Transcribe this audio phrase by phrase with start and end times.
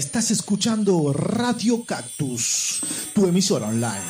[0.00, 2.80] Estás escuchando Radio Cactus,
[3.14, 4.00] tu emisora online.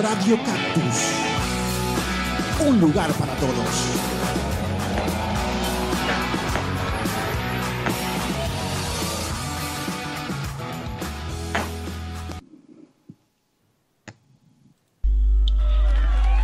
[0.00, 0.96] Radio Cactus,
[2.66, 4.06] un lugar para todos.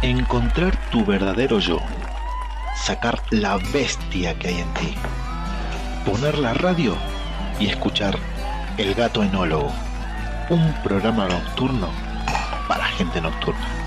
[0.03, 1.79] encontrar tu verdadero yo,
[2.83, 4.95] sacar la bestia que hay en ti,
[6.05, 6.97] poner la radio
[7.61, 8.19] y escuchar
[8.77, 9.73] El Gato Enólogo,
[10.51, 11.89] un programa nocturno
[12.67, 13.82] para gente nocturna.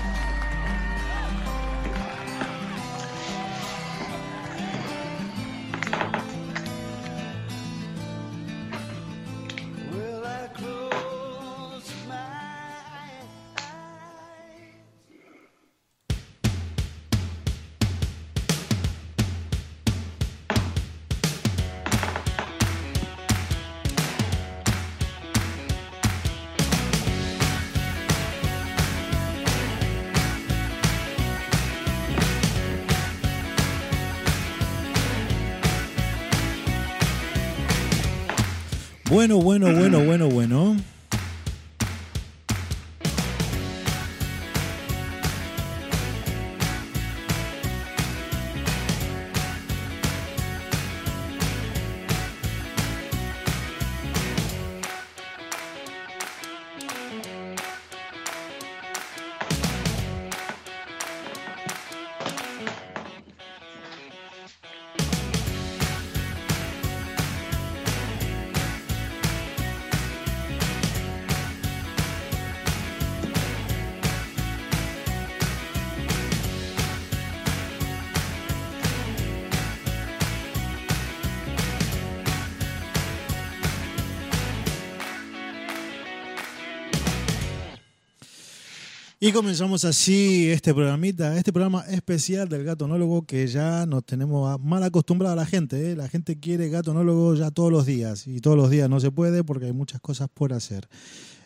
[89.26, 94.84] Y comenzamos así este programita, este programa especial del gatonólogo que ya nos tenemos mal
[94.84, 95.90] acostumbrado a la gente.
[95.90, 95.96] ¿eh?
[95.96, 99.42] La gente quiere gatonólogo ya todos los días y todos los días no se puede
[99.42, 100.86] porque hay muchas cosas por hacer.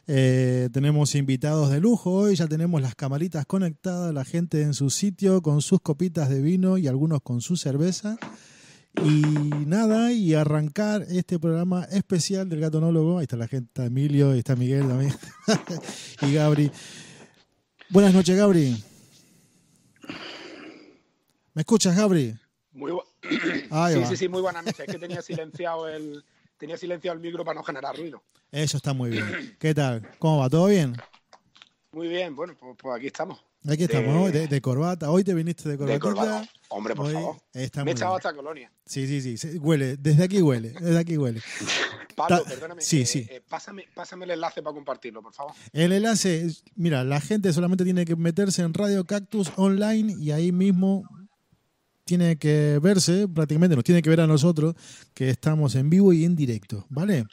[0.06, 4.90] Eh, tenemos invitados de lujo hoy, ya tenemos las camaritas conectadas, la gente en su
[4.90, 8.18] sitio con sus copitas de vino y algunos con su cerveza.
[9.02, 9.22] Y
[9.64, 13.20] nada, y arrancar este programa especial del gatonólogo.
[13.20, 15.14] Ahí está la gente, está Emilio, está Miguel también
[16.28, 16.70] y Gabri.
[17.90, 18.84] Buenas noches, Gabri.
[21.54, 22.38] ¿Me escuchas, Gabri?
[22.70, 22.92] Muy
[23.22, 24.80] sí, sí, sí, muy buenas noches.
[24.80, 26.24] Es que tenía silenciado el
[26.56, 28.22] tenía silenciado el micro para no generar ruido.
[28.52, 29.56] Eso está muy bien.
[29.58, 30.08] ¿Qué tal?
[30.20, 30.48] ¿Cómo va?
[30.48, 30.96] ¿Todo bien?
[31.90, 33.42] Muy bien, bueno, pues, pues aquí estamos.
[33.68, 35.10] Aquí estamos, de, de, corbata.
[35.10, 35.94] Hoy te viniste de corbata.
[35.94, 36.48] De corbata.
[36.68, 37.36] Hombre, por favor.
[37.52, 38.72] Me he echado hasta colonia.
[38.86, 39.58] Sí, sí, sí.
[39.58, 41.42] Huele, desde aquí huele, desde aquí huele.
[42.16, 42.80] Pablo, perdóname.
[42.80, 43.26] Sí, eh, sí.
[43.28, 45.52] Eh, pásame, pásame, el enlace para compartirlo, por favor.
[45.72, 50.52] El enlace, mira, la gente solamente tiene que meterse en Radio Cactus Online y ahí
[50.52, 51.04] mismo
[52.04, 54.74] tiene que verse, prácticamente nos tiene que ver a nosotros,
[55.14, 57.26] que estamos en vivo y en directo, ¿vale?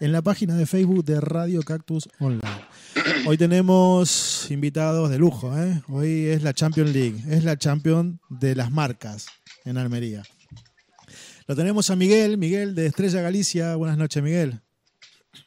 [0.00, 2.42] En la página de Facebook de Radio Cactus Online.
[3.26, 5.82] Hoy tenemos invitados de lujo, ¿eh?
[5.88, 9.26] Hoy es la Champions League, es la Champion de las marcas
[9.64, 10.22] en Almería.
[11.46, 13.76] Lo tenemos a Miguel, Miguel de Estrella Galicia.
[13.76, 14.60] Buenas noches, Miguel.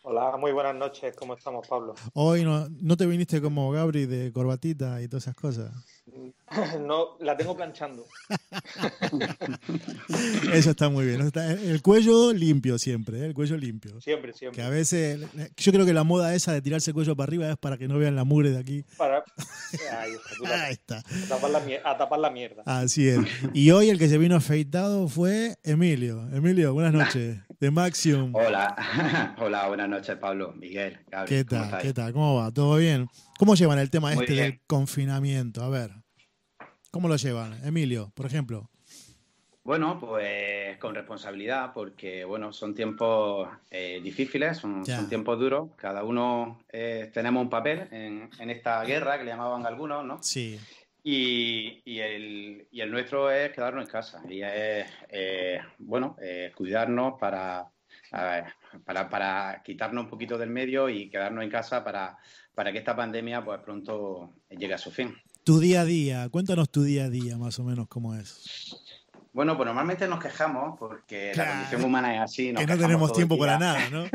[0.03, 1.15] Hola, muy buenas noches.
[1.15, 1.95] ¿Cómo estamos, Pablo?
[2.13, 5.71] Hoy no, no te viniste como Gabri de corbatita y todas esas cosas.
[6.79, 8.05] No, la tengo planchando.
[10.53, 11.31] Eso está muy bien.
[11.35, 13.25] El cuello limpio siempre, ¿eh?
[13.25, 13.99] el cuello limpio.
[14.01, 14.61] Siempre, siempre.
[14.61, 15.19] Que a veces,
[15.57, 17.87] yo creo que la moda esa de tirarse el cuello para arriba es para que
[17.87, 18.85] no vean la mugre de aquí.
[18.97, 19.23] Para...
[19.91, 20.13] Ahí
[20.71, 20.99] está.
[20.99, 22.63] A, tapar la, a tapar la mierda.
[22.65, 23.19] Así es.
[23.53, 26.27] Y hoy el que se vino afeitado fue Emilio.
[26.31, 27.37] Emilio, buenas noches.
[27.59, 28.33] De Maxium.
[28.33, 29.35] Hola.
[29.37, 30.97] Hola, buenas noches, Pablo, Miguel.
[31.27, 31.81] ¿Qué tal?
[31.81, 32.13] ¿Qué tal?
[32.13, 32.51] ¿Cómo va?
[32.51, 33.09] ¿Todo bien?
[33.37, 35.61] ¿Cómo llevan el tema este del confinamiento?
[35.61, 35.91] A ver,
[36.89, 37.59] ¿cómo lo llevan?
[37.65, 38.69] Emilio, por ejemplo.
[39.65, 45.71] Bueno, pues con responsabilidad, porque bueno, son tiempos eh, difíciles, son, tiempos duros.
[45.75, 50.23] Cada uno eh, tenemos un papel en, esta guerra que le llamaban algunos, ¿no?
[50.23, 50.57] Sí.
[51.03, 56.15] Y, el, nuestro es quedarnos en casa y es, eh, bueno,
[56.55, 57.71] cuidarnos para,
[58.83, 62.17] para, para quitarnos un poquito del medio y quedarnos en casa para
[62.59, 65.15] para que esta pandemia pues pronto llegue a su fin.
[65.45, 68.83] Tu día a día, cuéntanos tu día a día más o menos cómo es.
[69.31, 72.53] Bueno, pues normalmente nos quejamos porque la condición humana es así.
[72.53, 74.05] que no tenemos tiempo para nada, ¿no?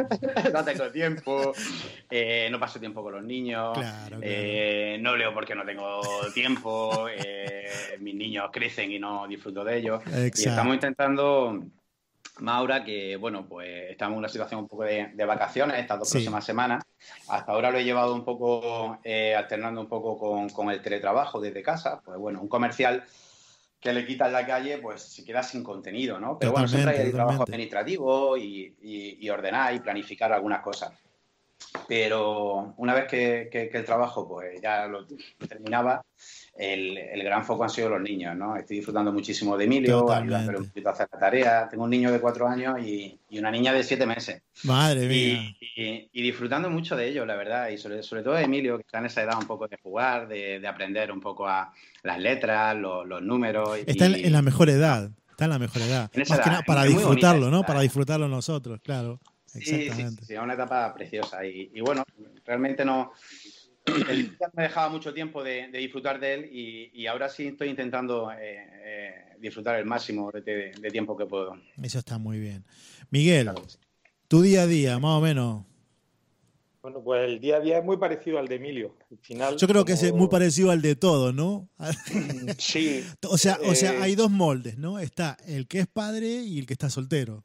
[0.53, 1.53] no tengo tiempo,
[2.11, 3.79] eh, no paso tiempo con los niños,
[4.21, 6.01] eh, no leo porque no tengo
[6.35, 10.03] tiempo, eh, mis niños crecen y no disfruto de ellos.
[10.07, 11.63] Y estamos intentando
[12.41, 16.45] Maura, que bueno, pues estamos en una situación un poco de, vacaciones estas dos próximas
[16.45, 16.83] semanas.
[17.29, 18.99] Hasta ahora lo he llevado un poco,
[19.37, 22.01] alternando un poco con, el teletrabajo desde casa.
[22.05, 23.05] Pues bueno, un comercial
[23.85, 26.39] que le quita en la calle, pues se queda sin contenido, ¿no?
[26.39, 30.91] Pero bueno, siempre hay trabajo administrativo y, ordenar y planificar algunas cosas.
[31.87, 35.07] Pero una vez que, el trabajo pues ya lo
[35.47, 36.03] terminaba,
[36.57, 38.57] el, gran foco han sido los niños, ¿no?
[38.57, 41.69] Estoy disfrutando muchísimo de Emilio, ayudándole un poquito a hacer la tarea.
[41.69, 44.43] Tengo un niño de cuatro años y, una niña de siete meses.
[44.63, 45.57] Madre mía.
[46.13, 47.69] Y, disfrutando mucho de ellos, la verdad.
[47.69, 50.29] Y sobre, sobre todo de Emilio, que está en esa edad un poco de jugar,
[50.29, 51.73] de, aprender un poco a
[52.03, 53.79] las letras, los, números.
[53.87, 55.11] Está en, la mejor edad.
[55.31, 56.11] Está en la mejor edad.
[56.15, 57.65] Más que nada para disfrutarlo, ¿no?
[57.65, 59.21] Para disfrutarlo nosotros, claro.
[59.61, 61.45] Sí, sí, sí, es una etapa preciosa.
[61.47, 62.05] Y, bueno,
[62.45, 63.13] realmente no,
[63.85, 68.37] el me dejaba mucho tiempo de, disfrutar de él y, ahora sí estoy intentando eh,
[68.41, 71.57] eh, disfrutar el máximo de, tiempo que puedo.
[71.83, 72.65] Eso está muy bien.
[73.11, 73.51] Miguel,
[74.29, 75.65] tu día a día, más o menos.
[76.85, 78.95] Bueno, pues el día a día es muy parecido al de Emilio.
[79.23, 81.71] final, Yo creo que es muy parecido al de todo, ¿no?
[82.59, 83.03] sí.
[83.29, 84.99] o sea, o sea, eh, hay dos moldes, ¿no?
[84.99, 87.45] Está el que es padre y el que está soltero.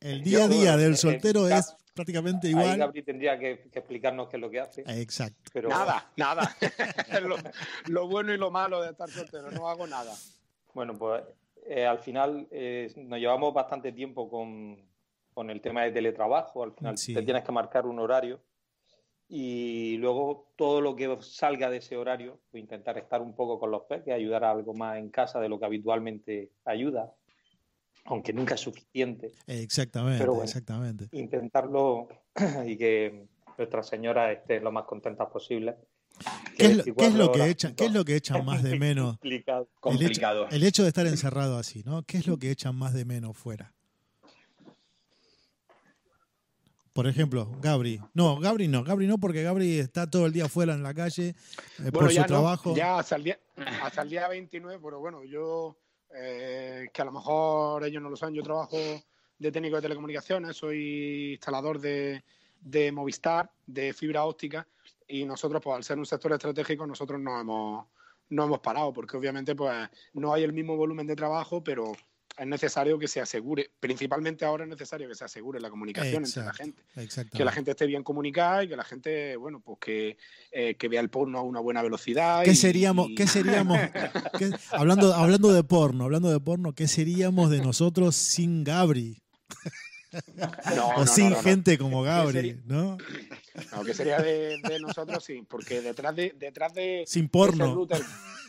[0.00, 2.70] El día a día del soltero es prácticamente igual.
[2.70, 4.84] Ahí Gabri tendría que, explicarnos qué es lo que hace.
[4.86, 5.60] Exacto.
[5.68, 6.56] Nada, nada.
[7.88, 10.14] lo, bueno y lo malo de estar soltero, no hago nada.
[10.72, 11.22] Bueno, pues
[11.66, 14.88] eh, al final eh, nos llevamos bastante tiempo con,
[15.50, 16.62] el tema de teletrabajo.
[16.62, 18.40] Al final te tienes que marcar un horario
[19.28, 23.70] y luego todo lo que salga de ese horario, pues intentar estar un poco con
[23.70, 27.14] los peques, ayudar a algo más en casa de lo que habitualmente ayuda
[28.04, 29.32] aunque nunca es suficiente.
[29.46, 31.08] Exactamente, exactamente.
[31.12, 32.08] Intentarlo
[32.66, 33.26] y que
[33.58, 35.76] nuestras señoras estén lo más contentas posible.
[36.56, 39.16] ¿Qué es, lo, que echan, ¿Qué es lo que echan más de menos?
[39.80, 40.48] Complicado.
[40.50, 42.02] El hecho, de estar encerrado así, ¿no?
[42.02, 43.72] ¿Qué es lo que echan más de menos fuera?
[46.92, 48.00] Por ejemplo, Gabri.
[48.12, 51.34] No, Gabri no, Gabri no, porque Gabri está todo el día fuera en la calle
[51.84, 52.74] eh, por su trabajo.
[52.74, 53.38] Ya hasta el, día,
[53.82, 55.76] hasta el día 29, pero bueno, yo
[56.14, 58.76] eh, que a lo mejor ellos no lo saben, yo trabajo
[59.38, 62.22] de técnico de telecomunicaciones, soy instalador de,
[62.92, 64.66] Movistar, de fibra óptica,
[65.08, 67.86] y nosotros, pues al ser un sector estratégico, nosotros no hemos,
[68.28, 71.92] no hemos parado, porque obviamente pues no hay el mismo volumen de trabajo, pero
[72.40, 76.42] es necesario que se asegure, principalmente ahora es necesario que se asegure la comunicación entre
[76.42, 76.82] la gente.
[77.36, 80.16] Que la gente esté bien comunicada y que la gente, bueno, pues que,
[80.50, 82.42] eh, vea el porno a una buena velocidad.
[82.42, 83.78] ¿Qué seríamos, ¿qué seríamos
[84.72, 89.22] hablando, hablando de porno, hablando de porno, qué seríamos de nosotros sin Gabri?
[90.96, 92.98] o sin gente como Gabri, ¿no?
[93.72, 97.86] No, que sería de, nosotros sí, porque detrás de detrás de sin porno.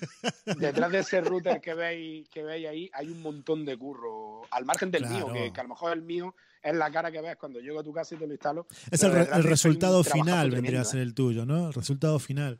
[0.57, 4.65] detrás de ese router que veis que veis ahí hay un montón de curro, al
[4.65, 7.59] margen del mío, que, a lo mejor el mío es la cara que ves cuando
[7.59, 8.67] llego a tu casa y te lo instalo.
[8.89, 11.67] Es el, resultado final vendría a ser el tuyo, ¿no?
[11.67, 12.59] El resultado final.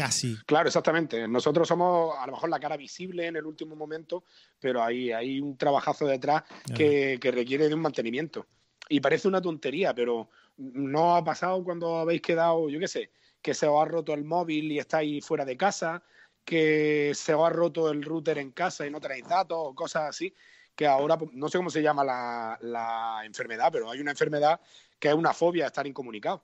[0.00, 0.34] Casi.
[0.46, 1.28] Claro, exactamente.
[1.28, 4.24] Nosotros somos a lo mejor la cara visible en el último momento,
[4.58, 6.42] pero hay, hay un trabajazo detrás
[6.74, 8.46] que, requiere de un mantenimiento.
[8.88, 13.10] Y parece una tontería, pero no ha pasado cuando habéis quedado, yo qué sé,
[13.42, 16.02] que se os ha roto el móvil y estáis fuera de casa,
[16.46, 20.04] que se os ha roto el router en casa y no tenéis datos o cosas
[20.08, 20.32] así,
[20.74, 24.62] que ahora pues, no sé cómo se llama la, la enfermedad, pero hay una enfermedad
[24.98, 26.42] que es una fobia estar incomunicado.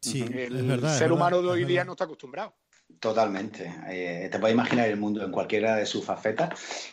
[0.00, 2.52] Sí, el es verdad, ser humano de hoy día no está acostumbrado.
[3.00, 3.72] Totalmente.
[3.88, 6.50] Eh, te puedes imaginar el mundo en cualquiera de sus facetas,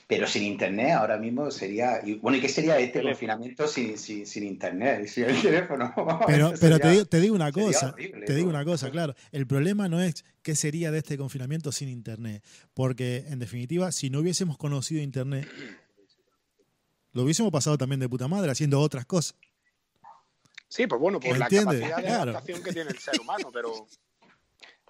[0.08, 2.02] pero sin internet ahora mismo sería.
[2.22, 5.08] Bueno, ¿y qué sería este confinamiento sin, sin, internet?
[5.08, 5.94] Sin el teléfono.
[6.28, 9.16] Pero, pero te, digo, te, digo, una cosa, te digo una cosa, claro.
[9.32, 12.44] El problema no es qué sería de este confinamiento sin internet,
[12.74, 15.48] porque en definitiva, si no hubiésemos conocido internet,
[17.14, 19.36] lo hubiésemos pasado también de puta madre haciendo otras cosas.
[20.68, 23.88] Sí, pues bueno, por la capacidad de adaptación que tiene el ser humano, pero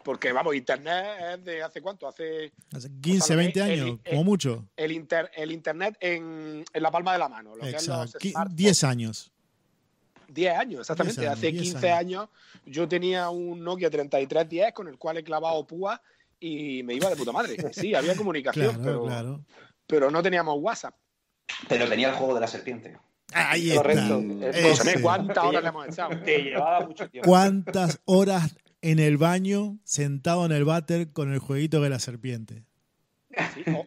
[0.03, 4.67] porque vamos, internet es de hace cuánto, hace, hace 15, 20 años, como mucho.
[4.75, 7.55] El, inter, el internet en, en, la palma de la mano.
[7.55, 8.17] Lo Exacto.
[8.19, 9.31] Que 10 años.
[10.27, 11.27] 10 años, exactamente.
[11.27, 12.29] hace 15 años.
[12.65, 16.01] yo tenía un Nokia 3310 con el cual he clavado púa
[16.39, 17.57] y me iba de puta madre.
[17.73, 19.43] Sí, había comunicación, pero,
[19.85, 20.95] pero no teníamos WhatsApp.
[21.67, 22.97] Pero tenía el juego de la serpiente.
[23.33, 24.21] Ahí Correcto.
[25.01, 26.19] ¿Cuántas horas le hemos echado?
[26.23, 27.29] Te llevaba mucho tiempo.
[27.29, 32.65] ¿Cuántas horas en el baño, sentado en el váter con el jueguito de la serpiente?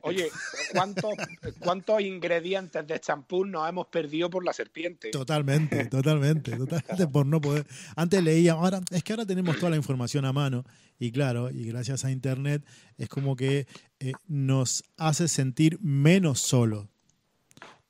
[0.02, 0.28] oye,
[0.72, 1.14] ¿cuántos,
[1.58, 5.10] ¿cuántos ingredientes de champú nos hemos perdido por la serpiente?
[5.10, 7.66] Totalmente, totalmente, totalmente por no poder.
[7.96, 10.64] Antes leía, ahora es que ahora tenemos toda la información a mano
[10.98, 12.64] y claro, y gracias a internet
[12.96, 13.66] es como que
[14.00, 16.86] eh, nos hace sentir menos solos.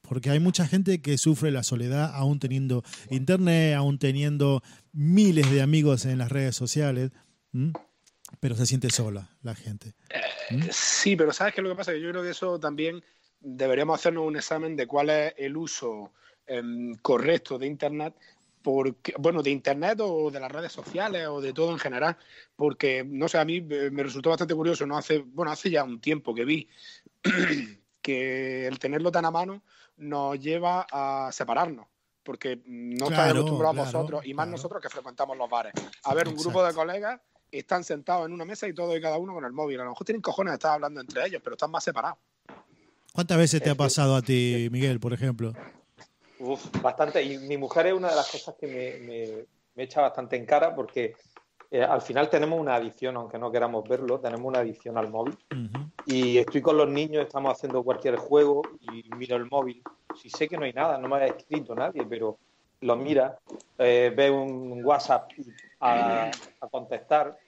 [0.03, 4.63] Porque hay mucha gente que sufre la soledad aún teniendo internet, aún teniendo
[4.95, 7.11] miles de amigos en las redes sociales
[8.41, 9.95] pero se siente sola la gente.
[10.51, 10.63] ¿Mm?
[10.71, 11.95] Sí, pero ¿sabes qué es lo que pasa?
[11.95, 13.03] Yo creo que eso también
[13.41, 16.13] deberíamos hacernos un examen de cuál es el uso
[16.47, 18.15] em, correcto de Internet,
[18.63, 22.17] porque, bueno, de Internet o de las redes sociales o de todo en general,
[22.57, 24.97] porque, no sé, a mí me resultó bastante curioso, ¿no?
[24.97, 26.69] Hace, bueno, hace ya un tiempo que vi
[28.01, 29.63] que el tenerlo tan a mano
[29.97, 31.87] nos lleva a separarnos
[32.25, 35.73] porque no claro, acostumbrados vosotros y más nosotros que frecuentamos los bares.
[36.05, 39.19] A ver, un grupo de colegas están sentados en una mesa y todos y cada
[39.19, 39.81] uno con el móvil.
[39.81, 42.19] A lo mejor tienen cojones de estar hablando entre ellos, pero están más separados.
[43.13, 45.53] ¿Cuántas veces te ha pasado a ti, Miguel, por ejemplo?
[46.41, 47.23] Uf, bastante.
[47.23, 50.75] Y mi mujer es una de las cosas que me, me, echa bastante en cara
[50.75, 51.15] porque
[51.71, 55.37] eh, al final tenemos una adicción, aunque no queramos verlo, tenemos una adicción al móvil.
[56.07, 59.83] Y estoy con los niños, estamos haciendo cualquier juego y miro el móvil.
[60.21, 62.39] Si sé que no hay nada, no me ha escrito nadie, pero
[62.81, 63.39] lo mira,
[63.79, 65.31] eh, ve un WhatsApp
[65.81, 66.31] a,
[66.61, 67.39] a contestar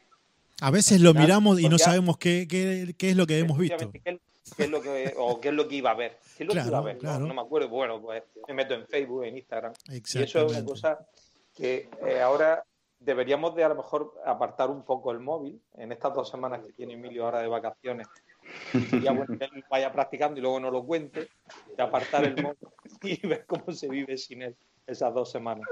[0.60, 3.90] a veces lo miramos y no sabemos qué, qué, qué, es lo que hemos visto.
[3.92, 4.20] Qué,
[4.58, 6.18] es lo que, o qué es lo que iba a ver.
[6.36, 7.02] ¿Qué es lo que iba a ver?
[7.02, 7.68] No, me acuerdo.
[7.68, 9.72] Bueno, pues me meto en Facebook, en Instagram.
[9.88, 10.98] Y eso es una cosa
[11.54, 12.64] que eh, ahora
[13.00, 16.72] deberíamos de a lo mejor apartar un poco el móvil en estas dos semanas que
[16.72, 18.06] tiene Emilio ahora de vacaciones.
[19.02, 21.28] Ya bueno, que él vaya practicando y luego no lo cuente,
[21.76, 22.58] de apartar el móvil
[23.02, 25.66] y ver cómo se vive sin él esas dos semanas.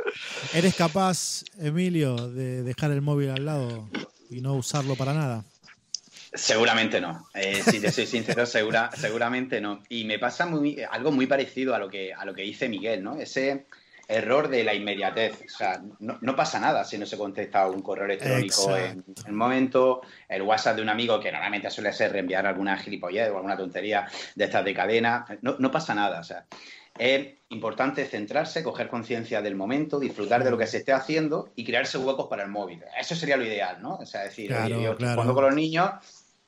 [0.53, 3.89] ¿Eres capaz, Emilio, de dejar el móvil al lado
[4.29, 5.45] y no usarlo para nada?
[6.33, 7.29] Seguramente no.
[7.33, 9.85] Eh, si te soy sincero, segura, seguramente no.
[9.89, 13.05] Y me pasa muy, algo muy parecido a lo que a lo que dice Miguel,
[13.05, 13.17] ¿no?
[13.17, 13.67] Ese
[14.09, 15.43] error de la inmediatez.
[15.47, 20.03] O sea, no, pasa nada si no se contesta un correo electrónico en el momento,
[20.29, 24.07] el WhatsApp de un amigo que normalmente suele ser reenviar alguna gilipollez o alguna tontería
[24.35, 25.25] de estas de cadena.
[25.43, 26.21] No, no pasa nada.
[26.21, 26.47] O sea,
[26.99, 31.65] es importante centrarse, coger conciencia del momento, disfrutar de lo que se esté haciendo y
[31.65, 32.83] crearse huecos para el móvil.
[32.99, 33.97] Eso sería lo ideal, ¿no?
[33.97, 35.91] O sea, decir, yo cuando con los niños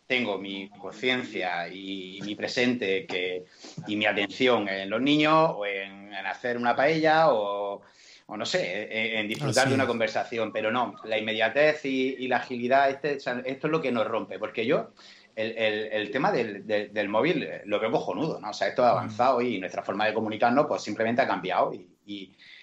[0.06, 3.44] tengo mi conciencia y mi presente que,
[3.86, 7.82] y mi atención en los niños o en, hacer una paella o,
[8.28, 13.16] no sé, en, disfrutar de una conversación, pero no, la inmediatez y, la agilidad, este,
[13.16, 14.90] esto es lo que nos rompe, porque yo
[15.36, 18.50] el, tema del, móvil eh, lo veo cojonudo, ¿no?
[18.50, 21.90] O sea, esto ha avanzado y nuestra forma de comunicarnos pues simplemente ha cambiado y,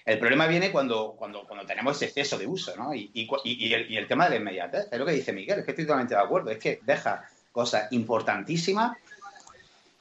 [0.06, 2.94] el problema viene cuando, cuando, cuando tenemos ese exceso de uso, ¿no?
[2.94, 3.28] Y,
[3.74, 6.20] el, tema de la inmediatez, es lo que dice Miguel, es que estoy totalmente de
[6.20, 8.98] acuerdo, es que deja cosas importantísimas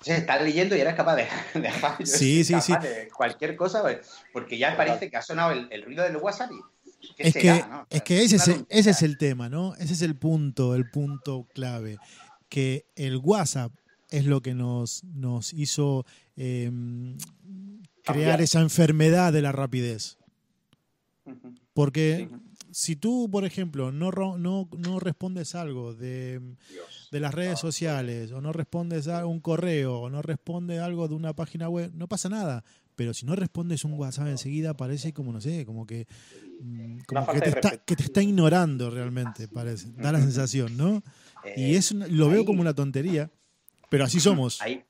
[0.06, 1.28] estás leyendo y eres capaz de
[1.62, 2.74] dejar sí, sí, sí.
[3.16, 4.00] cualquier cosa, pues,
[4.34, 6.60] porque ya parece que ha sonado el, ruido del WhatsApp y
[7.18, 9.76] es, que, es que ese, es, ese es el tema, ¿no?
[9.76, 11.98] Ese es el punto, el punto clave
[12.50, 13.72] que el WhatsApp
[14.10, 16.06] es lo que nos, nos hizo
[16.38, 17.18] em,
[18.04, 20.18] crear esa enfermedad de la rapidez.
[21.74, 22.30] Porque
[22.74, 26.42] si tú, por ejemplo, no, no, no respondes algo de,
[27.12, 31.16] de, las redes sociales, o no respondes a un correo, o no respondes algo de
[31.16, 32.64] una página web, no pasa nada.
[32.96, 36.08] Pero si no respondes un WhatsApp enseguida, parece como, no sé, como que,
[36.62, 39.92] mm, como que, te está, que te está ignorando realmente, parece.
[39.94, 41.04] Da la sensación, ¿no?
[41.56, 43.32] y es lo veo como una tontería,
[43.90, 44.62] pero así somos.
[44.62, 44.84] Hay,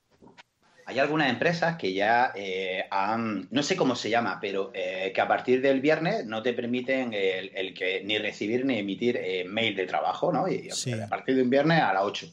[0.85, 5.21] hay algunas empresas que ya eh, han, no sé cómo se llama, pero eh, que
[5.21, 9.85] a partir del viernes no te permiten el, que ni recibir ni emitir mail de
[9.85, 10.47] trabajo, ¿no?
[10.47, 12.27] Y a partir del viernes a las 8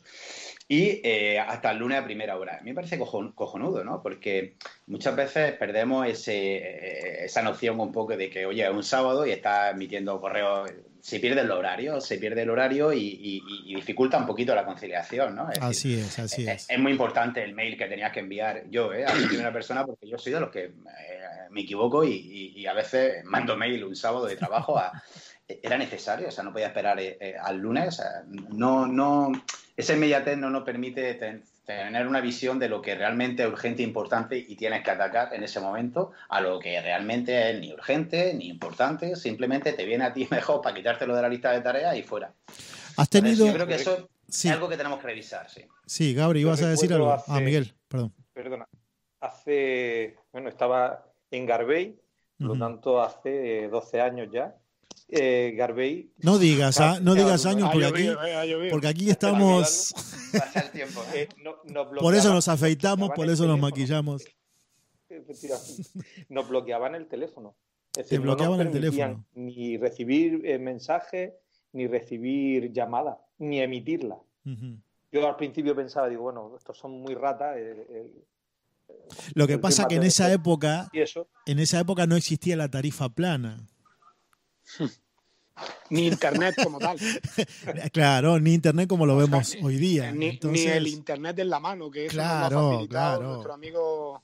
[0.69, 1.03] y
[1.39, 2.59] hasta el lunes a primera hora.
[2.59, 4.03] A mí me parece cojonudo, ¿no?
[4.03, 4.55] Porque
[4.87, 9.33] muchas veces perdemos ese, esa noción un poco de que, oye, es un sábado y
[9.33, 13.43] estás emitiendo correos se pierde el horario, se pierde el horario y,
[13.75, 15.49] dificulta un poquito la conciliación, ¿no?
[15.61, 16.79] así es, así es, es.
[16.79, 19.07] muy importante el mail que tenías que enviar yo, ¿eh?
[19.07, 20.73] A mi primera persona, porque yo soy de los que eh,
[21.51, 24.81] me equivoco y, a veces mando mail un sábado de trabajo
[25.49, 28.01] Era necesario, o sea, no podía esperar eh, eh, al lunes,
[28.51, 29.33] no, no,
[29.77, 31.15] esa inmediatez no nos permite
[31.77, 35.35] tener una visión de lo que realmente es urgente e importante y tienes que atacar
[35.35, 40.05] en ese momento a lo que realmente es ni urgente ni importante, simplemente te viene
[40.05, 42.33] a ti mejor para quitártelo de la lista de tareas y fuera.
[42.97, 43.47] Has tenido...
[43.47, 45.63] yo creo que eso es algo que tenemos que revisar, sí.
[45.87, 47.13] Sí, Gabri, ibas a decir algo.
[47.13, 48.15] ah, Miguel, perdón.
[48.33, 48.69] Perdona.
[49.21, 52.01] Hace, bueno, estaba en Garbey,
[52.39, 54.57] por lo tanto hace 12 años ya,
[55.13, 56.13] eh, Garbey.
[56.19, 58.09] No digas, ah, no digas años porque aquí,
[58.71, 59.95] porque aquí estamos.
[61.13, 61.29] Eh,
[61.99, 64.25] por eso nos afeitamos, por eso nos maquillamos.
[66.29, 67.57] Nos bloqueaban el teléfono.
[67.91, 69.27] Te bloqueaban el teléfono.
[69.35, 71.33] Ni recibir eh, mensajes,
[71.73, 74.21] ni recibir llamadas, ni emitirla.
[75.11, 77.57] Yo al principio pensaba, digo, bueno, estos son muy ratas.
[79.35, 80.89] Lo que pasa que en esa época,
[81.47, 83.67] en esa época no existía la tarifa plana.
[85.91, 86.99] ni internet como tal.
[87.93, 90.13] claro, ni internet como lo vemos hoy día.
[90.13, 93.35] Ni, el internet en la mano, que es claro, claro.
[93.35, 94.23] nuestro amigo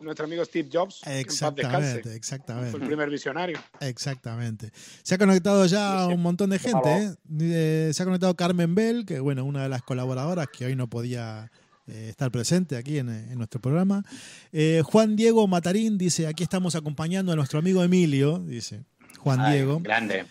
[0.00, 1.00] nuestro amigo Steve Jobs.
[1.06, 2.70] Exactamente, exactamente.
[2.70, 3.58] Fue el primer visionario.
[3.80, 4.70] Exactamente.
[5.02, 7.16] Se ha conectado ya un montón de gente.
[7.40, 7.90] ¿eh?
[7.92, 11.50] Se ha conectado Carmen Bell, que bueno, una de las colaboradoras que hoy no podía
[11.86, 14.04] eh, estar presente aquí en, nuestro programa.
[14.52, 18.84] Eh, Juan Diego Matarín dice, aquí estamos acompañando a nuestro amigo Emilio, dice
[19.24, 19.80] Juan Diego.
[19.80, 20.26] Grande.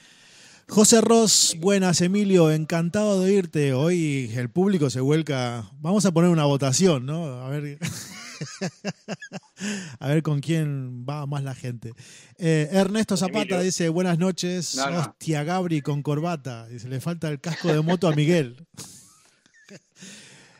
[0.69, 3.73] José Ross, buenas Emilio, encantado de oírte.
[3.73, 5.71] Hoy el público se vuelca.
[5.79, 7.41] Vamos a poner una votación, ¿no?
[7.41, 7.79] A ver.
[9.99, 11.93] a ver con quién va más la gente.
[12.37, 14.77] Eh, Ernesto Zapata dice: Buenas noches.
[14.77, 16.67] Hostia, Gabri con corbata.
[16.67, 18.67] Dice: Le falta el casco de moto a Miguel.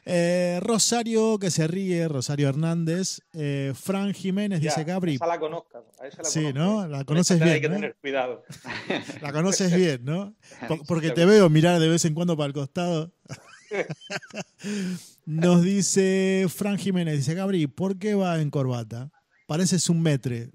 [0.05, 3.21] Eh, Rosario, que se ríe, Rosario Hernández.
[3.33, 5.15] Eh, Fran Jiménez dice Gabri.
[5.15, 5.81] Esa la conozca.
[6.23, 6.87] sí, ¿no?
[6.87, 7.53] La conoces bien.
[7.53, 8.43] Hay que tener cuidado.
[9.21, 10.35] La conoces bien, ¿no?
[10.87, 13.13] Porque te veo mirar de vez en cuando para el costado.
[15.25, 19.09] Nos dice Fran Jiménez, dice Gabri, ¿por qué va en corbata?
[19.47, 20.51] Pareces un metre.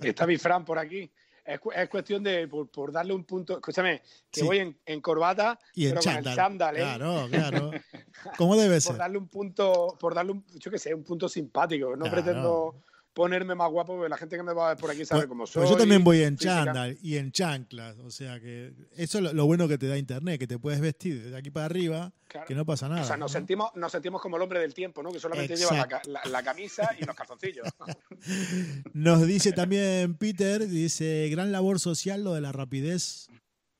[0.00, 1.10] Está mi Fran por aquí
[1.48, 6.22] es, cuestión de, por, darle un punto, escúchame, que voy en, corbata, y pero chándal.
[6.22, 6.80] con el chándal, ¿eh?
[6.80, 7.70] Claro, claro.
[8.36, 8.92] ¿Cómo debe ser?
[8.92, 11.96] Por darle un punto, por darle un, yo qué sé, un punto simpático.
[11.96, 12.82] No pretendo
[13.18, 15.28] ponerme más guapo, porque la gente que me va a ver por aquí sabe pues,
[15.30, 15.62] cómo soy.
[15.62, 19.44] Pues yo también voy en chándal y en chanclas, o sea que eso es lo,
[19.44, 22.12] bueno que te da internet, que te puedes vestir de aquí para arriba,
[22.46, 23.02] que no pasa nada.
[23.02, 25.10] O sea, nos, sentimos, nos sentimos como el hombre del tiempo, ¿no?
[25.10, 25.88] Que solamente lleva
[26.30, 27.66] la, camisa y los calzoncillos.
[28.92, 33.26] Nos dice también Peter, dice, gran labor social lo de la rapidez,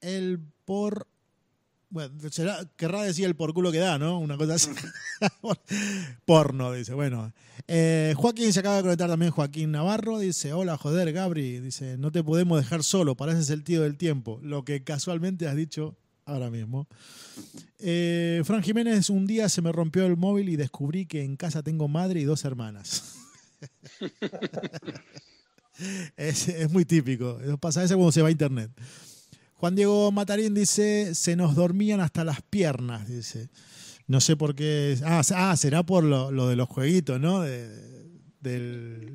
[0.00, 1.06] el por
[1.90, 2.12] bueno,
[2.76, 4.18] querrá decir el por culo que da, ¿no?
[4.18, 4.70] Una cosa así.
[6.26, 6.94] Porno, dice.
[6.94, 7.32] Bueno.
[7.66, 9.32] Eh, Joaquín se acaba de conectar también.
[9.32, 11.60] Joaquín Navarro dice: Hola, joder, Gabri.
[11.60, 13.16] Dice: No te podemos dejar solo.
[13.16, 14.38] Parece el tío del tiempo.
[14.42, 15.96] Lo que casualmente has dicho
[16.26, 16.88] ahora mismo.
[17.78, 21.62] Eh, Fran Jiménez, un día se me rompió el móvil y descubrí que en casa
[21.62, 23.14] tengo madre y dos hermanas.
[26.16, 27.38] es, es, muy típico.
[27.60, 28.70] Pasa eso cuando se va a internet.
[29.58, 33.50] Juan Diego Matarín dice, se nos dormían hasta las piernas, dice.
[34.06, 34.96] No sé por qué.
[35.04, 37.42] Ah, ah será por lo, de los jueguitos, ¿no?
[37.42, 37.98] De,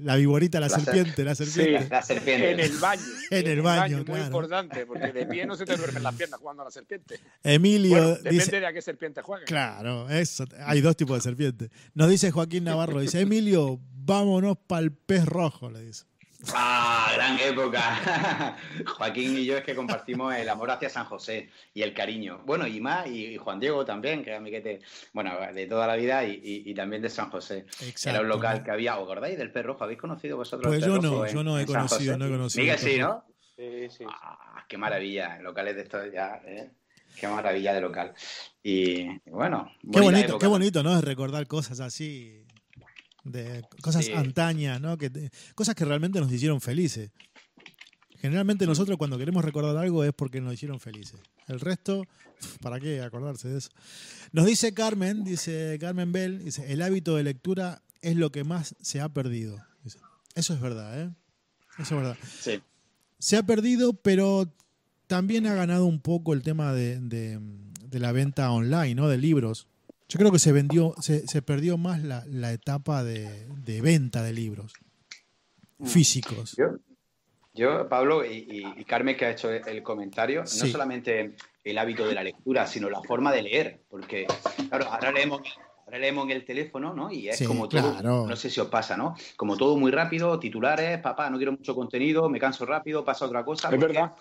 [0.04, 1.84] la viborita, la, serpiente, la serpiente.
[1.84, 2.52] Sí, la serpiente.
[2.52, 3.02] En el baño.
[3.32, 6.62] en, el baño, Muy importante, porque de pie no se te duermen las piernas jugando
[6.62, 7.20] a la serpiente.
[7.42, 9.46] Emilio depende de a qué serpiente juegue.
[9.46, 10.46] Claro, eso.
[10.66, 11.70] Hay dos tipos de serpientes.
[11.96, 16.04] Nos dice Joaquín Navarro, dice, Emilio, vámonos para el pez rojo, le dice.
[16.52, 18.58] ¡Ah, gran época!
[18.98, 22.42] Joaquín y yo es que compartimos el amor hacia San José y el cariño.
[22.46, 24.82] Bueno, y más, y Juan Diego también, que es amiguete,
[25.14, 27.66] bueno, de toda la vida y, también de San José.
[28.06, 31.28] Era un local que había, ¿os acordáis del perro ¿Habéis conocido vosotros pues yo no,
[31.28, 32.64] yo no he conocido, no he conocido.
[32.64, 33.26] Miguel sí, ¿no?
[33.56, 34.06] Sí, sí.
[34.08, 36.72] Ah, qué maravilla, locales de estos ya, ¿eh?
[37.20, 38.14] Qué maravilla de local.
[38.64, 41.00] Y bueno, qué bonito, qué bonito, ¿no?
[41.02, 42.43] Recordar cosas así
[43.24, 44.98] de cosas antañas, ¿no?
[44.98, 47.12] Que, cosas que realmente nos hicieron felices.
[48.20, 51.20] Generalmente nosotros cuando queremos recordar algo es porque nos hicieron felices.
[51.48, 52.06] El resto,
[52.62, 53.70] ¿para qué acordarse de eso?
[54.32, 58.76] Nos dice Carmen, dice Carmen Bell, dice, el hábito de lectura es lo que más
[58.82, 59.58] se ha perdido.
[60.36, 61.12] Eso es verdad, ¿eh?
[61.78, 62.18] Eso es verdad.
[62.40, 62.62] Sí.
[63.20, 64.52] Se ha perdido, pero
[65.08, 69.08] también ha ganado un poco el tema de, de la venta online, ¿no?
[69.08, 69.68] De libros.
[70.14, 74.22] Yo creo que se vendió, se, se perdió más la, la etapa de, de, venta
[74.22, 74.72] de libros
[75.80, 75.88] mm.
[75.88, 76.56] físicos.
[77.56, 82.24] Yo, Pablo y, Carmen, que ha hecho el comentario, no solamente el hábito de la
[82.24, 84.28] lectura, sino la forma de leer, porque,
[84.70, 85.42] claro, ahora leemos,
[85.84, 87.12] ahora leemos en el teléfono, ¿no?
[87.12, 89.16] Y es como todo, no sé si os pasa, ¿no?
[89.36, 93.44] Como todo muy rápido, titulares, papá, no quiero mucho contenido, me canso rápido, pasa otra
[93.44, 93.72] cosa.
[93.72, 94.12] Es verdad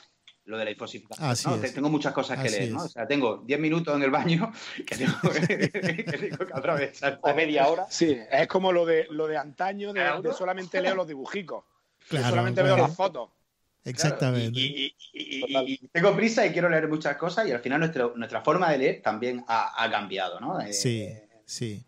[0.45, 1.61] lo de la infosificación.
[1.61, 2.85] Tengo muchas cosas que leer, ¿no?
[2.85, 4.53] O sea, tengo 10 minutos en el baño
[4.87, 7.21] que tengo que, atravesar.
[7.23, 7.87] O media hora.
[7.89, 10.03] Sí, es como lo de, lo de antaño, de,
[10.37, 11.65] solamente leo los dibujicos.
[12.09, 13.31] Claro, solamente veo las fotos.
[13.85, 14.61] Exactamente.
[15.13, 17.81] y, tengo prisa y quiero leer muchas cosas y al final
[18.17, 20.61] nuestra forma de leer también ha, cambiado, ¿no?
[20.61, 21.09] Eh, sí,
[21.45, 21.85] sí.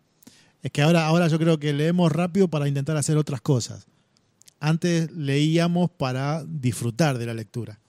[0.61, 3.87] Es que ahora, ahora yo creo que leemos rápido para intentar hacer otras cosas.
[4.59, 7.79] antes leíamos para disfrutar de la lectura.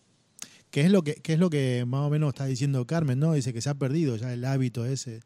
[0.76, 3.32] ¿Qué es lo que, es lo que más o menos está diciendo Carmen, ¿no?
[3.32, 5.20] Dice que se ha perdido ya el hábito ese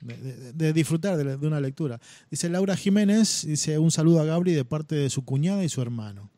[0.00, 1.98] de, disfrutar de, una lectura.
[2.30, 5.82] Dice Laura Jiménez, dice un saludo a Gabri de parte de su cuñada y su
[5.82, 6.30] hermano.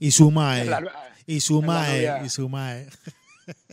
[0.00, 0.70] Y su mae.
[1.26, 2.24] y su mae.
[2.24, 2.88] y su mae.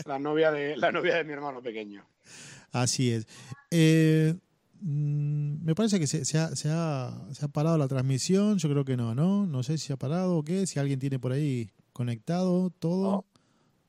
[0.06, 2.06] La novia de, la novia de mi hermano pequeño.
[2.74, 3.26] Así es.
[3.72, 4.36] Eh,
[4.82, 8.58] mm, me parece que se, ha, se, ha, parado la transmisión.
[8.58, 9.46] Yo creo que no, ¿no?
[9.46, 10.68] No sé si se ha parado o qué.
[10.68, 13.29] Si alguien tiene por ahí conectado, todo.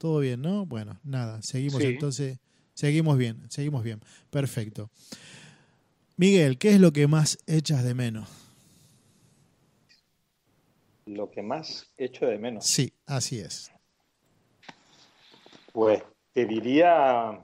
[0.00, 0.64] Todo bien, ¿no?
[0.64, 1.42] Bueno, nada.
[1.42, 2.38] Seguimos entonces.
[2.72, 4.00] Seguimos bien, seguimos bien.
[4.30, 4.90] Perfecto.
[6.16, 8.26] Miguel, ¿qué es lo que más echas de menos?
[11.04, 12.64] Lo que más echo de menos.
[12.64, 13.70] Sí, así es.
[15.74, 17.38] Pues te diría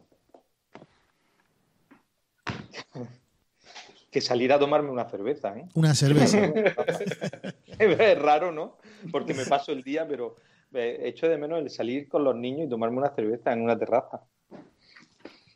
[4.10, 5.58] que salir a tomarme una cerveza.
[5.58, 5.68] ¿eh?
[5.74, 6.38] Una cerveza.
[7.78, 8.78] es raro, ¿no?
[9.12, 10.36] Porque me paso el día, pero
[10.72, 14.22] echo de menos el salir con los niños y tomarme una cerveza en una terraza.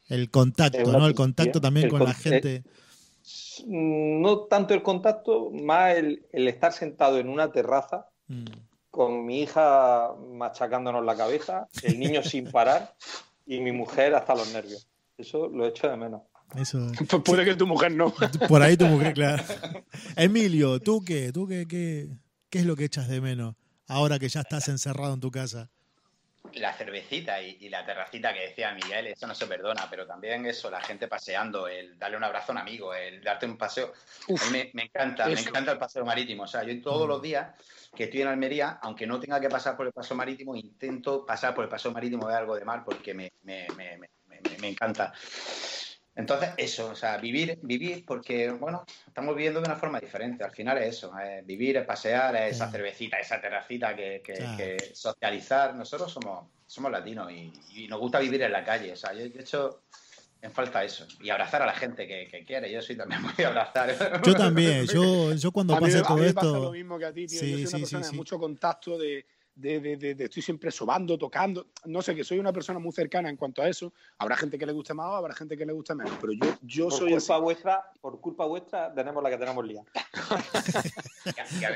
[0.09, 1.07] El contacto, ¿no?
[1.07, 2.65] El contacto también con la gente.
[3.67, 10.13] no tanto el contacto, más el, estar sentado en una terraza mm con mi hija
[10.33, 12.95] machacándonos la cabeza, el niño sin parar
[13.47, 14.89] y mi mujer hasta los nervios.
[15.17, 16.23] Eso lo echo de menos.
[16.57, 16.91] Eso.
[17.09, 18.13] Pues puede que tu mujer no.
[18.49, 19.43] Por ahí tu mujer, claro.
[20.17, 21.31] Emilio, ¿tú qué?
[21.33, 22.09] ¿Tú qué, qué,
[22.49, 23.55] qué es lo que echas de menos
[23.91, 25.69] ahora que ya estás encerrado en tu casa?
[26.55, 30.71] la cervecita y, la terracita que decía Miguel, eso no se perdona, pero también eso,
[30.71, 33.93] la gente paseando, el darle un abrazo a un amigo, el darte un paseo.
[34.29, 36.45] a mí me, encanta, me encanta el paseo marítimo.
[36.45, 37.55] O sea, yo todos los días
[37.95, 41.55] que estoy en Almería, aunque no tenga que pasar por el paseo marítimo, intento pasar
[41.55, 43.67] por el paseo marítimo de algo de mar porque me, me,
[44.59, 45.13] me encanta.
[46.17, 50.45] Entonces, eso, o sea, vivir, vivir, porque, bueno, estamos viviendo de una forma diferente.
[50.45, 51.13] Al final es eso,
[51.45, 55.75] vivir, es pasear, es esa cervecita, esa terracita, que, que, socializar.
[55.75, 58.93] Nosotros somos, somos latinos y, nos gusta vivir en la calle.
[58.93, 59.83] O sea, yo, de hecho,
[60.43, 61.07] en falta eso.
[61.21, 62.71] Y abrazar a la gente que, quiere.
[62.71, 64.21] Yo soy también muy abrazar.
[64.23, 64.87] Yo también.
[64.87, 66.35] Yo, yo cuando pase todo esto...
[66.35, 67.41] pasa lo mismo que a ti, tío.
[67.41, 71.67] yo soy una persona de mucho contacto, de de, de, estoy siempre sobando, tocando.
[71.85, 73.93] No sé, que soy una persona muy cercana en cuanto a eso.
[74.19, 76.89] Habrá gente que le guste más, habrá gente que le guste menos, pero yo, yo
[76.89, 79.83] por soy culpa vuestra Por culpa vuestra tenemos la que tenemos lía.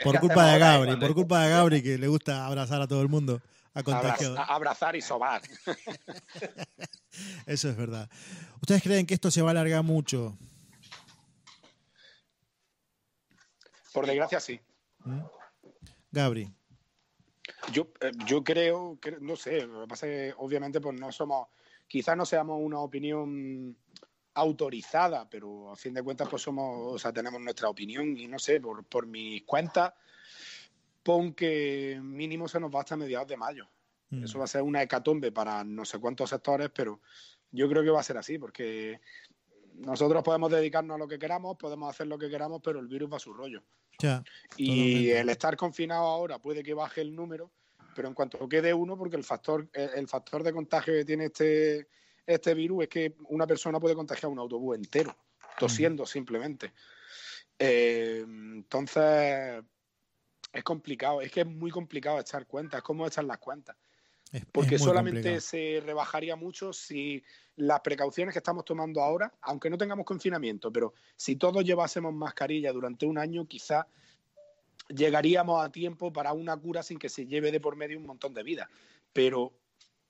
[0.03, 3.09] por culpa de Gabri, por culpa de Gabri que le gusta abrazar a todo el
[3.09, 3.41] mundo.
[3.75, 5.43] A abrazar y sobar.
[7.47, 8.09] Eso es verdad.
[8.61, 10.39] ¿Ustedes creen que esto se va a alargar mucho?
[13.93, 14.61] Por desgracia, sí.
[15.05, 15.21] ¿Mm?
[16.13, 16.55] Gabri.
[17.73, 21.11] Yo, eh, yo creo, que, no sé, lo que pasa es que obviamente pues no
[21.11, 21.49] somos,
[21.87, 23.77] quizás no seamos una opinión
[24.35, 28.39] autorizada, pero a fin de cuentas pues somos, o sea, tenemos nuestra opinión y no
[28.39, 29.95] sé, por, por mis cuentas,
[31.03, 33.69] pon que mínimo se nos va hasta mediados de mayo.
[34.11, 34.25] Mm.
[34.25, 37.01] Eso va a ser una hecatombe para no sé cuántos sectores, pero
[37.53, 39.01] yo creo que va a ser así, porque
[39.75, 43.13] nosotros podemos dedicarnos a lo que queramos, podemos hacer lo que queramos, pero el virus
[43.13, 43.63] va a su rollo
[44.57, 47.51] y el estar confinado ahora puede que baje el número,
[47.95, 51.89] pero en cuanto quede uno, porque el factor, el factor de contagio que tiene este,
[52.27, 55.17] este virus es que una persona puede contagiar un autobús entero,
[55.59, 56.73] tosiendo simplemente.
[57.59, 59.63] Eh, entonces,
[60.53, 63.77] es complicado, es que es muy complicado echar cuentas, es como echar las cuentas.
[64.53, 67.23] Porque solamente se rebajaría mucho si
[67.57, 72.73] las precauciones que estamos tomando ahora, aunque no tengamos confinamiento, pero si todos llevásemos mascarilla
[72.73, 73.87] durante un año, quizá
[74.89, 78.35] llegaríamos a tiempo para una cura sin que se lleve de por medio un montón
[78.35, 78.69] de vidas.
[79.13, 79.53] Pero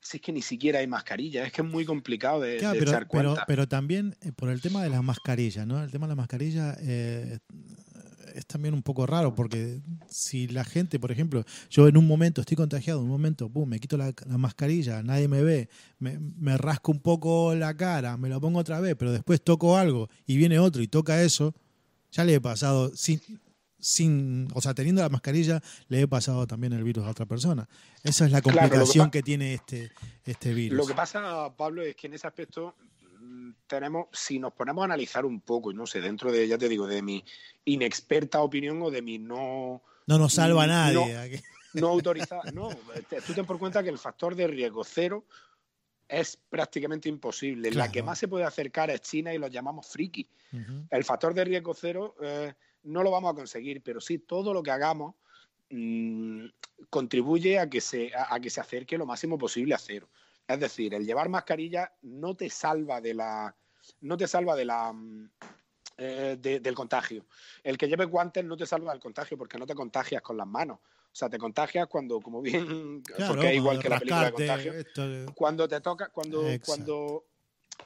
[0.01, 3.07] si es que ni siquiera hay mascarilla, es que es muy complicado de, pero, echar
[3.07, 3.45] cuenta.
[3.47, 5.83] Pero, también eh, por el tema de las mascarillas, ¿no?
[5.83, 7.39] El tema de la mascarilla eh,
[8.35, 12.41] es también un poco raro porque si la gente, por ejemplo, yo en un momento
[12.41, 15.69] estoy contagiado, en un momento, boom, me quito la, mascarilla, nadie me ve,
[15.99, 20.09] me, rasco un poco la cara, me lo pongo otra vez, pero después toco algo
[20.27, 21.55] y viene otro y toca eso,
[22.11, 23.21] ya le he pasado, sin,
[23.79, 27.69] sin, o sea, teniendo la mascarilla, le he pasado también el virus a otra persona.
[28.03, 29.93] Esa es la complicación que, que, tiene este,
[30.25, 30.77] este virus.
[30.77, 32.75] Lo que pasa, Pablo, es que en ese aspecto
[33.67, 36.87] tenemos, si nos ponemos a analizar un poco, no sé, dentro de, ya te digo,
[36.87, 37.25] de mi
[37.65, 39.83] inexperta opinión o de mi no...
[40.07, 41.43] No nos salva a nadie.
[41.75, 42.43] No, autorizada.
[42.53, 42.71] No,
[43.27, 45.25] tú ten por cuenta que el factor de riesgo cero
[46.09, 47.71] es prácticamente imposible.
[47.73, 50.29] La que más se puede acercar es China y lo llamamos friki.
[50.91, 54.63] El factor de riesgo cero eh, no lo vamos a conseguir, pero sí todo lo
[54.63, 55.17] que hagamos
[55.71, 56.45] mm,
[56.91, 60.09] contribuye a que, se, a que se acerque lo máximo posible a cero.
[60.47, 63.55] Es decir, el llevar mascarilla no te salva de la.
[64.01, 64.95] No te salva de la.
[65.97, 67.27] eh, del contagio.
[67.63, 70.47] El que lleve guantes no te salva del contagio porque no te contagias con las
[70.47, 70.79] manos.
[70.79, 74.73] O sea, te contagias cuando, como bien, porque es igual que la película de contagio.
[75.35, 77.25] Cuando te toca, cuando, cuando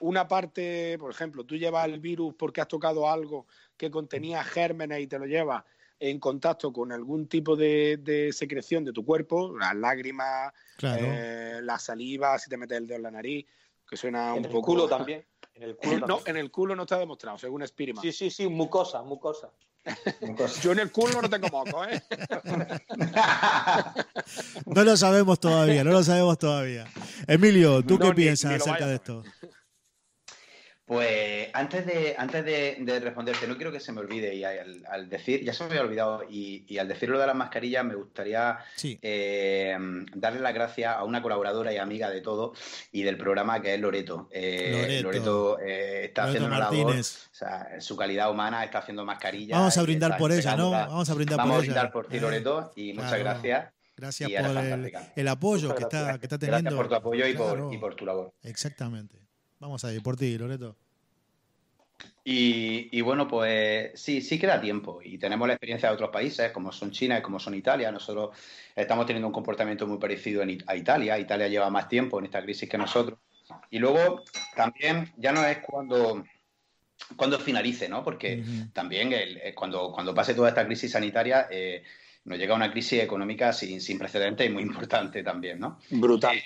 [0.00, 5.00] una parte, por ejemplo, tú llevas el virus porque has tocado algo que contenía gérmenes
[5.00, 5.62] y te lo llevas
[6.00, 12.38] en contacto con algún tipo de, secreción de tu cuerpo, las lágrimas, eh, la saliva,
[12.38, 13.46] si te metes el dedo en la nariz,
[13.88, 14.72] que suena un poco.
[14.72, 15.24] culo también.
[15.54, 18.02] En el culo no, en el culo no está demostrado, según Spiriman.
[18.02, 19.50] Sí, sí, sí, mucosa, mucosa.
[20.62, 22.02] Yo en el culo no tengo moco, ¿eh?
[24.66, 26.86] no lo sabemos todavía, no lo sabemos todavía.
[27.26, 29.24] Emilio, ¿tú qué piensas acerca de esto?
[30.88, 35.44] Pues antes de, antes de, responderte, no quiero que se me olvide, y al, decir,
[35.44, 39.76] ya se me había olvidado, y, al decir lo de las mascarillas, me gustaría eh,
[40.14, 42.54] darle las gracias a una colaboradora y amiga de todo
[42.90, 44.30] y del programa que es Loreto.
[44.32, 49.04] Eh, Loreto, eh, está haciendo una labor, o sea, en su calidad humana está haciendo
[49.04, 49.58] mascarillas.
[49.58, 50.70] Vamos a brindar por ella, ¿no?
[50.70, 51.50] Vamos a brindar por ella.
[51.50, 53.74] Vamos a brindar por ti, Loreto, y muchas gracias.
[53.94, 54.56] Gracias por
[55.16, 56.70] el, apoyo que está, que está, teniendo.
[56.70, 58.32] Gracias por tu apoyo y, por, y por tu labor.
[58.42, 59.27] Exactamente.
[59.60, 60.76] Vamos a ir por ti, Loreto.
[62.30, 66.70] Y, bueno, pues sí, sí queda tiempo y tenemos la experiencia de otros países como
[66.72, 67.90] son China y como son Italia.
[67.90, 68.36] Nosotros
[68.76, 71.18] estamos teniendo un comportamiento muy parecido a Italia.
[71.18, 73.18] Italia lleva más tiempo en esta crisis que nosotros.
[73.70, 76.22] Y luego también ya no es cuando,
[77.16, 78.04] cuando finalice, ¿no?
[78.04, 78.44] Porque
[78.74, 81.82] también eh, cuando, cuando pase toda esta crisis sanitaria eh,
[82.24, 85.78] nos llega una crisis económica sin, sin precedentes y muy importante también, ¿no?
[85.88, 86.36] Brutal.
[86.36, 86.42] Eh,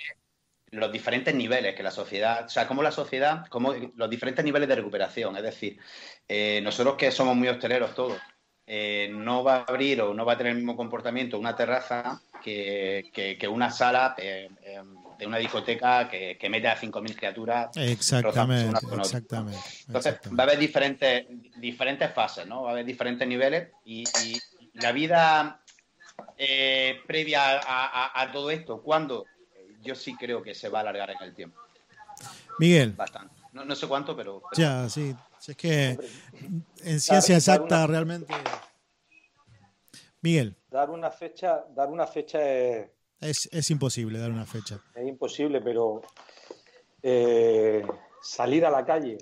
[0.73, 4.67] los diferentes niveles que la sociedad, o sea, como la sociedad, como los diferentes niveles
[4.67, 5.35] de recuperación.
[5.37, 5.79] Es decir,
[6.27, 8.17] eh, nosotros que somos muy hosteleros todos,
[8.65, 12.21] eh, no va a abrir o no va a tener el mismo comportamiento una terraza
[12.41, 13.03] que,
[13.51, 14.49] una sala eh,
[15.19, 17.77] de una discoteca que, mete a 5.000 criaturas.
[17.77, 19.59] Exactamente, exactamente.
[19.87, 21.25] Entonces, va a haber diferentes,
[21.57, 22.63] diferentes fases, ¿no?
[22.63, 24.03] Va a haber diferentes niveles y,
[24.75, 25.61] la vida
[27.05, 29.23] previa a, a todo esto, cuando
[29.83, 31.59] yo sí creo que se va a alargar en el tiempo.
[32.59, 32.93] Miguel.
[32.93, 33.35] Bastante.
[33.51, 35.15] No, sé cuánto, pero, Ya, sí.
[35.47, 35.97] Es que
[36.83, 38.33] en ciencia exacta realmente...
[40.21, 40.55] Miguel.
[40.71, 42.89] Dar una fecha, dar una fecha es...
[43.19, 44.79] Es, imposible dar una fecha.
[44.95, 46.01] Es imposible, pero
[47.01, 47.85] eh,
[48.21, 49.17] salir a la calle,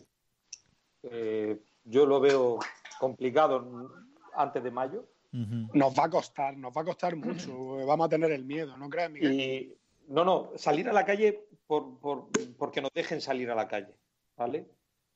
[1.03, 2.59] eh, yo lo veo
[2.99, 3.91] complicado
[4.35, 5.07] antes de mayo.
[5.31, 7.53] Nos va a costar, nos va a costar mucho.
[7.85, 9.31] Vamos a tener el miedo, ¿no crees, Miguel?
[9.31, 13.67] Y, no, no, salir a la calle por, por, porque nos dejen salir a la
[13.67, 13.95] calle,
[14.35, 14.67] ¿vale?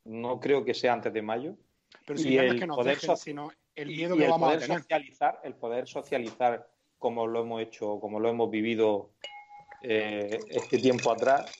[0.05, 1.55] No creo que sea antes de mayo.
[2.05, 4.79] Pero si el que nos poder dejen, sino el miedo que vamos a tener.
[4.79, 9.11] Socializar, el poder socializar como lo hemos hecho, como lo hemos vivido
[9.81, 11.51] eh, este tiempo atrás.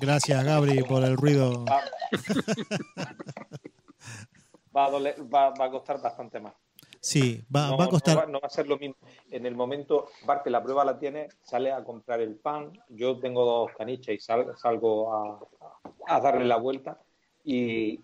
[0.00, 1.64] Gracias, Gabri, por el ruido.
[4.76, 6.54] Va, a, va, va a costar bastante más.
[7.00, 8.28] Sí, va, va a costar.
[8.28, 8.96] No va, a ser lo mismo.
[9.30, 12.72] En el momento, parte la prueba la tiene, sale a comprar el pan.
[12.90, 15.40] Yo tengo dos caniches y salgo a,
[16.06, 17.00] a, darle la vuelta
[17.42, 18.00] y,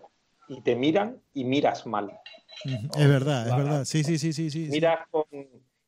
[0.47, 2.19] y, te miran y miras mal.
[2.97, 3.85] Es verdad, es verdad.
[3.85, 4.49] Sí, sí, sí, sí.
[4.49, 5.25] sí miras con,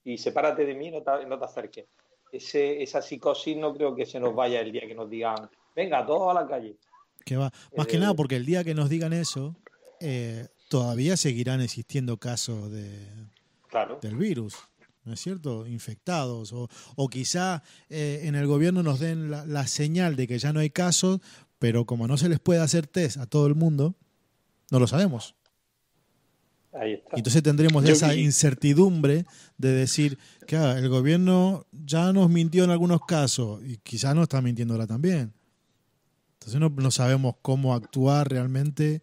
[0.03, 1.85] y sepárate de mí, no te, no te acerques.
[2.31, 6.05] Ese, esa psicosis no creo que se nos vaya el día que nos digan, venga,
[6.05, 6.77] todos a la calle.
[7.25, 7.51] Que va.
[7.75, 9.55] Más que eh, nada porque el día que nos digan eso,
[9.99, 13.09] eh, todavía seguirán existiendo casos de,
[14.01, 14.55] del virus,
[15.03, 15.67] ¿no es cierto?
[15.67, 16.53] Infectados.
[16.53, 20.61] O, o quizá eh, en el gobierno nos den la, señal de que ya no
[20.61, 21.19] hay casos,
[21.57, 23.95] pero como no se les puede hacer test a todo el mundo,
[24.71, 25.35] no lo sabemos.
[26.71, 27.17] Ahí está.
[27.17, 29.25] Entonces tendremos esa incertidumbre
[29.57, 34.23] de decir que ah, el gobierno ya nos mintió en algunos casos y quizá nos
[34.23, 35.33] está mintiendo ahora también.
[36.33, 39.01] Entonces no, no sabemos cómo actuar realmente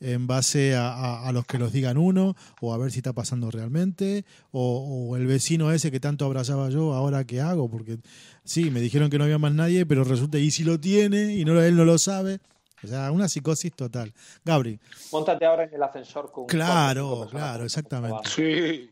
[0.00, 4.24] en base a, los que los digan uno, o a ver si está pasando realmente,
[4.52, 7.98] o, el vecino ese que tanto abrazaba yo, ahora qué hago, porque
[8.44, 11.44] sí, me dijeron que no había más nadie, pero resulta, y si lo tiene, y
[11.44, 12.40] no, él no lo sabe.
[12.84, 14.12] O sea, una psicosis total.
[14.44, 14.78] Gabri.
[15.10, 18.28] Póntate ahora en el ascensor con Claro, claro, exactamente.
[18.28, 18.90] Sí.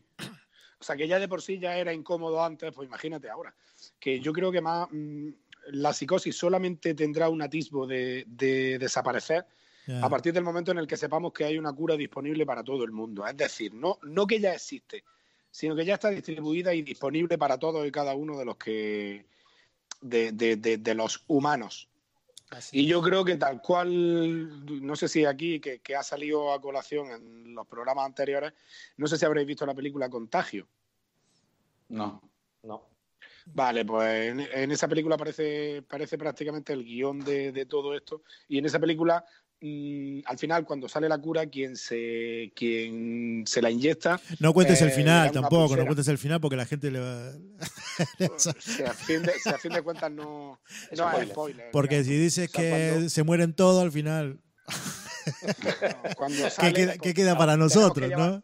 [0.81, 3.55] O sea, que ya de por sí ya era incómodo antes, pues imagínate ahora.
[4.01, 5.29] Que yo creo que más mm,
[5.73, 9.47] la psicosis solamente tendrá un atisbo de, de desaparecer
[10.01, 12.85] a partir del momento en el que sepamos que hay una cura disponible para todo
[12.85, 13.27] el mundo.
[13.27, 15.05] Es decir, no, no que ya existe,
[15.51, 19.27] sino que ya está distribuida y disponible para todos y cada uno de los que
[20.01, 21.89] de, los humanos.
[22.73, 27.11] Y yo creo que tal cual, no sé si aquí, que, ha salido a colación
[27.11, 28.53] en los programas anteriores,
[28.97, 30.69] no sé si habréis visto la película Contagio.
[31.89, 32.23] No,
[32.63, 32.89] no.
[33.47, 38.23] Vale, pues en, esa película parece, parece prácticamente el guion de, de, todo esto.
[38.49, 39.25] Y en esa película
[40.27, 44.21] al final, cuando sale la cura, quien se, quien se la inyecta.
[44.39, 47.33] No cuentes el eh, final tampoco, no cuentes el final porque la gente le va.
[48.37, 50.61] se, a fin de, cuentas no,
[50.97, 51.71] no es spoiler.
[51.73, 54.41] Porque si dices que se mueren todos al final.
[57.01, 58.43] ¿Qué queda, para nosotros, no?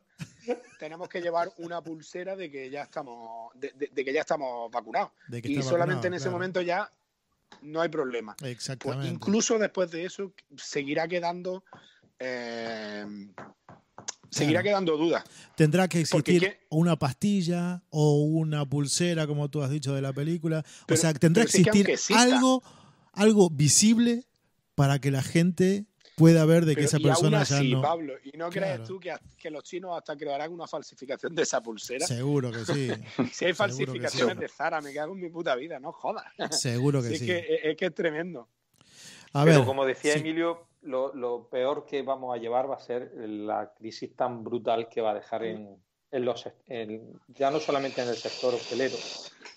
[0.78, 5.11] tenemos que llevar una pulsera de que ya estamos, de, que ya estamos vacunados.
[5.30, 6.90] y solamente en ese momento ya
[7.62, 8.36] no hay problema.
[8.38, 9.08] Pues Exactamente.
[9.08, 11.64] incluso después de eso seguirá quedando
[12.18, 13.06] eh,
[14.30, 15.24] seguirá quedando dudas.
[15.56, 20.64] Tendrá que existir una pastilla o una pulsera, como tú has dicho de la película.
[20.88, 22.62] o sea, tendrá que existir algo,
[23.12, 24.26] algo visible
[24.74, 25.86] para que la gente
[26.20, 27.80] puede haber de que esa persona ya no.
[27.80, 32.06] Pablo, ¿y no crees tú que, los chinos hasta crearán una falsificación de esa pulsera?
[32.06, 32.90] Seguro que sí.
[33.33, 36.26] si hay falsificaciones de Zara, me cago en mi puta vida, no jodas.
[36.50, 37.14] Seguro que sí.
[37.14, 38.48] Es, que, es, que es tremendo.
[39.33, 43.72] A Pero como decía Emilio, lo, peor que vamos a llevar va a ser la
[43.74, 45.76] crisis tan brutal que va a dejar en,
[46.12, 46.48] los
[47.28, 48.96] ya no solamente en el sector hotelero,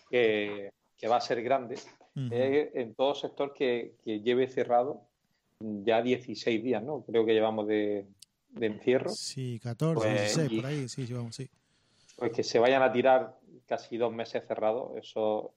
[0.10, 0.72] que,
[1.10, 1.78] va a ser grande,
[2.16, 5.10] en todo sector que, que lleve cerrado
[5.84, 7.04] ya 16 días, ¿no?
[7.04, 8.06] Creo que llevamos de,
[8.60, 9.10] encierro.
[9.10, 11.50] Sí, 14, 16, pues, por ahí, sí, llevamos, sí.
[12.18, 15.54] Pues que se vayan a tirar casi dos meses cerrados, eso,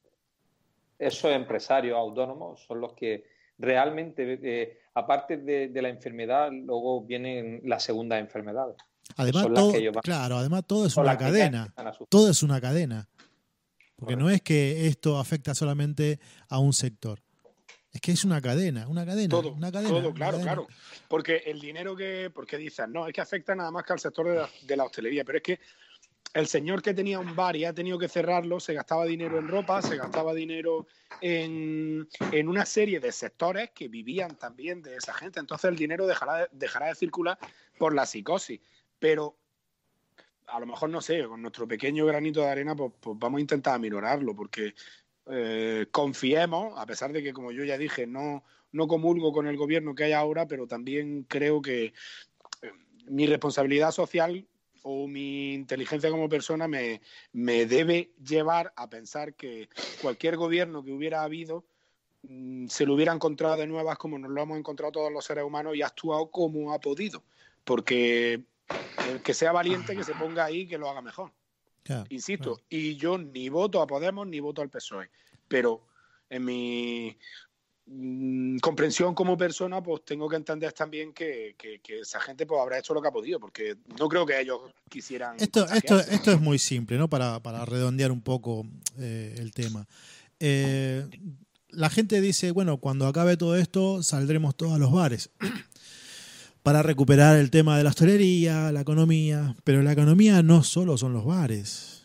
[0.99, 3.25] esos empresarios autónomos son los que
[3.59, 8.77] realmente, eh, aparte de, la enfermedad, luego vienen las segundas enfermedades.
[9.17, 11.73] Además, todo, claro, además todo es una cadena.
[12.09, 13.09] Todo es una cadena.
[13.95, 17.21] Porque no es que esto afecta solamente a un sector.
[17.97, 19.31] Es que es una cadena, una cadena.
[19.31, 20.69] Todo, una cadena, todo claro, claro.
[21.09, 22.31] Porque el dinero que.
[22.33, 25.39] Porque dicen, no, es que afecta nada más que al sector de la, hostelería, pero
[25.39, 25.61] es que
[26.35, 29.49] el señor que tenía un bar y ha tenido que cerrarlo, se gastaba dinero en
[29.49, 30.87] ropa, se gastaba dinero
[31.23, 32.07] en,
[32.47, 35.41] una serie de sectores que vivían también de esa gente.
[35.41, 37.39] Entonces el dinero dejará de, dejará de circular
[37.79, 38.61] por la psicosis.
[38.99, 39.39] Pero
[40.49, 43.41] a lo mejor, no sé, con nuestro pequeño granito de arena, pues, pues vamos a
[43.41, 44.75] intentar aminorarlo, porque
[45.29, 49.57] eh, confiemos, a pesar de que, como yo ya dije, no, no comulgo con el
[49.57, 51.87] gobierno que hay ahora, pero también creo que
[52.63, 52.73] eh,
[53.07, 54.47] mi responsabilidad social
[54.83, 57.01] o mi inteligencia como persona me,
[57.33, 59.69] me, debe llevar a pensar que
[60.01, 61.65] cualquier gobierno que hubiera habido
[62.23, 65.43] mm, se lo hubiera encontrado de nuevas como nos lo hemos encontrado todos los seres
[65.43, 67.25] humanos y ha actuado como ha podido.
[67.65, 68.45] Porque
[69.25, 71.33] que sea valiente, que se ponga ahí, que lo haga mejor.
[72.11, 75.11] Insisto, y yo ni voto a Podemos ni voto al PSOE,
[75.49, 75.87] pero
[76.29, 77.17] en mi
[77.87, 81.55] mm, comprensión como persona, pues tengo que entender también que,
[81.89, 85.37] esa gente pues habrá hecho lo que ha podido, porque no creo que ellos quisieran.
[85.39, 87.09] Esto, esto, esto es muy simple, ¿no?
[87.09, 88.67] Para, redondear un poco
[88.99, 89.87] eh, el tema.
[90.41, 91.07] Eh,
[91.71, 95.31] la gente dice, bueno, cuando acabe todo esto, saldremos todos a los bares.
[96.67, 101.13] Para recuperar el tema de la hostelería, la economía, pero la economía no solo son
[101.13, 102.03] los bares.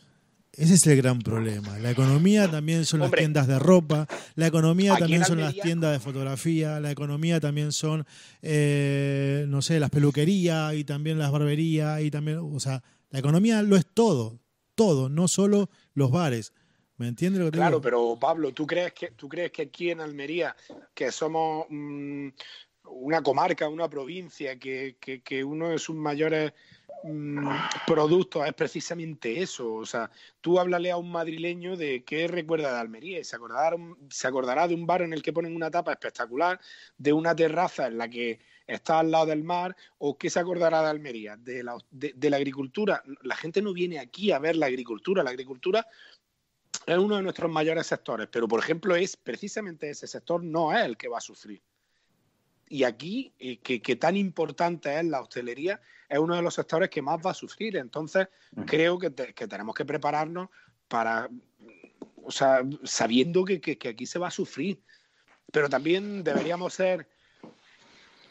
[0.54, 1.80] Ese es el gran problema.
[1.80, 4.06] La economía también son las tiendas de ropa,
[4.36, 8.06] la economía también son las tiendas de fotografía, la economía también son,
[8.44, 13.64] eh, no sé, las peluquerías y también las barberías y también, o sea, la economía
[13.64, 14.38] lo es todo,
[14.76, 16.54] todo, no solo los bares.
[16.98, 19.90] ¿Me entiendes lo que te Claro, pero Pablo, ¿tú crees que tú crees que aquí
[19.90, 20.56] en Almería,
[20.94, 22.28] que somos mm,
[22.86, 24.96] una comarca, una provincia, que,
[25.46, 26.54] uno de sus mayores
[27.04, 27.48] mm,
[27.88, 29.74] productos es precisamente eso.
[29.74, 30.10] O sea,
[30.42, 33.76] tú háblale a un madrileño de qué recuerda de Almería y se acordará,
[34.10, 36.60] se acordará de un bar en el que ponen una tapa espectacular,
[36.98, 40.82] de una terraza en la que está al lado del mar, o qué se acordará
[40.82, 43.04] de Almería, de la, de la agricultura.
[43.22, 45.24] La gente no viene aquí a ver la agricultura.
[45.24, 45.86] La agricultura
[46.86, 50.84] es uno de nuestros mayores sectores, pero por ejemplo es precisamente ese sector no es
[50.86, 51.62] el que va a sufrir.
[52.72, 57.02] Y aquí, eh, que, tan importante es la hostelería, es uno de los sectores que
[57.02, 57.76] más va a sufrir.
[57.76, 58.30] Entonces,
[58.66, 60.48] creo que, tenemos que prepararnos
[60.88, 61.30] para,
[62.24, 64.80] o sea, sabiendo que, aquí se va a sufrir.
[65.52, 67.10] Pero también deberíamos ser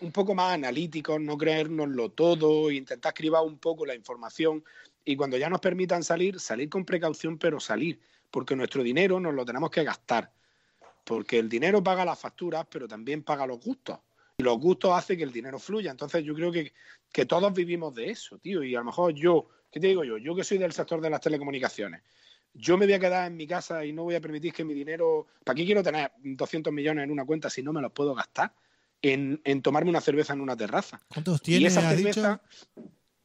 [0.01, 4.64] un poco más analíticos, no creérnoslo todo, intentar escribir un poco la información
[5.05, 9.34] y cuando ya nos permitan salir, salir con precaución, pero salir, porque nuestro dinero nos
[9.34, 10.32] lo tenemos que gastar,
[11.05, 13.99] porque el dinero paga las facturas, pero también paga los gustos
[14.43, 15.91] los gustos hacen que el dinero fluya.
[15.91, 16.72] Entonces yo creo que,
[17.12, 18.62] que todos vivimos de eso, tío.
[18.62, 20.18] Y a lo mejor yo, ¿qué te digo yo?
[20.18, 22.03] Yo que soy del sector de las telecomunicaciones,
[22.53, 24.74] yo me voy a quedar en mi casa y no voy a permitir que mi
[24.74, 25.26] dinero...
[25.45, 28.55] ¿Para qué quiero tener 200 millones en una cuenta si no me los puedo gastar
[29.03, 31.01] en, en tomarme una cerveza en una terraza?
[31.09, 31.74] ¿Cuántos tienes,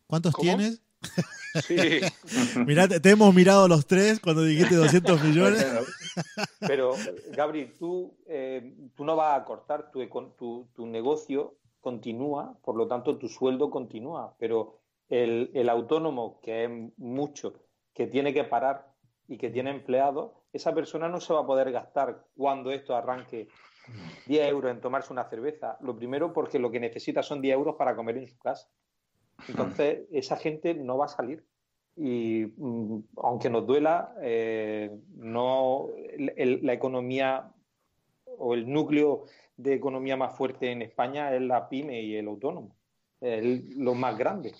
[0.07, 0.81] ¿Cuántos tienes?
[1.63, 2.01] Sí.
[2.65, 5.65] Mirá, te, hemos mirado los tres cuando dijiste 200 millones.
[6.59, 6.93] Pero,
[7.31, 10.05] Gabriel, tú, eh, tú no vas a cortar tu,
[10.37, 16.65] tu, tu negocio continúa, por lo tanto tu sueldo continúa, pero el, el autónomo, que
[16.65, 17.53] es mucho,
[17.93, 18.91] que tiene que parar
[19.27, 23.47] y que tiene empleados, esa persona no se va a poder gastar cuando esto arranque
[24.27, 25.77] 10 euros en tomarse una cerveza.
[25.81, 28.67] Lo primero porque lo que necesita son 10 euros para comer en su casa.
[29.47, 31.43] Entonces, esa gente no va a salir.
[31.95, 37.51] Y mm, aunque nos duela, eh, no la economía
[38.37, 39.25] o el núcleo
[39.57, 42.75] de economía más fuerte en España es la pyme y el autónomo.
[43.21, 44.53] Es lo más grande.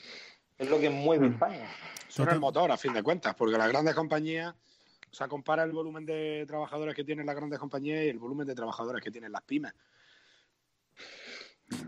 [0.58, 1.34] Es lo que mueve mm.
[1.34, 1.68] España.
[2.08, 4.56] Son el motor, a fin de cuentas, porque las grandes compañías,
[5.12, 8.48] o sea, compara el volumen de trabajadores que tienen las grandes compañías y el volumen
[8.48, 9.74] de trabajadores que tienen las pymes.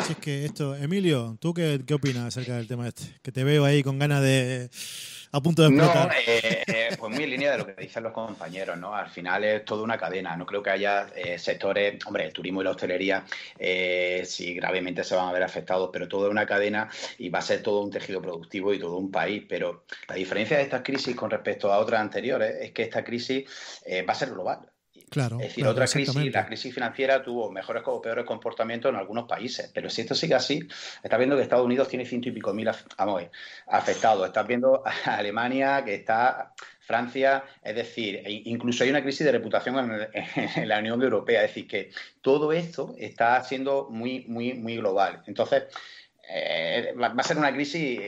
[0.05, 3.03] Si es que esto, Emilio, ¿tú qué, qué opinas acerca del tema este?
[3.21, 4.69] Que te veo ahí con ganas de
[5.31, 6.07] a punto de explotar.
[6.07, 8.95] No, eh, eh, pues muy en línea de lo que dicen los compañeros, ¿no?
[8.95, 10.35] Al final es toda una cadena.
[10.37, 13.25] No creo que haya eh, sectores, hombre, el turismo y la hostelería
[14.25, 17.41] sí gravemente se van a ver afectados, pero todo es una cadena y va a
[17.41, 19.43] ser todo un tejido productivo y todo un país.
[19.47, 23.45] Pero la diferencia de esta crisis con respecto a otras anteriores es que esta crisis
[24.07, 24.59] va a ser global.
[25.09, 29.25] Claro, es decir, otra crisis, la crisis financiera tuvo mejores o peores comportamientos en algunos
[29.25, 30.67] países, pero si esto sigue así,
[31.01, 35.83] estás viendo que Estados Unidos tiene ciento y pico mil afectados, estás viendo a Alemania
[35.85, 41.01] que está Francia, es decir, e incluso hay una crisis de reputación en, la Unión
[41.01, 41.91] Europea, es decir, que
[42.21, 45.21] todo esto está siendo muy, muy, muy global.
[45.27, 45.63] Entonces,
[46.29, 47.99] eh, va a ser una crisis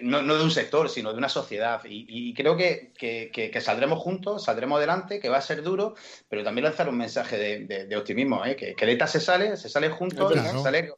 [0.00, 1.80] eh, no, de un sector, sino de una sociedad.
[1.84, 5.94] Y, creo que, saldremos juntos, saldremos adelante, que va a ser duro,
[6.28, 8.56] pero también lanzar un mensaje de, optimismo, ¿eh?
[8.56, 10.32] que, que ETA se sale, se sale juntos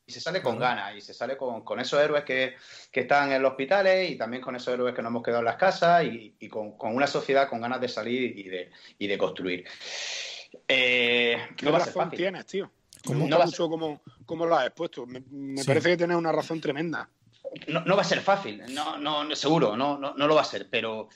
[0.07, 2.55] y se sale con ganas, y se sale con, esos héroes que,
[2.93, 5.57] están en los hospitales y también con esos héroes que nos hemos quedado en las
[5.57, 9.65] casas y, con, una sociedad con ganas de salir y de, y de construir.
[10.67, 12.71] ¿Qué razón tienes, tío?
[13.05, 15.07] Como, no mucho como, lo has expuesto.
[15.07, 17.09] Me, parece que tienes una razón tremenda.
[17.69, 20.69] No, va a ser fácil, no, no, seguro, no, no, no lo va a ser,
[20.71, 21.09] pero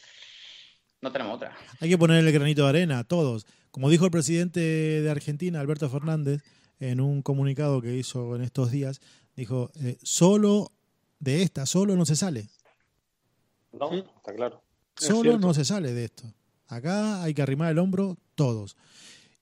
[1.00, 1.56] no tenemos otra.
[1.80, 3.46] Hay que poner el granito de arena a todos.
[3.70, 6.42] Como dijo el presidente de Argentina, Alberto Fernández,
[6.78, 9.00] en un comunicado que hizo en estos días,
[9.34, 10.72] dijo, eh, solo
[11.18, 12.48] de esta, solo no se sale.
[13.72, 14.62] No, está claro.
[14.96, 16.24] Solo no se sale de esto.
[16.68, 18.76] Acá hay que arrimar el hombro todos.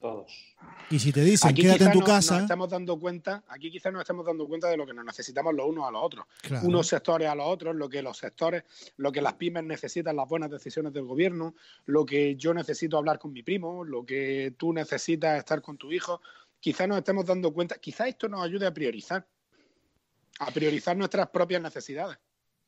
[0.01, 0.54] Todos.
[0.91, 2.41] Y si te dicen quédate en tu casa.
[2.41, 5.67] estamos dando cuenta, aquí quizás nos estamos dando cuenta de lo que nos necesitamos los
[5.67, 6.27] unos a los otros.
[6.63, 8.65] Unos sectores a los otros, lo que los sectores,
[8.97, 11.55] lo que las pymes necesitan, las buenas decisiones del gobierno,
[11.87, 15.91] lo que yo necesito hablar con mi primo, lo que tú necesitas estar con tu
[15.91, 16.21] hijo.
[16.61, 19.27] Quizás nos estemos dando cuenta, quizás esto nos ayude a priorizar,
[20.39, 22.19] a priorizar nuestras propias necesidades.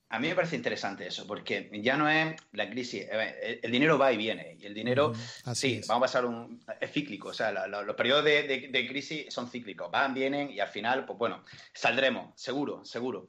[0.09, 4.12] A mí me parece interesante eso, porque ya no es la crisis, el, dinero va
[4.12, 5.12] y viene, y el dinero,
[5.52, 9.90] sí, vamos a pasar un, es cíclico, o sea, los periodos de, crisis son cíclicos,
[9.90, 11.42] van, vienen, y al final, pues bueno,
[11.72, 13.26] saldremos, seguro, seguro.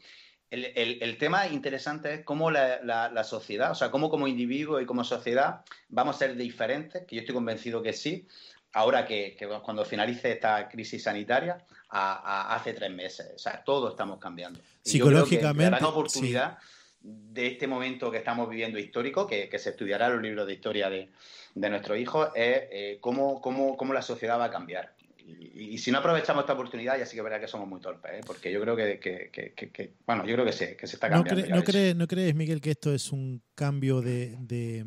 [0.52, 5.62] El, tema interesante es cómo la, sociedad, o sea, cómo como individuo y como sociedad
[5.90, 8.28] vamos a ser diferentes, que yo estoy convencido que sí,
[8.74, 11.58] ahora que, cuando finalice esta crisis sanitaria,
[11.90, 13.32] a, hace tres meses.
[13.36, 14.60] O sea, todos estamos cambiando.
[14.84, 15.72] Psicológicamente.
[15.72, 16.58] la gran oportunidad
[17.00, 20.90] de este momento que estamos viviendo histórico, que, se estudiará en los libros de historia
[20.90, 21.10] de,
[21.56, 24.94] de nuestros hijos, es eh, cómo, cómo, la sociedad va a cambiar.
[25.26, 28.22] Y, si no aprovechamos esta oportunidad, ya sí que verá que somos muy torpes, ¿eh?
[28.26, 31.56] porque yo creo que, bueno, yo creo que se, que se está cambiando.
[31.56, 34.86] ¿No, crees, ¿No crees, Miguel, que esto es un cambio de, de,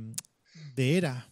[0.75, 1.29] de era?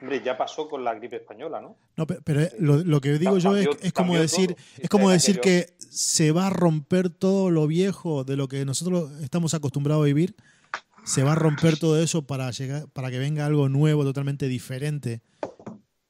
[0.00, 1.76] Hombre, ya pasó con la gripe española, ¿no?
[1.96, 6.48] No, pero, lo, que digo yo es, como decir, es como decir que se va
[6.48, 10.34] a romper todo lo viejo de lo que nosotros estamos acostumbrados a vivir.
[11.04, 15.20] Se va a romper todo eso para llegar, para que venga algo nuevo, totalmente diferente,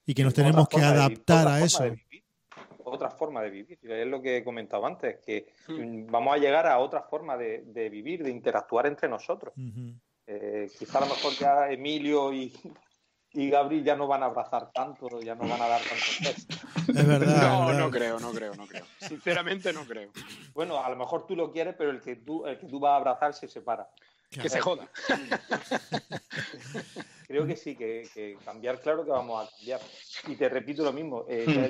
[0.07, 1.85] y que nos tenemos que adaptar a eso.
[2.85, 6.07] Otra forma de vivir, es lo que he comentado antes, que hmm.
[6.07, 9.53] vamos a llegar a otra forma de, vivir, de interactuar entre nosotros.
[10.27, 12.51] Eh, quizá a lo mejor ya Emilio y,
[13.35, 16.47] y Gabriel ya no van a abrazar tanto, ya no van a dar tantos besos.
[16.89, 17.43] Es verdad.
[17.43, 18.85] No, no creo, no creo, no creo.
[19.01, 20.11] Sinceramente no creo.
[20.55, 22.93] Bueno, a lo mejor tú lo quieres, pero el que tú, el que tú vas
[22.93, 23.89] a abrazar se separa.
[24.31, 24.89] Que se joda.
[27.27, 29.81] Creo que sí, que, cambiar, claro que vamos a cambiar.
[30.27, 31.65] Y te repito lo mismo, eh, hmm.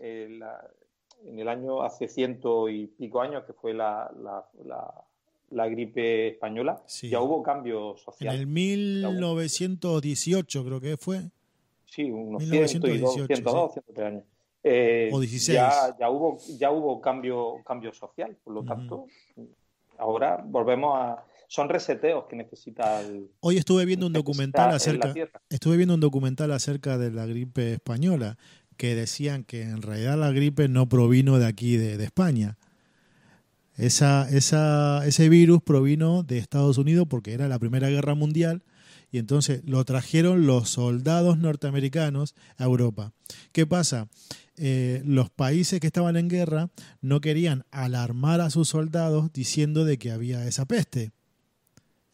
[0.00, 5.07] en, el año, hace ciento y pico años, que fue la la
[5.50, 8.34] gripe española, ya hubo cambio social.
[8.34, 11.30] En el 1918 creo que fue.
[11.86, 14.24] Sí, unos 1918, 102, 103 años.
[14.62, 15.54] Eh, o 16.
[15.54, 19.06] Ya, ya, hubo, ya hubo cambio, cambio social, por lo tanto,
[19.98, 21.24] ahora volvemos a...
[21.50, 23.30] Son reseteos que necesita el...
[23.40, 25.14] Hoy estuve viendo un documental acerca...
[25.48, 28.36] Estuve viendo un documental acerca de la gripe española
[28.76, 32.58] que decían que en realidad la gripe no provino de aquí, de, España.
[33.78, 38.64] Esa, ese virus provino de Estados Unidos porque era la Primera Guerra Mundial
[39.12, 43.12] y entonces lo trajeron los soldados norteamericanos a Europa.
[43.52, 44.08] ¿Qué pasa?
[44.56, 46.70] Eh, los países que estaban en guerra
[47.00, 51.12] no querían alarmar a sus soldados diciendo de que había esa peste.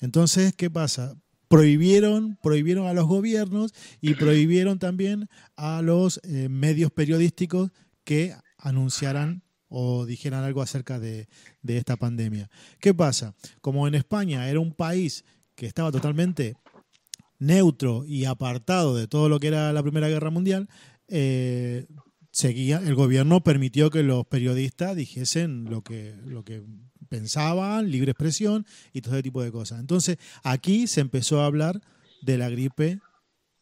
[0.00, 1.16] Entonces, ¿qué pasa?
[1.48, 7.70] Prohibieron, prohibieron a los gobiernos y prohibieron también a los eh, medios periodísticos
[8.04, 11.28] que anunciaran o dijeran algo acerca de,
[11.62, 12.50] de esta pandemia.
[12.80, 13.34] ¿Qué pasa?
[13.60, 16.56] Como en España era un país que estaba totalmente
[17.38, 20.68] neutro y apartado de todo lo que era la Primera Guerra Mundial,
[21.08, 21.86] eh,
[22.30, 26.62] seguía, el gobierno permitió que los periodistas dijesen lo que, lo que
[27.08, 29.80] pensaban, libre expresión y todo ese tipo de cosas.
[29.80, 31.80] Entonces, aquí se empezó a hablar
[32.22, 33.00] de la gripe,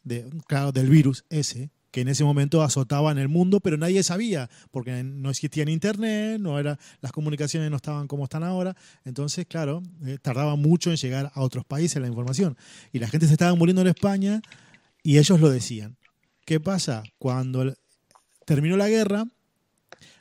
[0.03, 4.01] de, claro, del virus ese, que en ese momento azotaba en el mundo, pero nadie
[4.01, 8.75] sabía, porque no existía internet, no era, las comunicaciones no estaban como están ahora,
[9.05, 12.57] entonces, claro, eh, tardaba mucho en llegar a otros países la información.
[12.91, 14.41] Y la gente se estaba muriendo en España
[15.03, 15.95] y ellos lo decían.
[16.45, 17.03] ¿Qué pasa?
[17.19, 17.75] Cuando
[18.45, 19.25] terminó la guerra,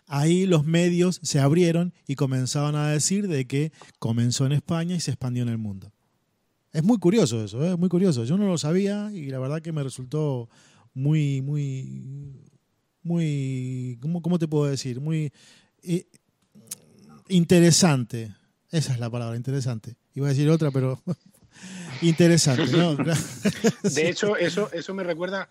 [0.06, 5.00] ahí los medios se abrieron y comenzaban a decir de que comenzó en España y
[5.00, 5.90] se expandió en el mundo.
[6.74, 7.76] Es muy curioso eso, es ¿eh?
[7.78, 8.24] muy curioso.
[8.24, 10.50] Yo no lo sabía y la verdad que me resultó
[10.94, 12.34] muy, muy,
[13.02, 15.00] muy, ¿cómo, cómo te puedo decir?
[15.00, 15.32] Muy
[15.82, 16.06] eh,
[17.28, 18.34] interesante.
[18.70, 19.96] Esa es la palabra, interesante.
[20.14, 21.00] Iba a decir otra, pero
[22.02, 22.66] interesante.
[22.76, 22.96] ¿no?
[23.82, 25.48] De hecho, eso, eso me recuerda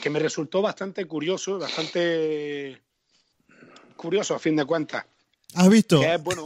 [0.00, 2.80] que me resultó bastante curioso, bastante
[3.96, 5.04] curioso a fin de cuentas.
[5.54, 6.00] ¿Has visto?
[6.00, 6.42] Que es, bueno,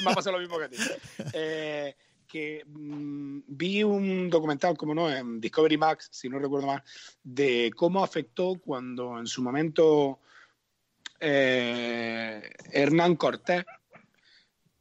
[0.00, 0.76] me ha pasado lo mismo que a ti.
[1.34, 1.94] Eh,
[2.28, 6.82] que mm, vi un documental, como no, en Discovery Max, si no recuerdo mal,
[7.24, 10.20] de cómo afectó cuando en su momento
[11.18, 13.64] eh, Hernán Cortés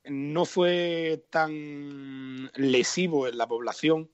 [0.10, 4.10] no fue tan lesivo en la población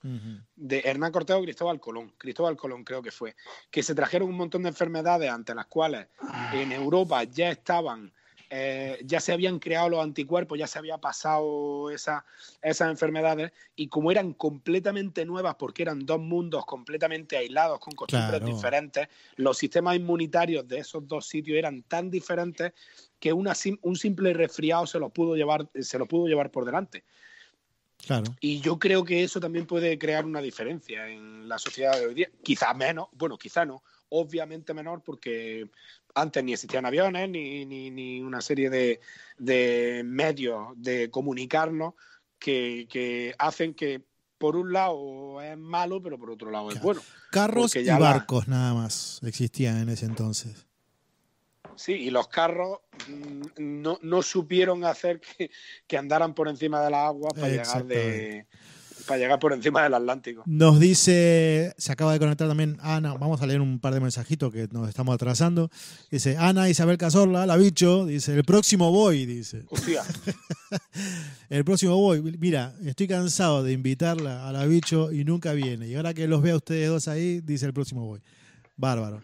[0.56, 2.12] de Hernán Cortés o Cristóbal Colón.
[2.18, 3.36] Cristóbal Colón creo que fue.
[3.70, 6.08] Que se trajeron un montón de enfermedades ante las cuales
[6.52, 8.12] en Europa ya estaban
[8.56, 12.22] eh, ya se habían creado los anticuerpos, ya se había pasado esas
[12.62, 19.08] enfermedades y como eran completamente nuevas porque eran dos mundos completamente aislados con costumbres diferentes,
[19.34, 22.72] los sistemas inmunitarios de esos dos sitios eran tan diferentes
[23.18, 27.02] que una, un simple resfriado se los pudo llevar, se lo pudo llevar por delante.
[28.06, 28.36] Claro.
[28.38, 32.14] Y yo creo que eso también puede crear una diferencia en la sociedad de hoy
[32.14, 32.30] día.
[32.44, 35.68] Quizá menos, bueno, quizá no, obviamente menor porque
[36.14, 41.94] antes ni existían aviones ni, ni, una serie de, medios de comunicarnos
[42.38, 44.02] que, hacen que
[44.38, 47.00] por un lado es malo, pero por otro lado es bueno.
[47.30, 50.66] Carros y barcos nada más existían en ese entonces.
[51.76, 55.20] Sí, y los carros mm, no, supieron hacer
[55.86, 58.46] que, andaran por encima de la agua para llegar de,
[59.06, 60.42] para llegar por encima del Atlántico.
[60.46, 64.52] Nos dice, se acaba de conectar también Ana, vamos a leer un par de mensajitos
[64.52, 65.70] que nos estamos atrasando.
[66.10, 69.64] Dice, Ana Isabel Cazorla, la bicho, dice, el próximo voy, dice.
[69.70, 70.02] Hostia.
[71.50, 72.22] el próximo voy.
[72.38, 75.88] Mira, estoy cansado de invitarla a la bicho y nunca viene.
[75.88, 78.20] Y ahora que los veo a ustedes dos ahí, dice el próximo voy.
[78.76, 79.22] Bárbaro.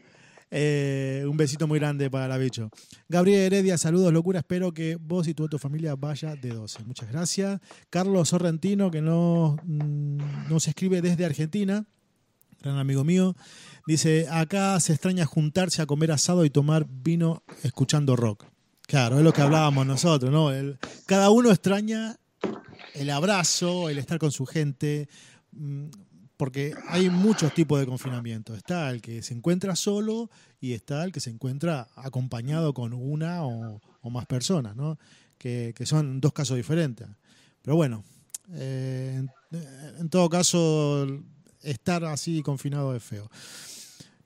[0.51, 2.71] Eh, un besito muy grande para la bicho.
[3.09, 4.41] Gabriel Heredia, saludos, locura.
[4.41, 6.85] Espero que vos y tu familia vaya de 12.
[6.85, 7.61] Muchas gracias.
[7.89, 11.87] Carlos Sorrentino, que nos, mm, nos escribe desde Argentina,
[12.63, 13.37] gran amigo mío.
[13.87, 18.45] Dice, acá se extraña juntarse a comer asado y tomar vino escuchando rock.
[18.87, 20.51] Claro, es lo que hablábamos nosotros, ¿no?
[21.07, 22.17] cada uno extraña
[22.95, 25.09] el abrazo, el estar con su gente.
[26.41, 28.55] Porque hay muchos tipos de confinamiento.
[28.55, 33.45] Está el que se encuentra solo y está el que se encuentra acompañado con una
[33.45, 34.99] o, más personas, ¿no?
[35.37, 37.07] Que, son dos casos diferentes.
[37.61, 38.05] Pero bueno,
[38.55, 39.23] eh,
[39.99, 41.07] en todo caso,
[41.63, 43.31] estar así confinado es feo.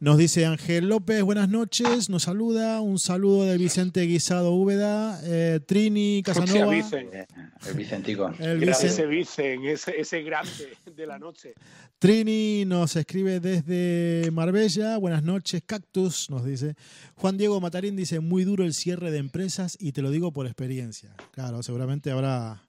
[0.04, 5.60] Nos dice Ángel López, buenas noches, nos saluda, un saludo de Vicente Guisado Úbeda, eh,
[5.66, 6.74] Trini Casanova.
[6.74, 8.30] El Vicentico.
[8.38, 11.54] El Ese Vicen, ese, ese grande de la noche.
[11.98, 16.74] Trini nos escribe desde Marbella, buenas noches, Cactus, nos dice.
[17.14, 20.44] Juan Diego Matarín dice, muy duro el cierre de empresas y te lo digo por
[20.44, 21.16] experiencia.
[21.30, 22.60] Claro, seguramente habrá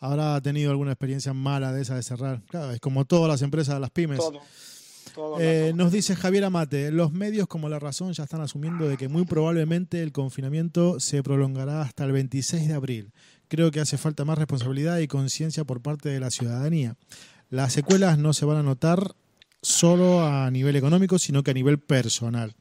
[0.00, 2.42] habrá tenido alguna experiencia mala de esa de cerrar.
[2.48, 4.18] Claro, es como todas las empresas, las pymes.
[4.18, 4.40] Todo.
[5.38, 9.08] Eh, nos dice Javier Amate, los medios como La Razón ya están asumiendo de que
[9.08, 13.12] muy probablemente el confinamiento se prolongará hasta el 26 de abril.
[13.48, 16.96] Creo que hace falta más responsabilidad y conciencia por parte de la ciudadanía.
[17.50, 19.14] Las secuelas no se van a notar
[19.62, 22.54] solo a nivel económico, sino que a nivel personal.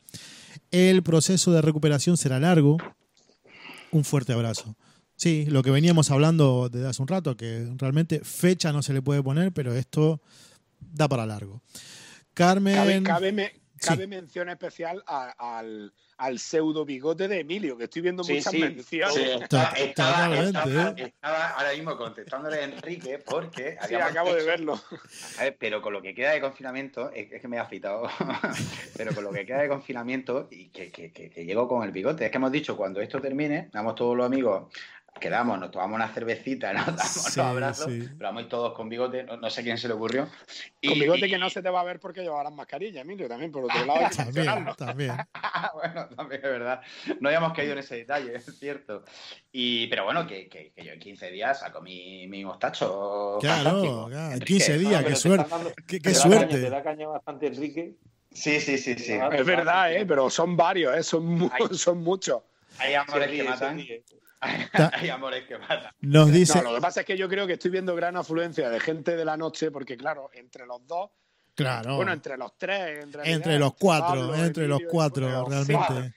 [0.72, 2.78] El proceso de recuperación será largo.
[3.92, 4.76] Un fuerte abrazo.
[5.16, 9.02] Sí, lo que veníamos hablando desde hace un rato, que realmente fecha no se le
[9.02, 10.22] puede poner, pero esto
[10.80, 11.62] da para largo.
[12.34, 13.04] Carmen.
[13.04, 19.42] Cabe, cabe, mención especial al, al pseudo bigote de Emilio, que estoy viendo muchas menciones.
[19.78, 20.26] estaba,
[21.50, 24.80] ahora mismo contestándole a Enrique porque acabo de verlo.
[25.60, 28.08] pero con lo que queda de confinamiento, es, que me ha afitado,
[28.98, 31.92] pero con lo que queda de confinamiento y que, que, que, que, llego con el
[31.92, 34.72] bigote, es que hemos dicho cuando esto termine, vamos todos los amigos
[35.20, 39.50] quedamos, nos tomamos una cervecita, nos damos un abrazo, pero vamos todos con bigote, no,
[39.50, 40.28] sé quién se le ocurrió.
[40.86, 43.66] con bigote que no se te va a ver porque llevarás mascarilla, Emilio, también por
[43.66, 44.10] otro lado.
[44.16, 44.46] también,
[44.78, 45.18] también.
[45.74, 46.82] bueno, también es verdad.
[47.20, 49.04] No habíamos caído en ese detalle, es cierto.
[49.52, 53.38] Y, pero bueno, que, que, yo en 15 días saco mi, mi mostacho.
[53.40, 54.34] Claro, claro.
[54.34, 55.74] en 15 días, qué suerte.
[55.88, 56.60] qué, suerte.
[56.60, 57.96] te da caña bastante, Enrique.
[58.32, 59.14] Sí, sí, sí, sí.
[59.14, 60.06] Es verdad, ¿eh?
[60.06, 61.04] pero son varios, ¿eh?
[61.04, 62.42] son, son muchos.
[62.80, 63.86] Hay amores que matan.
[64.94, 65.58] Hay amores que.
[66.02, 66.62] Nos dice...
[66.62, 69.26] lo que pasa es que yo creo que estoy viendo gran afluencia de gente de
[69.26, 71.12] la noche, porque claro, entre los dos.
[71.56, 71.98] Claro.
[71.98, 73.06] Bueno, entre los tres.
[73.24, 76.16] Entre, los cuatro, entre los cuatro, realmente.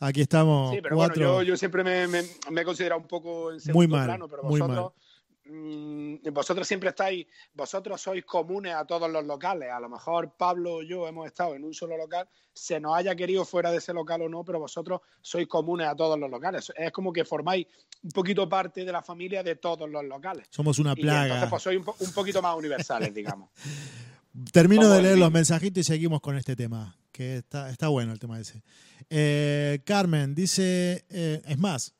[0.00, 0.74] Aquí estamos.
[0.74, 4.28] Sí, pero bueno, yo, siempre me, me, he considerado un poco en muy mal, plano,
[4.28, 5.11] pero vosotros Mm,
[5.44, 9.70] vosotros siempre estáis, vosotros sois comunes a todos los locales.
[9.70, 13.16] A lo mejor Pablo o yo hemos estado en un solo local, se nos haya
[13.16, 16.72] querido fuera de ese local o no, pero vosotros sois comunes a todos los locales.
[16.76, 17.66] Es como que formáis
[18.02, 20.46] un poquito parte de la familia de todos los locales.
[20.50, 21.24] Somos una plaga.
[21.24, 23.50] entonces, pues sois un, poquito más universales, digamos.
[24.52, 28.18] Termino de leer los mensajitos y seguimos con este tema, que está, está bueno el
[28.18, 28.62] tema ese.
[29.10, 31.94] Eh, Carmen dice, eh, es más,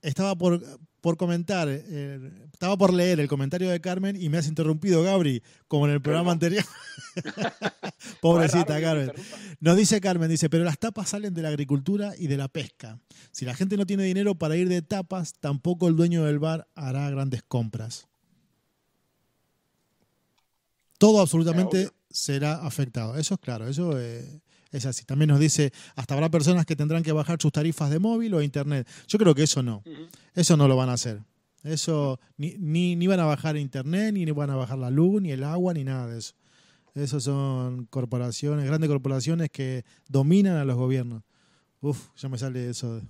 [0.00, 0.62] estaba por,
[1.00, 5.42] por comentar, eh, estaba por leer el comentario de Carmen y me has interrumpido, Gabri,
[5.68, 6.64] como en el programa anterior.
[8.20, 9.12] Pobrecita Carmen.
[9.60, 12.98] Nos dice Carmen, dice, pero las tapas salen de la agricultura y de la pesca.
[13.30, 16.66] Si la gente no tiene dinero para ir de tapas, tampoco el dueño del bar
[16.74, 18.08] hará grandes compras.
[20.98, 23.16] Todo absolutamente será afectado.
[23.16, 24.40] Eso es claro, eso eh,
[24.70, 25.04] es así.
[25.04, 28.42] También nos dice, hasta habrá personas que tendrán que bajar sus tarifas de móvil o
[28.42, 28.86] internet.
[29.06, 29.82] Yo creo que eso no.
[30.34, 31.20] Eso no lo van a hacer.
[31.64, 35.44] Eso ni, ni, van a bajar internet, ni van a bajar la luz, ni el
[35.44, 36.34] agua, ni nada de eso.
[36.94, 41.22] Esos son corporaciones, grandes corporaciones que dominan a los gobiernos.
[41.80, 43.00] Uf, ya me sale eso.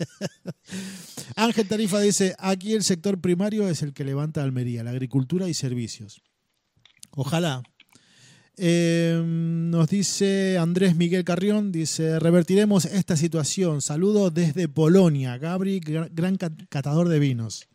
[1.36, 5.54] Ángel Tarifa dice, aquí el sector primario es el que levanta Almería, la agricultura y
[5.54, 6.22] servicios.
[7.10, 7.62] Ojalá,
[8.58, 13.82] eh, nos dice Andrés Miguel Carrión, dice, revertiremos esta situación.
[13.82, 15.36] Saludos desde Polonia.
[15.36, 17.68] Gabri, gran catador de vinos.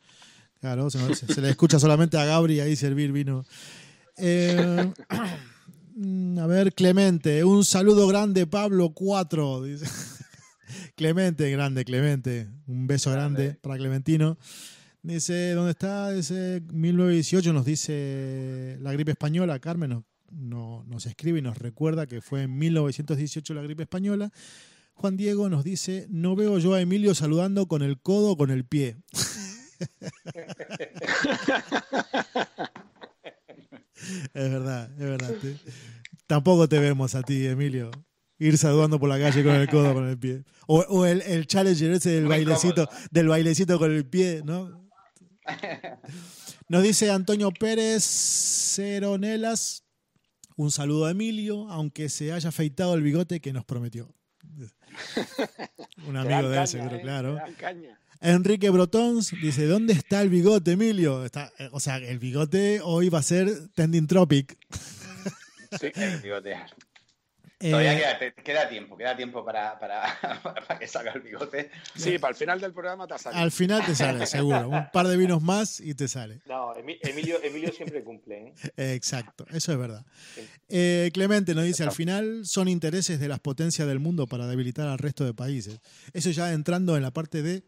[0.60, 3.46] Claro, se, le escucha solamente a Gabri ahí servir vino.
[4.18, 4.92] Eh,
[6.40, 9.64] a ver, Clemente, un saludo grande, Pablo 4.
[9.64, 9.86] Dice.
[10.96, 12.48] Clemente, grande, Clemente.
[12.68, 14.38] Un beso grande para Clementino.
[15.04, 16.12] Dice, ¿dónde está?
[16.12, 22.22] Dice, 1918 nos dice la gripe española, Carmen, no, nos escribe y nos recuerda que
[22.22, 24.32] fue en 1918 la gripe española.
[24.94, 28.52] Juan Diego nos dice, no veo yo a Emilio saludando con el codo o con
[28.52, 28.98] el pie.
[34.34, 35.34] es verdad, es verdad.
[36.28, 37.92] Tampoco te vemos a ti, Emilio.
[38.38, 40.44] Ir saludando por la calle con el codo o con el pie.
[40.68, 44.90] O, el, el challenger ese del bailecito, del bailecito con el pie, ¿no?
[46.68, 49.81] Nos dice Antonio Pérez Ceronelas,
[50.56, 54.14] un saludo a Emilio, aunque se haya afeitado el bigote que nos prometió.
[56.08, 57.38] Un amigo de él, seguro, eh, claro.
[58.20, 61.26] Enrique Brotons dice: ¿Dónde está el bigote, Emilio?
[61.26, 64.58] Está, eh, o sea, el bigote hoy va a ser Tending Tropic.
[65.80, 66.58] Sí, el bigote.
[67.70, 69.78] Todavía eh, queda, tiempo, queda tiempo para,
[70.80, 71.70] que salga el bigote.
[71.96, 73.38] Sí, para el final del programa te sale.
[73.38, 74.70] Al final te sale, seguro.
[74.70, 76.42] Un par de vinos más y te sale.
[76.48, 78.54] No, Emilio, Emilio siempre cumple.
[78.78, 78.96] ¿eh?
[78.96, 80.06] Exacto, eso es verdad.
[80.70, 84.88] Eh, Clemente nos dice, al final son intereses de las potencias del mundo para debilitar
[84.88, 85.80] al resto de países.
[86.14, 87.64] Eso ya entrando en la parte de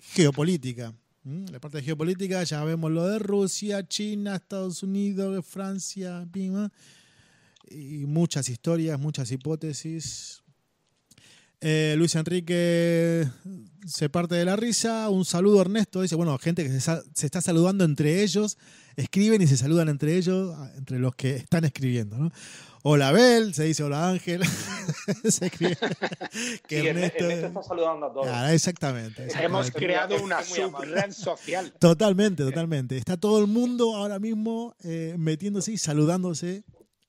[0.00, 0.92] geopolítica.
[1.24, 6.72] La parte de geopolítica ya vemos lo de Rusia, China, Estados Unidos, Francia, Pima
[7.68, 10.42] y muchas historias, muchas hipótesis.
[11.64, 13.24] Eh, Luis Enrique
[13.86, 15.08] se parte de la risa.
[15.08, 16.02] Un saludo, Ernesto.
[16.02, 18.58] Dice, bueno, gente que se, está saludando entre ellos,
[18.96, 22.18] escriben y se saludan entre ellos, entre los que están escribiendo.
[22.18, 22.32] ¿no?
[22.82, 24.42] Hola, Abel, se dice hola, Ángel.
[25.24, 25.78] se escribe
[26.66, 28.50] que Ernesto, está saludando a todos.
[28.50, 31.72] exactamente, Hemos creado una subred social.
[31.78, 32.98] Totalmente, totalmente.
[32.98, 36.64] Está todo el mundo ahora mismo eh, metiéndose y saludándose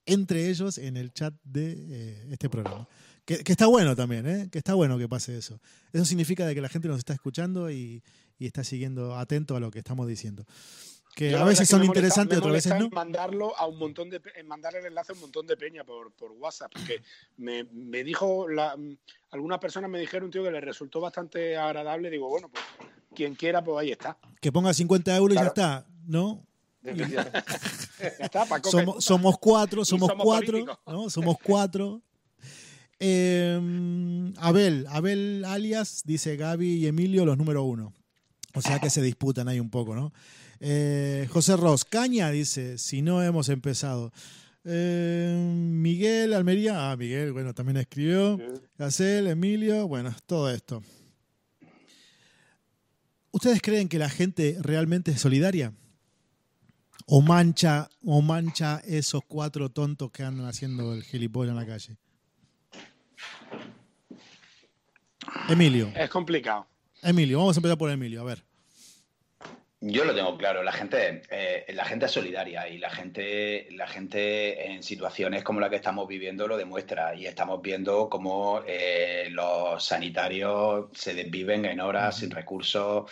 [0.06, 2.88] entre ellos en el chat de eh, este programa.
[3.26, 4.49] Que, está bueno también, ¿eh?
[4.51, 5.62] que está bueno que pase eso.
[5.93, 8.04] Eso significa de que la gente nos está escuchando y,
[8.38, 10.45] y está siguiendo atento a lo que estamos diciendo
[11.16, 12.89] que a veces son interesantes, otras veces no.
[12.89, 16.32] mandarlo a un montón de, mandar el enlace a un montón de peña por, por
[16.32, 17.01] WhatsApp, porque
[17.38, 18.76] me, me dijo, la,
[19.32, 22.10] algunas personas me dijeron, tío, que le resultó bastante agradable.
[22.10, 22.64] Digo, bueno, pues
[23.14, 24.18] quien quiera, pues ahí está.
[24.41, 26.45] Que ponga 50 euros y ya está, ¿no?
[26.84, 27.32] ya
[28.20, 31.10] está, somos, somos, cuatro, somos, cuatro, ¿no?
[31.10, 32.02] Somos cuatro.
[33.00, 37.94] Em, Abel, Abel alias, dice Gaby y Emilio, los número uno.
[38.54, 40.14] O sea que se disputan ahí un poco, ¿no?
[40.60, 44.12] Eh, José Ross, Caña dice, si no hemos empezado.
[44.66, 48.40] Eh, Miguel Almería, ah, Miguel, bueno, también escribió.
[48.78, 50.82] Gacel, Emilio, bueno, todo esto.
[53.32, 55.74] ¿Ustedes creen que la gente realmente es solidaria?
[57.06, 61.97] ¿O mancha, o mancha esos cuatro tontos que andan haciendo el gilipollas en la calle?
[65.49, 65.91] Emilio.
[65.95, 66.68] Es complicado.
[67.01, 68.43] Emilio, vamos a empezar por Emilio, a ver.
[69.86, 73.86] Yo lo tengo claro, la gente, eh, la gente es solidaria y la gente, la
[73.86, 79.28] gente en situaciones como la que estamos viviendo lo demuestra y estamos viendo cómo eh,
[79.32, 83.12] los sanitarios se desviven en horas sin recursos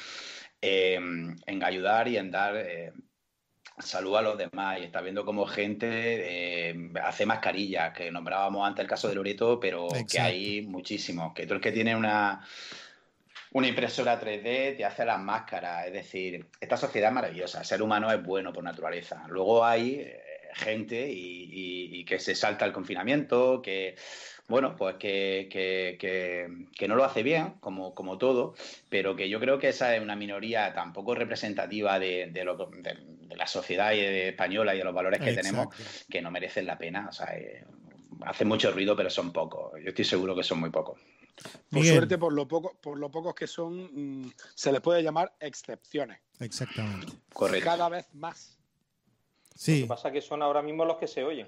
[0.61, 2.55] em, en ayudar y en dar
[3.83, 8.83] eh, salud a los demás y está viendo cómo gente hace mascarillas, que nombrábamos antes
[8.83, 12.41] el caso de Loreto, pero que hay muchísimos, que todo el que tiene una
[13.53, 15.87] una impresora 3D te hace las máscaras.
[15.87, 17.59] Es decir, esta sociedad es maravillosa.
[17.59, 19.25] El ser humano es bueno por naturaleza.
[19.27, 20.21] Luego hay eh,
[20.53, 23.95] gente y, que se salta el confinamiento, que,
[24.47, 28.55] bueno, pues que, que, no lo hace bien, como, como todo,
[28.89, 32.43] pero que yo creo que esa es una minoría tampoco representativa de, de,
[33.35, 35.67] la sociedad española y de los valores que tenemos,
[36.09, 37.07] que no merecen la pena.
[37.09, 37.65] O sea, eh,
[38.21, 39.73] hacen mucho ruido, pero son pocos.
[39.81, 40.99] Yo estoy seguro que son muy pocos.
[41.69, 45.33] Por suerte, por lo, poco, por lo pocos que son, mm, se les puede llamar
[45.39, 46.19] excepciones.
[46.39, 47.13] Exactamente.
[47.33, 47.65] Correcto.
[47.65, 48.59] Cada vez más.
[49.55, 49.81] Sí.
[49.81, 51.47] Lo que pasa es que son ahora mismo los que se oyen.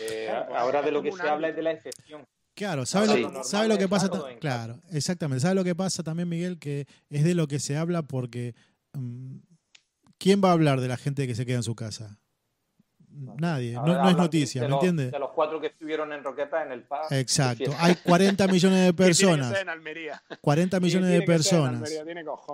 [0.00, 2.26] Eh, pues, ahora de lo que se habla es de la excepción.
[2.54, 4.10] Claro, ¿sabe, lo, ¿sabe lo, que pasa?
[4.40, 5.42] Claro, exactamente.
[5.42, 6.58] ¿Sabe lo que pasa también, Miguel?
[6.58, 8.56] Que es de lo que se habla porque
[8.94, 9.36] mm,
[10.18, 12.18] ¿quién va a hablar de la gente que se queda en su casa?
[13.10, 15.10] Nadie, no, es noticia, ¿me entiendes?
[15.10, 17.10] De los cuatro que estuvieron en Roqueta en el PAS.
[17.10, 19.52] Exacto, hay 40 millones de personas.
[20.40, 21.90] 40 millones de personas.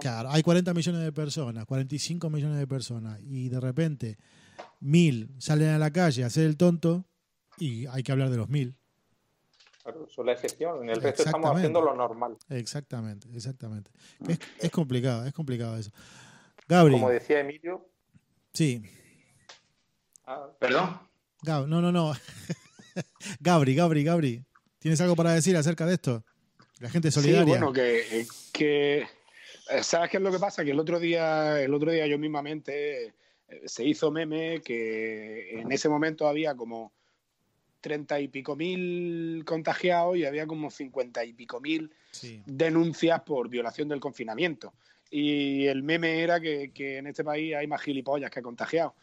[0.00, 3.20] Claro, hay 40 millones de personas, 45 millones de personas.
[3.20, 4.16] Y de repente,
[4.80, 7.04] mil salen a la calle a hacer el tonto
[7.58, 8.74] y hay que hablar de los mil.
[9.82, 10.82] Claro, eso es la excepción.
[10.82, 12.38] En el resto estamos haciendo lo normal.
[12.48, 13.90] Exactamente, exactamente.
[14.26, 15.90] Es, es complicado, es complicado eso.
[16.68, 17.00] Gabriel.
[17.00, 17.88] Como decía Emilio.
[18.52, 18.82] Sí.
[20.26, 20.98] Ah, ¿Perdón?
[21.44, 22.12] no, no, no.
[23.40, 24.44] Gabri, Gabri, Gabri.
[24.78, 26.24] ¿Tienes algo para decir acerca de esto?
[26.80, 27.44] La gente solidaria.
[27.44, 29.06] Sí, bueno, que, que
[29.70, 30.64] eh, ¿sabes qué es lo que pasa?
[30.64, 33.12] Que el otro día, el otro día yo mismamente eh,
[33.64, 36.92] se hizo meme que en ese momento había como
[37.80, 41.92] treinta y pico mil contagiados y había como cincuenta y pico mil
[42.46, 44.72] denuncias por violación del confinamiento.
[45.10, 48.94] Y el meme era que, en este país hay más gilipollas que contagiados.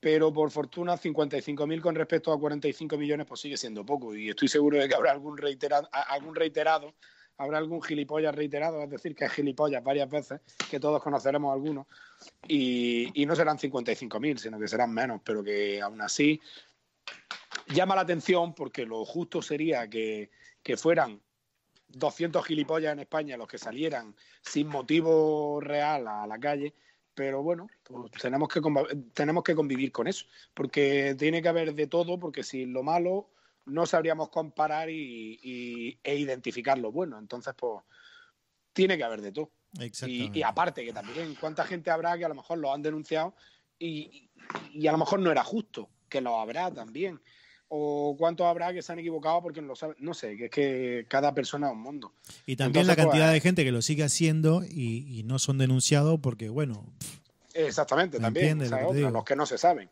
[0.00, 4.14] Pero por fortuna 55.000 con respecto a 45 millones pues sigue siendo poco.
[4.14, 6.94] Y estoy seguro de que habrá algún reiterado, algún reiterado
[7.38, 11.86] habrá algún gilipollas reiterado, es decir, que es gilipollas varias veces, que todos conoceremos algunos,
[12.48, 16.40] y, no serán 55.000, sino que serán menos, pero que aún así
[17.68, 20.30] llama la atención porque lo justo sería que
[20.76, 21.20] fueran
[21.88, 26.74] 200 gilipollas en España los que salieran sin motivo real a la calle
[27.18, 28.60] pero bueno, pues tenemos que,
[29.12, 33.30] tenemos que convivir con eso, porque tiene que haber de todo, porque si lo malo
[33.66, 37.82] no sabríamos comparar y, e identificar lo bueno, entonces pues
[38.72, 39.50] tiene que haber de todo.
[40.06, 43.34] Y, aparte que también cuánta gente habrá que a lo mejor lo han denunciado
[43.80, 44.30] y,
[44.72, 47.20] y a lo mejor no era justo, que lo habrá también
[47.68, 49.96] o cuántos habrá que se han equivocado porque no lo saben.
[49.98, 52.12] No sé, que es que cada persona es un mundo.
[52.46, 56.18] Y también la cantidad pues, de gente que lo sigue haciendo y, no son denunciados
[56.20, 56.84] porque, bueno.
[57.52, 58.58] exactamente, también.
[59.12, 59.90] los que no se saben.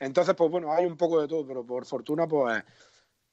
[0.00, 2.64] Entonces, pues bueno, hay un poco de todo, pero por fortuna, pues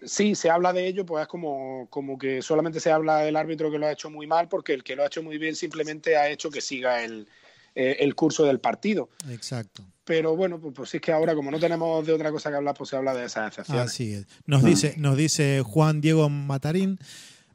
[0.04, 3.72] sí, se habla de ello, pues es como, como que solamente se habla del árbitro
[3.72, 6.16] que lo ha hecho muy mal, porque el que lo ha hecho muy bien simplemente
[6.16, 7.28] ha hecho que siga el,
[7.76, 9.10] eh, el curso del partido.
[9.30, 9.84] Exacto.
[10.04, 12.56] Pero bueno, pues, pues, sí es que ahora, como no tenemos de otra cosa que
[12.56, 13.86] hablar, pues se habla de esas excepciones.
[13.86, 14.28] Así es.
[14.46, 17.00] Nos, dice, nos dice Juan Diego Matarín.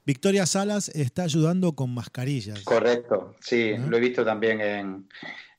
[0.06, 2.60] Victoria Salas está ayudando con mascarillas.
[2.60, 5.08] Correcto, sí, lo he visto también en,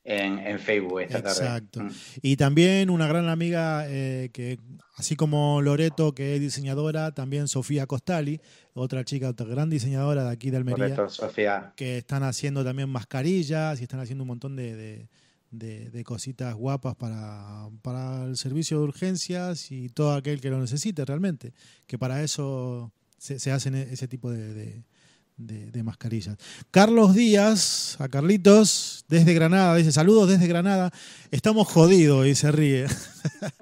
[0.06, 1.82] en, Facebook esta Exacto.
[1.82, 1.90] Mm.
[2.22, 4.58] Y también una gran amiga eh, que,
[4.94, 8.40] así como Loreto, que es diseñadora, también Sofía Costali,
[8.74, 10.94] otra chica, otra gran diseñadora de aquí de Almería.
[10.94, 11.72] Correcto, Sofía.
[11.76, 15.08] Que están haciendo también mascarillas y están haciendo un montón de,
[15.50, 21.04] de, cositas guapas para, para el servicio de urgencias y todo aquel que lo necesite
[21.04, 21.52] realmente.
[21.86, 24.84] Que para eso se, se hacen ese tipo de
[25.36, 26.36] de, mascarillas.
[26.70, 30.90] Carlos Díaz, a Carlitos, desde Granada, dice, saludos desde Granada,
[31.30, 32.86] estamos jodidos y se ríe.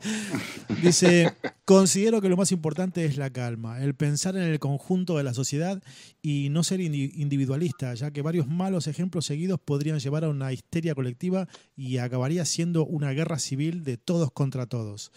[0.83, 1.33] dice,
[1.65, 5.35] considero que lo más importante es la calma, el pensar en el conjunto de la
[5.35, 5.83] sociedad
[6.23, 10.95] y no ser individualista, ya que varios malos ejemplos seguidos podrían llevar a una histeria
[10.95, 15.11] colectiva y acabaría siendo una guerra civil de todos contra todos.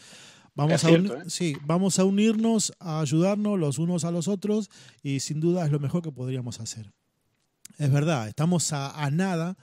[0.58, 1.24] Vamos, a ¿eh?
[1.28, 4.72] sí, vamos a unirnos, a ayudarnos los unos a los otros
[5.04, 6.92] y sin duda es lo mejor que podríamos hacer.
[7.78, 9.56] Es verdad, estamos a, nada.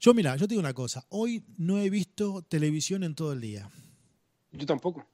[0.00, 3.40] Yo mira, yo te digo una cosa, hoy no he visto televisión en todo el
[3.40, 3.70] día.
[4.50, 5.06] Yo tampoco.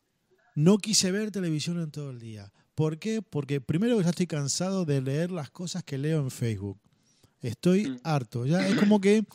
[0.54, 2.50] No quise ver televisión en todo el día.
[2.74, 3.20] ¿Por qué?
[3.20, 6.80] Porque primero ya estoy cansado de leer las cosas que leo en Facebook.
[7.42, 8.00] Estoy mm.
[8.02, 8.46] harto.
[8.46, 9.26] Ya es como que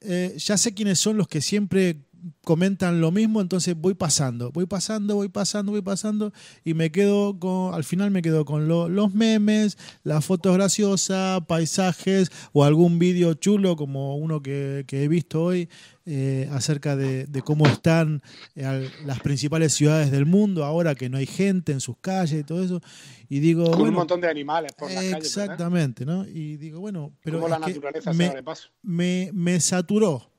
[0.00, 1.98] eh, ya sé quiénes son los que siempre
[2.42, 6.32] comentan lo mismo, entonces voy pasando, voy pasando, voy pasando, voy pasando
[6.64, 12.30] y me quedo con, al final me quedo con los memes, las fotos graciosas, paisajes
[12.52, 15.68] o algún vídeo chulo como uno que, he visto hoy
[16.06, 18.22] eh, acerca de, cómo están
[18.54, 22.44] eh, las principales ciudades del mundo ahora que no hay gente en sus calles y
[22.44, 22.80] todo eso.
[23.28, 25.16] Y digo, con un montón de animales por las calles.
[25.16, 26.26] Exactamente, ¿no?
[26.26, 28.68] Y digo, bueno, pero la naturaleza me, de paso.
[28.82, 30.30] Me, me saturó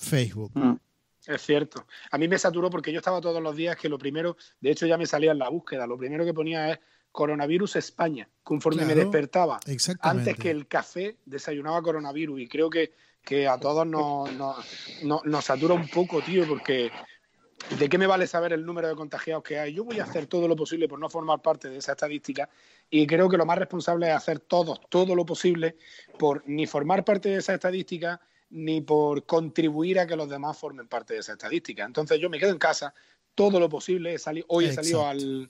[0.00, 0.52] Facebook.
[0.54, 0.76] Mm.
[1.26, 1.86] Es cierto.
[2.10, 4.86] A mí me saturó porque yo estaba todos los días que lo primero, de hecho
[4.86, 6.78] ya me salía en la búsqueda, lo primero que ponía es
[7.12, 9.60] coronavirus España, conforme me despertaba.
[10.00, 12.92] Antes que el café desayunaba coronavirus y creo que,
[13.22, 14.30] que a todos nos,
[15.02, 16.90] nos, satura un poco, tío, porque
[17.78, 19.74] ¿de qué me vale saber el número de contagiados que hay?
[19.74, 22.48] Yo voy a hacer todo lo posible por no formar parte de esa estadística
[22.88, 25.76] y creo que lo más responsable es hacer todos, todo lo posible
[26.18, 30.88] por ni formar parte de esa estadística ni por contribuir a que los demás formen
[30.88, 31.84] parte de esa estadística.
[31.84, 32.92] Entonces yo me quedo en casa
[33.34, 34.14] todo lo posible.
[34.14, 35.48] He hoy he salido al,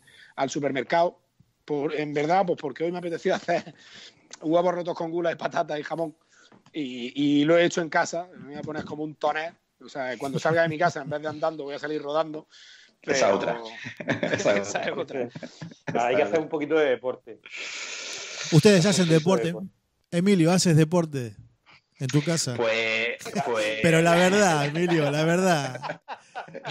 [0.49, 1.19] supermercado,
[1.65, 3.75] por, en verdad, pues porque hoy me apetecía hacer
[4.43, 6.15] huevos rotos con gula y patatas y jamón.
[6.73, 8.29] Y, lo he hecho en casa.
[8.37, 9.55] Me voy a poner como un tonel.
[9.83, 12.47] O sea, cuando salga de mi casa, en vez de andando, voy a salir rodando.
[13.03, 13.61] Esa otra.
[14.33, 15.29] Esa, es otra.
[15.95, 17.41] Hay que hacer un poquito de deporte.
[18.53, 19.55] Ustedes hacen deporte.
[20.11, 21.35] Emilio, ¿haces deporte?
[22.01, 22.55] En tu casa.
[22.57, 26.01] Pues, pues, Pero la verdad, Emilio, la verdad.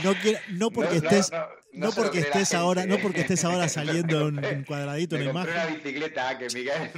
[0.03, 0.13] No,
[0.49, 1.31] no porque estés,
[1.71, 5.53] no, porque estés ahora, no porque estés ahora saliendo un, un cuadradito en la imagen.
[5.53, 6.91] una bicicleta que Miguel,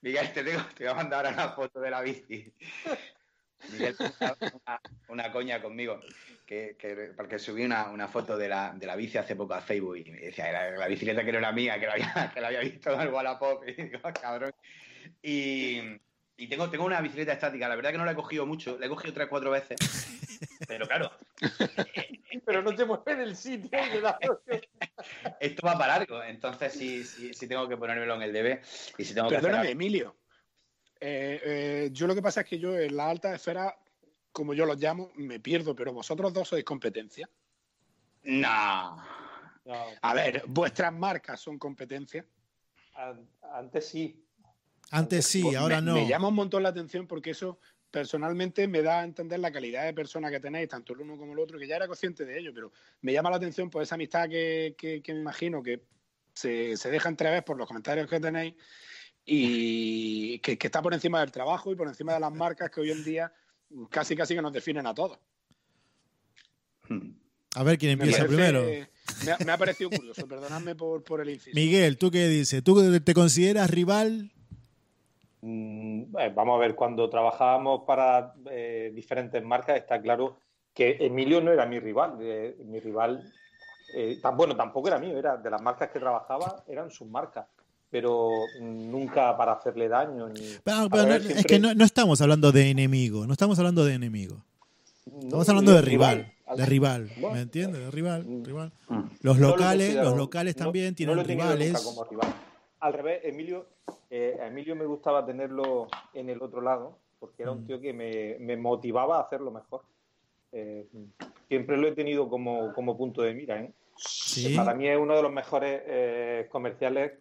[0.00, 2.52] Miguel te, tengo, te voy a mandar ahora una foto de la bici.
[3.72, 6.00] Miguel una, una coña conmigo.
[6.46, 9.62] Que, que, porque subí una, una foto de la, de la, bici hace poco a
[9.62, 12.40] Facebook y me decía la, la bicicleta que no era mía, que la había, que
[12.40, 13.66] la había visto en el Wallapop.
[13.66, 14.52] Y digo, cabrón.
[15.22, 15.80] Y,
[16.42, 18.86] y tengo, tengo una bicicleta estática, la verdad que no la he cogido mucho, la
[18.86, 19.78] he cogido tres, cuatro veces.
[20.66, 21.12] Pero claro.
[22.44, 23.70] Pero no te mueves del sitio.
[25.40, 28.60] Esto va para largo, entonces sí, sí, sí, tengo que ponérmelo en el DB.
[28.98, 30.16] Y si tengo Perdóname, Emilio.
[30.98, 33.76] Eh, eh, yo lo que pasa es que yo en la alta esfera,
[34.32, 37.30] como yo los llamo, me pierdo, pero vosotros dos sois competencia.
[38.24, 38.96] No.
[40.00, 42.26] A ver, vuestras marcas son competencia.
[43.54, 44.26] Antes sí,
[44.92, 45.94] antes sí, pues ahora no.
[45.94, 47.58] Me llama un montón la atención porque eso
[47.90, 51.32] personalmente me da a entender la calidad de persona que tenéis, tanto el uno como
[51.32, 53.94] el otro, que ya era consciente de ello, pero me llama la atención por esa
[53.94, 55.82] amistad que, me imagino que
[56.34, 58.54] se, se deja entrever por los comentarios que tenéis
[59.24, 62.90] y que, está por encima del trabajo y por encima de las marcas que hoy
[62.90, 63.32] en día
[63.90, 65.18] casi casi que nos definen a todos.
[67.54, 68.62] A ver quién empieza primero.
[68.64, 71.54] Me ha, parecido curioso, perdonadme por, por el inciso.
[71.54, 72.62] Miguel, ¿tú qué dices?
[72.62, 74.31] ¿Tú te consideras rival
[75.42, 80.38] vamos a ver, cuando trabajábamos para eh, diferentes marcas, está claro
[80.72, 82.16] que Emilio no era mi rival.
[82.20, 83.32] Eh, mi rival,
[84.22, 87.46] tan, bueno, tampoco era mío, era de las marcas que trabajaba, eran sus marcas.
[87.90, 88.30] Pero
[88.60, 90.28] nunca para hacerle daño.
[90.28, 94.42] Es que no, estamos hablando de enemigo, no estamos hablando de enemigo.
[95.04, 97.80] Estamos hablando de rival, de rival, ¿me entiendes?
[97.80, 98.44] De rival, mm.
[98.44, 98.72] rival.
[98.88, 99.00] Mm.
[99.20, 101.74] Los locales, los locales también tienen rivales.
[102.82, 102.88] Como.
[102.88, 103.66] Al revés, Emilio
[104.14, 107.66] eh, a Emilio me gustaba tenerlo en el otro lado, porque era un mm.
[107.66, 109.80] tío que me, motivaba a hacerlo mejor.
[110.52, 110.86] Eh,
[111.48, 113.62] siempre lo he tenido como, punto de mira.
[113.62, 113.72] ¿eh?
[114.54, 117.12] Para mí es uno de los mejores comerciales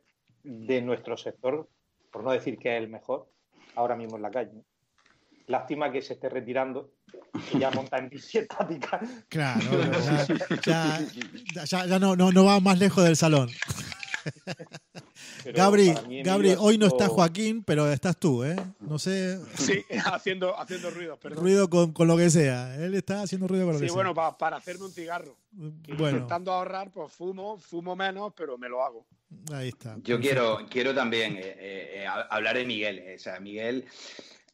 [0.43, 1.65] de nuestro sector,
[2.11, 3.25] por no decir que es el mejor,
[3.75, 4.61] ahora mismo en la calle.
[5.47, 6.91] Lástima que se esté retirando
[7.53, 8.99] y ya monta en bici estática.
[9.29, 9.61] Claro,
[10.65, 10.99] ya,
[11.63, 13.49] ya, ya, no, no, no va más lejos del salón.
[15.53, 18.55] Gabri, Gabri hoy no está Joaquín, pero estás tú, ¿eh?
[18.79, 19.39] No sé.
[19.57, 21.39] Sí, haciendo, haciendo ruido, perdón.
[21.39, 22.75] Ruido con, con, lo que sea.
[22.75, 23.89] Él está haciendo ruido con lo que sea.
[23.89, 25.35] Sí, bueno, para hacerme un cigarro.
[25.51, 26.17] Bueno.
[26.17, 29.05] Intentando ahorrar, pues fumo, fumo menos, pero me lo hago.
[29.53, 29.97] Ahí está.
[30.03, 33.03] Yo quiero, quiero también eh, eh, hablar de Miguel.
[33.15, 33.85] O sea, Miguel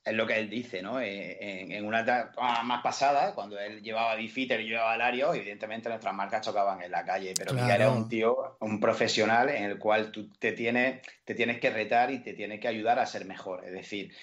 [0.07, 1.01] es lo que él dice, ¿no?
[1.01, 6.13] Eh, en, una etapa más pasada, cuando él llevaba Bifitter y llevaba Alario, evidentemente nuestras
[6.13, 10.11] marcas chocaban en la calle, pero Miguel era un tío, un profesional en el cual
[10.11, 13.65] tú te tienes, te tienes que retar y te tienes que ayudar a ser mejor.
[13.65, 14.13] Es decir,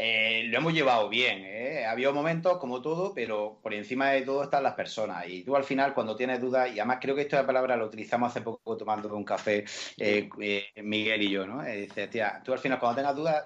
[0.00, 1.42] eh, lo hemos llevado bien.
[1.44, 1.84] ¿eh?
[1.84, 5.26] Ha habido momentos como todo, pero por encima de todo están las personas.
[5.26, 8.30] Y tú al final, cuando tienes dudas, y además creo que esta palabra lo utilizamos
[8.30, 9.64] hace poco tomando un café
[9.98, 10.28] eh,
[10.76, 11.64] Miguel y yo, ¿no?
[11.64, 13.44] dice, tía, tú al final, cuando tengas dudas,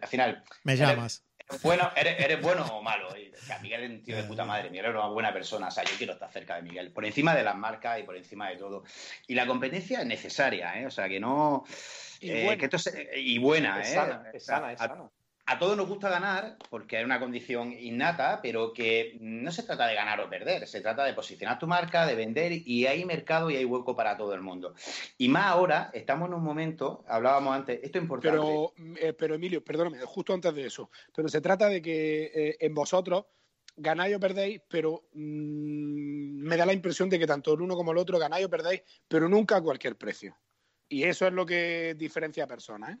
[0.00, 0.44] al final.
[0.62, 1.24] Me llamas.
[1.48, 3.08] Eres bueno, eres, bueno o malo.
[3.60, 5.66] Miguel es un tío de puta madre, Miguel es una buena persona.
[5.66, 8.16] O sea, yo quiero estar cerca de Miguel, por encima de las marcas y por
[8.16, 8.84] encima de todo.
[9.26, 10.86] Y la competencia es necesaria, ¿eh?
[10.86, 11.64] O sea, que no.
[12.20, 15.10] Y buena, que esto y buena, es Sana, es sana, es sana
[15.50, 19.88] a todos nos gusta ganar porque es una condición innata, pero que no se trata
[19.88, 23.50] de ganar o perder, se trata de posicionar tu marca, de vender y hay mercado
[23.50, 24.76] y hay hueco para todo el mundo.
[25.18, 28.38] Y más ahora, estamos en un momento, hablábamos antes, esto es importante.
[28.38, 32.72] Pero, eh, Emilio, perdóname, justo antes de eso, pero se trata de que eh, en
[32.72, 33.24] vosotros
[33.76, 37.90] ganáis o perdéis, pero mm, me da la impresión de que tanto el uno como
[37.90, 40.36] el otro ganáis o perdéis, pero nunca a cualquier precio.
[40.88, 42.98] Y eso es lo que diferencia a personas, ¿eh?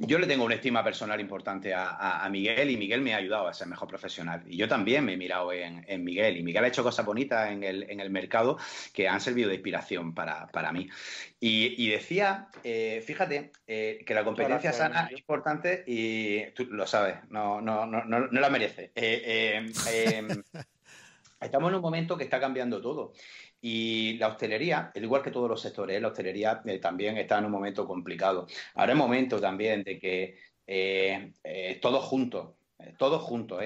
[0.00, 3.54] Yo le tengo una estima personal importante a, Miguel y Miguel me ha ayudado a
[3.54, 4.42] ser mejor profesional.
[4.46, 7.62] Y yo también me he mirado en, Miguel y Miguel ha hecho cosas bonitas en
[7.64, 8.58] el, mercado
[8.92, 10.88] que han servido de inspiración para, mí.
[11.40, 17.16] Y, decía, eh, fíjate, eh, que la competencia sana es importante y tú lo sabes,
[17.30, 18.92] no, no, no, no, la merece.
[18.94, 19.66] Eh,
[21.40, 23.12] estamos en un momento que está cambiando todo.
[23.60, 27.46] Y la hostelería, al igual que todos los sectores, la hostelería eh, también está en
[27.46, 28.46] un momento complicado.
[28.74, 32.54] Ahora es momento también de que eh, eh, todos juntos,
[32.96, 33.60] todos juntos,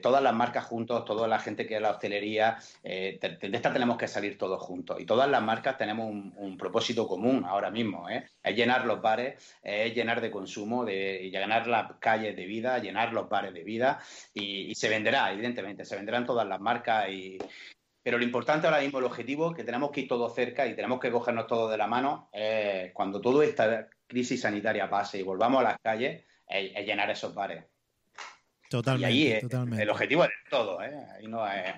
[0.00, 3.18] todas las marcas juntos, toda la gente que es la hostelería, de
[3.52, 4.98] esta tenemos que salir todos juntos.
[4.98, 8.24] Y todas las marcas tenemos un, propósito común ahora mismo, es
[8.56, 13.28] llenar los bares, es llenar de consumo, de llenar las calles de vida, llenar los
[13.28, 14.00] bares de vida
[14.32, 17.36] y, y se venderá, evidentemente, se venderán todas las marcas y,
[18.02, 20.98] pero lo importante ahora mismo, el objetivo, que tenemos que ir todos cerca y tenemos
[21.00, 22.30] que cogernos todos de la mano,
[22.92, 27.64] cuando toda esta crisis sanitaria pase y volvamos a las calles, es, llenar esos bares.
[28.68, 29.14] Totalmente.
[29.14, 29.82] Y ahí totalmente.
[29.82, 31.06] el objetivo es de todo, ¿eh?
[31.16, 31.74] Ahí no es...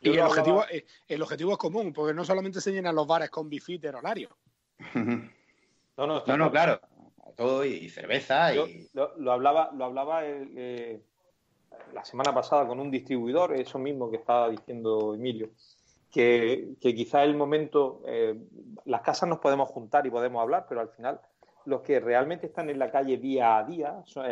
[0.00, 0.64] Y el objetivo,
[1.08, 4.36] el objetivo es común, porque no solamente se llenan los bares con bifiter horario.
[4.94, 6.80] no, no, no, claro.
[7.36, 8.54] Todo y, cerveza.
[8.54, 8.88] y...
[8.92, 11.02] Lo, hablaba, lo hablaba el, eh,
[11.92, 15.50] la semana pasada con un distribuidor, eso mismo que estaba diciendo Emilio,
[16.10, 18.38] que, que quizá el momento, eh,
[18.84, 21.20] las casas nos podemos juntar y podemos hablar, pero al final
[21.66, 24.26] los que realmente están en la calle día a día son,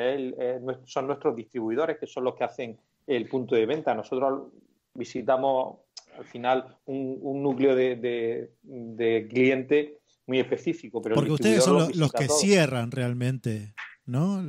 [0.85, 3.95] son nuestros distribuidores, que son los que hacen el punto de venta.
[3.95, 4.53] Nosotros
[4.95, 5.79] visitamos
[6.19, 11.01] al final un, núcleo de, de, cliente muy específico.
[11.01, 13.75] Pero Porque ustedes son los, que cierran realmente,
[14.05, 14.43] ¿no?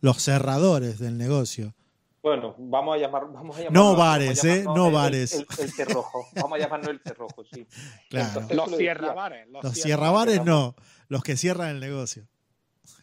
[0.00, 1.74] los cerradores del negocio.
[2.26, 3.30] Bueno, vamos a llamar.
[3.32, 4.64] Vamos a llamar no bares, ¿eh?
[4.64, 5.32] No bares.
[5.32, 6.26] El, el, cerrojo.
[6.34, 7.64] Vamos a llamarlo el cerrojo, sí.
[8.10, 8.40] Claro.
[8.52, 9.48] los cierrabares.
[9.48, 10.74] Los, cierrabares no,
[11.06, 12.26] los que cierran el negocio.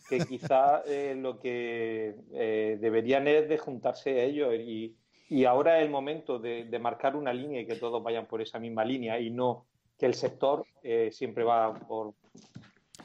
[0.09, 4.97] Que quizá eh, lo que eh, deberían es de juntarse ellos y,
[5.29, 8.41] y ahora es el momento de, de, marcar una línea y que todos vayan por
[8.41, 9.67] esa misma línea y no
[9.97, 12.13] que el sector eh, siempre va por,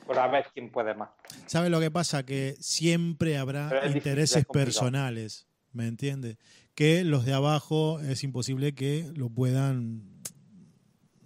[0.05, 1.11] por a ver quién puede más.
[1.47, 2.27] ¿Sabes lo que pasa?
[2.27, 6.39] Que siempre habrá intereses personales ¿me entiendes?
[6.75, 10.03] Que los de abajo es imposible que lo puedan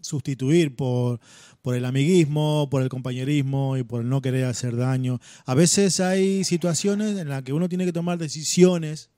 [0.00, 1.20] sustituir por,
[1.62, 5.20] por el amiguismo, por el compañerismo y por el no querer hacer daño.
[5.46, 9.10] A veces hay situaciones en las que uno tiene que tomar decisiones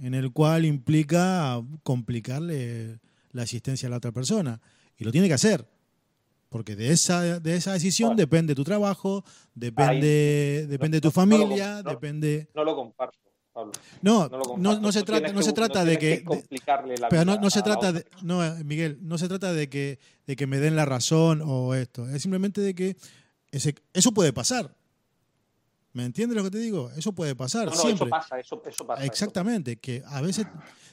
[0.00, 3.00] en el cual implica complicarle
[3.32, 4.60] la asistencia a la otra persona.
[4.96, 5.66] Y lo tiene que hacer.
[6.48, 12.48] Porque de esa, de esa decisión depende tu trabajo, depende, depende de tu familia, depende...
[12.56, 13.16] No lo comparto.
[14.02, 16.24] No, no, se trata, no se trata de que,
[17.08, 20.58] pero no, se trata de, no, Miguel, no se trata de que, de que me
[20.58, 22.08] den la razón o esto.
[22.08, 22.96] Es simplemente de que
[23.50, 24.74] ese, eso puede pasar.
[25.92, 26.90] ¿Me entiendes lo que te digo?
[26.96, 27.74] Eso puede pasar.
[27.74, 28.06] siempre.
[28.06, 29.04] Eso pasa, eso, pasa.
[29.04, 30.46] Exactamente, que a veces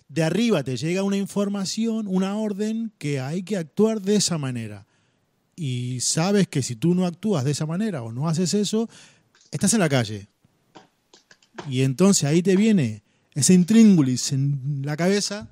[0.07, 4.87] de arriba te llega una información, una orden que hay que actuar de esa manera.
[5.55, 8.89] Y sabes que si tú no actúas de esa manera o no haces eso,
[9.51, 10.27] estás en la calle
[11.69, 13.03] Y entonces ahí te viene
[13.33, 15.47] ese intríngulis en la cabeza,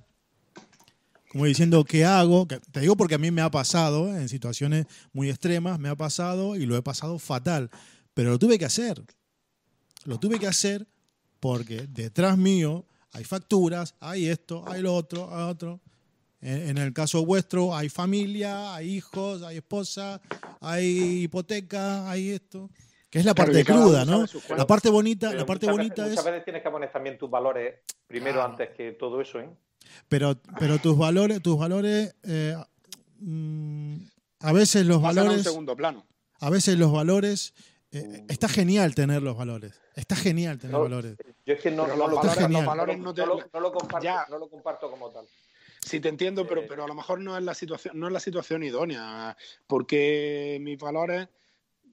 [1.29, 2.47] como diciendo, ¿qué hago?
[2.47, 6.55] Te digo porque a mí me ha pasado, en situaciones muy extremas, me ha pasado
[6.55, 7.69] y lo he pasado fatal.
[8.13, 9.03] Pero lo tuve que hacer.
[10.05, 10.87] Lo tuve que hacer
[11.39, 15.81] porque detrás mío hay facturas, hay esto, hay lo otro, hay otro.
[16.41, 20.21] En, el caso vuestro hay familia, hay hijos, hay esposa,
[20.61, 22.69] hay hipoteca, hay esto.
[23.15, 24.25] Que es la parte cruda, ¿no?
[24.57, 26.09] La parte bonita, la parte bonita es.
[26.09, 29.49] Muchas veces tienes que poner también tus valores primero antes que todo eso, ¿eh?
[30.09, 32.57] Pero, pero tus valores, tus valores, eh,
[33.19, 33.95] mm,
[34.41, 35.43] a veces los valores.
[35.43, 36.05] segundo plano.
[36.41, 37.53] A veces los valores
[37.93, 38.31] eh, mm.
[38.31, 39.79] está genial tener los valores.
[39.95, 41.15] Está genial tener valores.
[41.45, 43.71] Yo es que no, no, lo, valores, no, lo,
[44.49, 45.25] comparto, como tal.
[45.79, 48.13] Sí, te entiendo, pero, eh, pero a lo mejor no es la situación, no es
[48.13, 49.37] la situación idónea,
[49.67, 51.29] porque mis valores,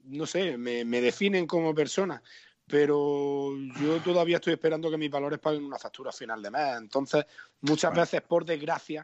[0.03, 2.21] no sé, me, me definen como persona
[2.67, 3.51] pero
[3.81, 6.77] yo todavía estoy esperando que mis valores paguen una factura final de mes.
[6.77, 7.25] Entonces,
[7.61, 9.03] muchas veces, por desgracia,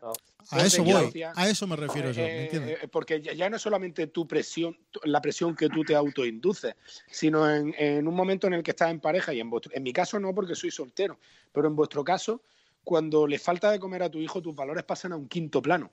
[0.52, 2.84] a eso voy, a eso me refiero yo, ¿me entiendes?
[2.84, 6.76] Eh, porque ya no es solamente tu presión, la presión que tú te autoinduces,
[7.12, 10.20] sino en, un momento en el que estás en pareja, y en, en mi caso
[10.20, 11.20] no porque soy soltero,
[11.52, 12.42] pero en vuestro caso,
[12.84, 15.92] cuando le falta de comer a tu hijo, tus valores pasan a un quinto plano.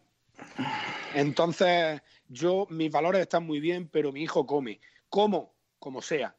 [1.15, 4.81] Entonces, yo, mis valores están muy bien, pero mi hijo come.
[5.09, 5.55] ¿Cómo?
[5.79, 6.37] Como sea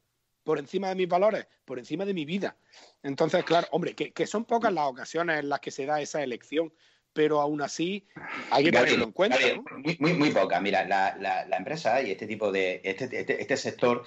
[0.48, 2.56] por encima de mis valores, por encima de mi vida.
[3.04, 6.74] Entonces, claro, hombre, que, son pocas las ocasiones en las que se da esa elección,
[7.12, 8.08] pero aún así
[8.50, 9.38] hay que tenerlo en cuenta.
[9.84, 10.62] Muy, muy, muy poca.
[10.62, 14.06] Mira, la, empresa y este tipo de, este, este, este sector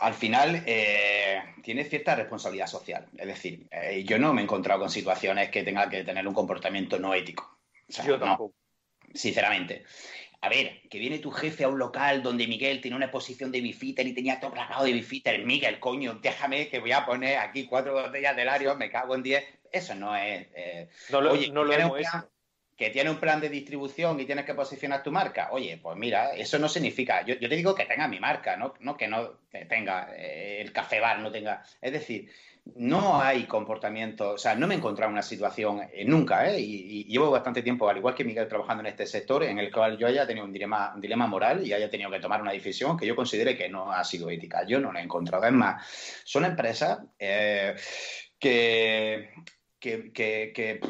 [0.00, 3.06] al final eh, tiene cierta responsabilidad social.
[3.16, 6.34] Es decir, eh, yo no me he encontrado con situaciones que tenga que tener un
[6.34, 7.60] comportamiento no ético.
[8.04, 8.56] yo tampoco.
[9.14, 9.84] sinceramente
[10.44, 13.60] a ver, que viene tu jefe a un local donde Miguel tiene una exposición de
[13.60, 15.44] bifitter y tenía todo plagado de bifitter.
[15.44, 19.22] Miguel, coño, déjame que voy a poner aquí cuatro botellas de Lario, me cago en
[19.22, 19.44] diez.
[19.70, 20.48] Eso no es.
[20.56, 22.00] Eh, no lo, oye, no lo hemos
[22.76, 25.50] Que tiene un plan de distribución y tienes que posicionar tu marca.
[25.52, 27.24] Oye, pues mira, eso no significa.
[27.24, 29.38] Yo, te digo que tenga mi marca, no, no que no
[29.68, 31.62] tenga eh, el café bar, no tenga.
[31.80, 32.28] Es decir,
[32.76, 36.60] no hay comportamiento, o sea, no me he encontrado en una situación eh, nunca, ¿eh?
[36.60, 39.98] Y, llevo bastante tiempo, al igual que Miguel, trabajando en este sector, en el cual
[39.98, 42.96] yo haya tenido un dilema, un dilema moral y haya tenido que tomar una decisión
[42.96, 44.64] que yo considere que no ha sido ética.
[44.66, 45.44] Yo no la he encontrado.
[45.44, 45.84] Es más,
[46.24, 47.74] son empresas eh,
[48.38, 49.30] que,
[49.78, 50.80] que, que que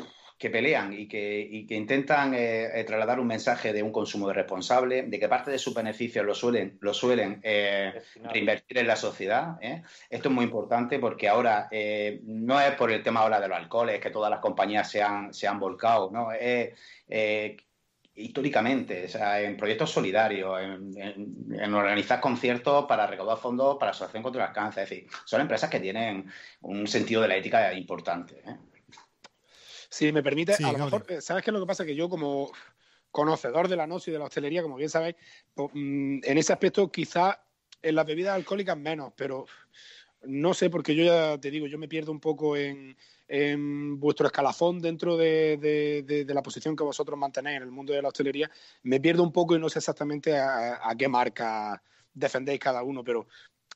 [0.51, 5.29] pelean y que, intentan eh, eh, trasladar un mensaje de un consumo responsable, de que
[5.29, 9.59] parte de sus beneficios lo suelen, lo suelen eh, reinvertir en la sociedad.
[10.11, 11.69] Esto es muy importante porque ahora
[12.25, 15.33] no es por el tema ahora de los alcoholes que todas las compañías se han,
[15.33, 16.33] se han volcado, ¿no?
[16.33, 16.71] Es,
[18.15, 24.47] históricamente, o sea, en proyectos solidarios, en, organizar conciertos para recaudar fondos para Asociación contra
[24.47, 24.85] el Cáncer.
[24.85, 28.43] Es decir, son empresas que tienen un sentido de la ética importante.
[29.93, 31.85] Si me permite, a lo mejor, eh, ¿sabes qué es lo que pasa?
[31.85, 32.51] Que yo como
[33.11, 35.17] conocedor de la noche y de la hostelería, como bien sabéis,
[35.53, 37.45] pues, mm, en ese aspecto quizá
[37.83, 39.45] en las bebidas alcohólicas menos, pero
[40.23, 42.97] no sé, porque yo ya te digo, yo me pierdo un poco en,
[44.01, 48.51] vuestro escalafón dentro de, la posición que vosotros mantenéis en el mundo de la hostelería,
[48.85, 51.83] me pierdo un poco y no sé exactamente a, a qué marca
[52.15, 53.27] defendéis cada uno, pero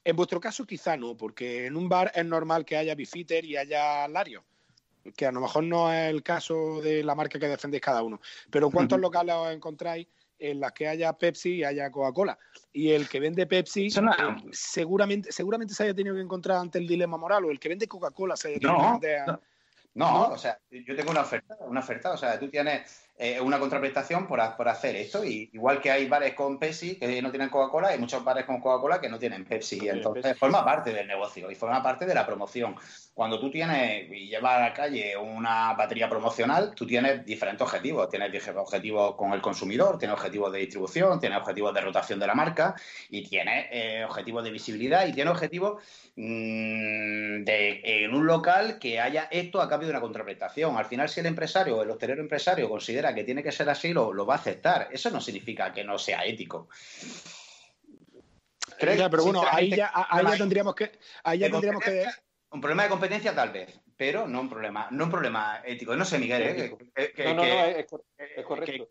[0.02, 3.58] en vuestro caso quizá no, porque en un bar es normal que haya bifitter y
[3.58, 4.46] haya lario
[5.14, 8.20] que a lo mejor no es el caso de la marca que defendéis cada uno,
[8.50, 10.06] pero ¿cuántos locales os encontráis
[10.38, 12.38] en las que haya Pepsi y haya Coca-Cola?
[12.72, 13.90] Y el que vende Pepsi eh,
[14.52, 17.88] seguramente, seguramente se haya tenido que encontrar ante el dilema moral, o el que vende
[17.88, 19.38] Coca-Cola se haya tenido que
[19.96, 23.40] no, no, o sea, yo tengo una oferta, una oferta, o sea, tú tienes eh,
[23.40, 25.24] una contraprestación por, por, hacer esto.
[25.24, 28.60] Y, igual que hay bares con Pepsi que no tienen Coca-Cola, hay muchos bares con
[28.60, 29.82] Coca-Cola que no tienen Pepsi.
[29.82, 32.76] y entonces forma parte del negocio y forma parte de la promoción.
[33.16, 38.10] Cuando tú tienes y llevas a la calle una batería promocional, tú tienes diferentes objetivos.
[38.10, 42.34] Tienes objetivos con el consumidor, tienes objetivos de distribución, tienes objetivos de rotación de la
[42.34, 42.74] marca
[43.08, 45.82] y tienes eh, objetivos de visibilidad y tienes objetivos
[46.14, 50.76] mm, de en un local que haya esto a cambio de una contraprestación.
[50.76, 53.94] Al final, si el empresario o el hostelero empresario considera que tiene que ser así,
[53.94, 54.88] lo, lo va a aceptar.
[54.92, 56.68] Eso no significa que no sea ético.
[58.78, 59.90] pero bueno, ahí ya,
[60.36, 60.92] tendríamos que,
[61.24, 62.04] ahí ya tendríamos que...
[62.50, 65.96] Un problema de competencia tal vez, pero no un problema, no un problema ético.
[65.96, 66.76] No sé, Miguel, ¿eh?
[67.18, 67.86] no, no, no, es,
[68.44, 68.88] correcto.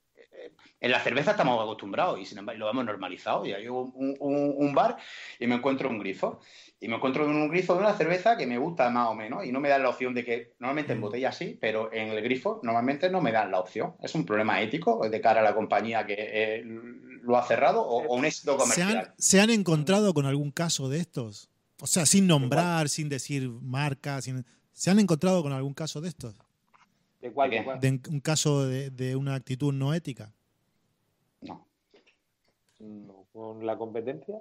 [0.79, 3.45] en la cerveza estamos acostumbrados y sin embargo lo hemos normalizado.
[3.45, 4.97] Ya llego un, un, bar
[5.39, 6.41] y me encuentro un grifo
[6.79, 9.51] y me encuentro un grifo de una cerveza que me gusta más o menos y
[9.51, 11.01] no me dan la opción de que, normalmente en mm.
[11.01, 13.95] botella sí, pero en el grifo normalmente no me dan la opción.
[14.01, 18.13] Es un problema ético de cara a la compañía que eh, lo ha cerrado o,
[18.13, 19.13] un éxito comercial.
[19.17, 21.49] ¿Se han, encontrado con algún caso de estos?
[21.81, 24.45] O sea, sin nombrar, sin decir marca, sin...
[24.71, 26.35] ¿se han encontrado con algún caso de estos?
[27.21, 27.49] ¿De cuál?
[27.81, 30.33] ¿De, un caso de, una actitud no ética?
[31.41, 33.25] No.
[33.33, 34.35] ¿Con la competencia?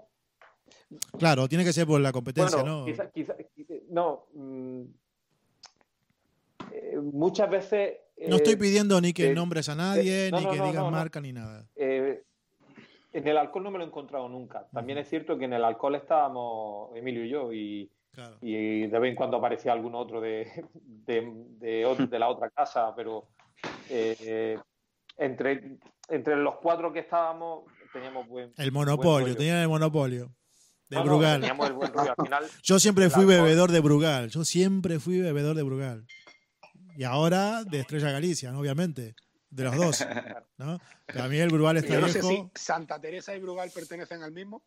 [1.18, 2.86] Claro, tiene que ser por la competencia, ¿no?
[3.90, 4.26] no.
[4.34, 4.82] Mm,
[6.72, 7.94] eh, muchas veces.
[8.28, 11.66] no estoy pidiendo ni que nombres a nadie, ni que digas marca, ni nada.
[13.14, 14.66] En el alcohol no me lo he encontrado nunca.
[14.72, 17.90] También es cierto que en el alcohol estábamos Emilio y yo y,
[18.42, 20.48] y de vez en cuando aparecía algún otro de,
[21.06, 23.28] de, la otra casa, pero
[23.88, 24.58] eh,
[25.16, 25.78] entre,
[26.08, 28.52] entre los cuatro que estábamos teníamos buen.
[28.56, 30.34] El monopolio, tenían el monopolio.
[30.90, 31.40] De Brugal.
[32.64, 34.28] yo siempre fui bebedor de Brugal.
[34.28, 36.04] Yo siempre fui bebedor de Brugal.
[36.96, 39.14] Y ahora de Estrella Galicia, obviamente
[39.54, 40.06] de los dos.
[40.58, 40.80] ¿no?
[41.18, 44.62] a mí el Brugal está no Sé si Santa Teresa y Brugal pertenecen al mismo.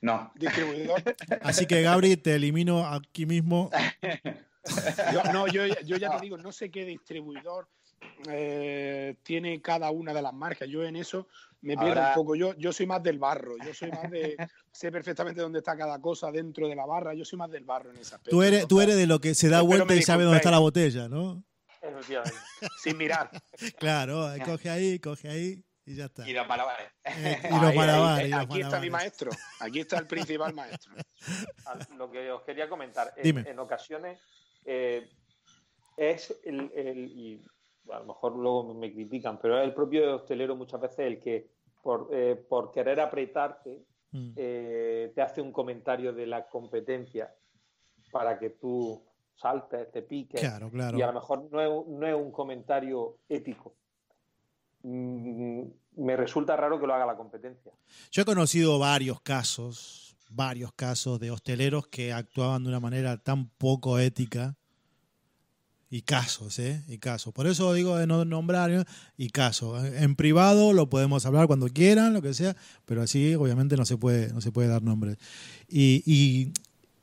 [0.00, 0.32] No.
[0.34, 1.02] Distribuidor.
[1.42, 3.70] Así que Gabri, te elimino aquí mismo.
[5.14, 5.64] Yo, no, yo,
[5.96, 7.68] ya te digo, no sé qué distribuidor
[8.28, 10.68] eh, tiene cada una de las marcas.
[10.68, 11.26] Yo en eso
[11.62, 12.34] me pierdo un poco.
[12.34, 13.54] Yo, yo soy más del barro.
[13.64, 14.36] Yo soy más de.
[14.70, 17.14] sé perfectamente dónde está cada cosa dentro de la barra.
[17.14, 18.36] Yo soy más del barro en esa aspecto.
[18.36, 20.58] Tú eres, tú eres de lo que se da vuelta y sabe dónde está la
[20.58, 21.42] botella, ¿no?
[22.82, 23.30] Sin mirar.
[23.78, 26.28] Claro, coge ahí, coge ahí y ya está.
[26.28, 26.92] Y los malabares.
[27.04, 28.32] Eh, y los malabares.
[28.34, 29.30] aquí está mi maestro.
[29.60, 30.92] Aquí está el principal maestro.
[31.96, 33.14] Lo que os quería comentar.
[33.16, 34.20] En, ocasiones
[34.64, 35.08] eh,
[35.96, 37.42] es el, y
[37.90, 41.50] a lo mejor luego me critican, pero es el propio hostelero muchas veces el que
[41.82, 44.34] por, eh, por querer apretarte mm.
[44.34, 47.34] te hace un comentario de la competencia
[48.10, 49.07] para que tú
[49.40, 50.40] saltes, te piques.
[50.40, 50.98] Claro, claro.
[50.98, 53.74] Y a lo mejor no es, no es un comentario ético.
[54.82, 55.62] Mm,
[55.96, 57.72] me resulta raro que lo haga la competencia.
[58.10, 63.48] Yo he conocido varios casos, varios casos de hosteleros que actuaban de una manera tan
[63.48, 64.56] poco ética.
[65.90, 66.84] Y casos, ¿eh?
[66.86, 67.32] Y casos.
[67.32, 68.86] Por eso digo de no nombrar
[69.16, 69.82] y casos.
[69.86, 72.54] En privado lo podemos hablar cuando quieran, lo que sea,
[72.84, 75.16] pero así obviamente no se puede, no se puede dar nombres.
[75.66, 76.52] Y, y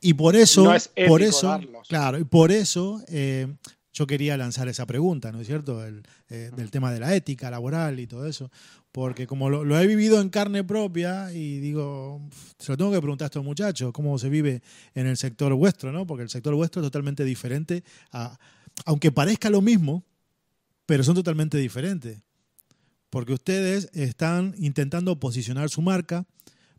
[0.06, 0.72] y por eso,
[1.08, 3.48] por eso, claro, y por eso eh,
[3.92, 5.84] yo quería lanzar esa pregunta, ¿no es cierto?
[5.84, 8.52] El, eh, del tema de la ética laboral y todo eso.
[8.92, 12.22] Porque como lo, he vivido en carne propia y digo,
[12.60, 14.62] se lo tengo que preguntar a estos muchachos, cómo se vive
[14.94, 16.06] en el sector vuestro, ¿no?
[16.06, 18.38] Porque el sector vuestro es totalmente diferente, a,
[18.86, 20.04] aunque parezca lo mismo,
[20.86, 22.22] pero son totalmente diferentes.
[23.10, 26.28] Porque ustedes están intentando posicionar su marca,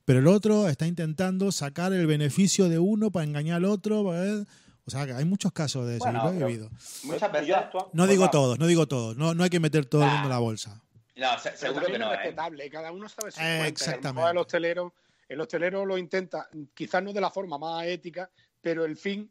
[0.06, 4.02] pero el otro está intentando sacar el beneficio de uno para engañar al otro.
[4.02, 6.70] O sea, que hay muchos casos de eso, lo he vivido.
[7.02, 7.56] Muchas veces.
[7.92, 9.16] No digo todos, no digo todos.
[9.16, 10.80] No, no hay que meter todo el mundo en la bolsa.
[11.16, 11.26] No,
[11.56, 12.12] seguro que no.
[12.12, 12.22] Es ¿eh?
[12.22, 14.30] respetable, cada uno sabe su eh, Exactamente.
[14.30, 14.94] El hostelero,
[15.28, 18.30] el hostelero lo intenta, quizás no de la forma más ética,
[18.60, 19.28] pero el fin,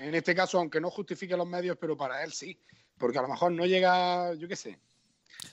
[0.00, 2.58] en este caso, aunque no justifique los medios, pero para él sí.
[2.98, 4.80] Porque a lo mejor no llega, yo qué sé,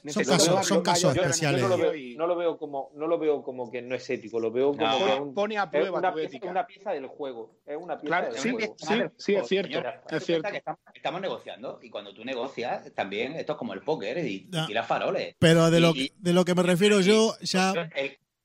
[0.08, 1.62] son casos, son casos especiales.
[1.62, 4.98] no, lo veo, como, no lo veo como que no es ético, lo veo como
[4.98, 7.60] que un, pone a prueba una, pieza, una pieza del juego.
[7.66, 8.76] Es una pieza del sí, juego.
[8.78, 9.80] Sí, sí, es cierto.
[10.10, 10.50] es cierto.
[10.94, 14.88] estamos, negociando y cuando tú negocias, también esto es como el póker y, y las
[14.88, 15.36] faroles.
[15.40, 17.74] Pero de, lo, de lo que me refiero yo, ya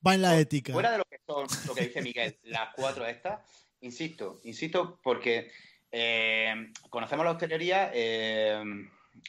[0.06, 0.72] va en la ética.
[0.72, 3.40] Fuera de lo que son, lo que dice Miguel, las cuatro estas,
[3.80, 5.50] insisto, insisto, porque
[5.90, 7.90] eh, conocemos la hostelería.
[7.94, 8.62] Eh,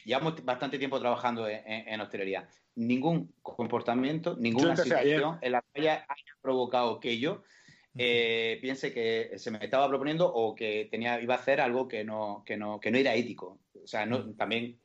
[0.04, 2.48] llevamos bastante tiempo trabajando en, hostelería.
[2.76, 6.06] Ningún comportamiento, ninguna situación en la que haya,
[6.40, 7.42] provocado que yo
[7.96, 12.04] eh, piense que se me estaba proponiendo o que tenía, iba a hacer algo que
[12.04, 13.60] no, que no, que no era ético.
[13.82, 14.78] O sea, no, también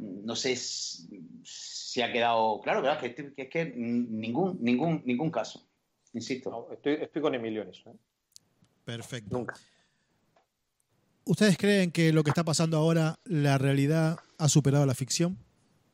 [0.00, 3.00] no sé si, ha quedado claro, ¿verdad?
[3.00, 5.68] Que, es que ningún, ningún, ningún caso.
[6.12, 6.68] Insisto.
[6.72, 7.90] estoy, estoy con Emilio en eso.
[7.90, 7.96] ¿eh?
[8.84, 9.36] Perfecto.
[9.36, 9.56] Nunca.
[11.24, 15.38] ¿Ustedes creen que lo que está pasando ahora, la realidad ha superado la ficción?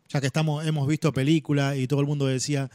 [0.08, 2.70] Ya que estamos, hemos visto películas y todo el mundo decía,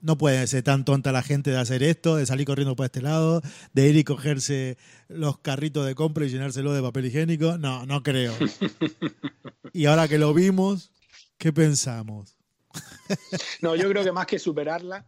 [0.00, 3.02] no puede ser tan tonta la gente de hacer esto, de salir corriendo por este
[3.02, 4.76] lado, de ir y cogerse
[5.08, 7.58] los carritos de compra y llenárselo de papel higiénico.
[7.58, 8.34] No, no creo.
[9.72, 10.92] y ahora que lo vimos,
[11.38, 12.36] ¿qué pensamos?
[13.62, 15.06] no, yo creo que más que superarla,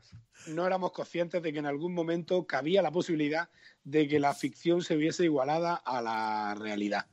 [0.49, 3.49] no éramos conscientes de que en algún momento cabía la posibilidad
[3.85, 7.07] de que la ficción se viese igualada a la realidad.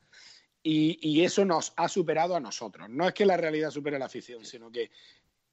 [0.62, 2.90] Y, eso nos ha superado a nosotros.
[2.90, 4.92] No es que la realidad supere la ficción, sino que,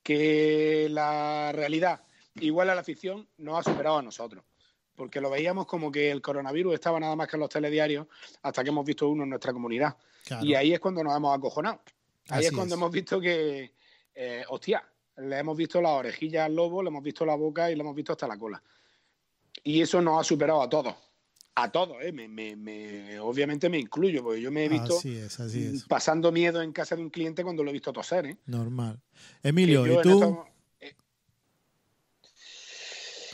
[0.03, 2.03] que la realidad
[2.41, 4.45] igual a la ficción nos ha superado a nosotros.
[4.95, 8.07] Porque lo veíamos como que el coronavirus estaba nada más que en los telediarios
[8.43, 9.97] hasta que hemos visto uno en nuestra comunidad.
[10.43, 11.83] Y ahí es cuando nos hemos acojonado.
[12.29, 13.73] Ahí es cuando hemos visto que,
[14.15, 14.83] eh, hostia,
[15.19, 17.95] le hemos visto las orejillas al lobo, le hemos visto la boca y le hemos
[17.95, 18.63] visto hasta la cola.
[19.63, 20.95] Y eso nos ha superado a todos.
[21.59, 22.13] A todos, ¿eh?
[22.13, 25.01] me, obviamente me incluyo, porque yo me he visto
[25.89, 28.27] pasando miedo en casa de un cliente cuando lo he visto toser.
[28.27, 28.37] ¿eh?
[28.45, 29.01] Normal.
[29.43, 30.45] Emilio, ¿y tú?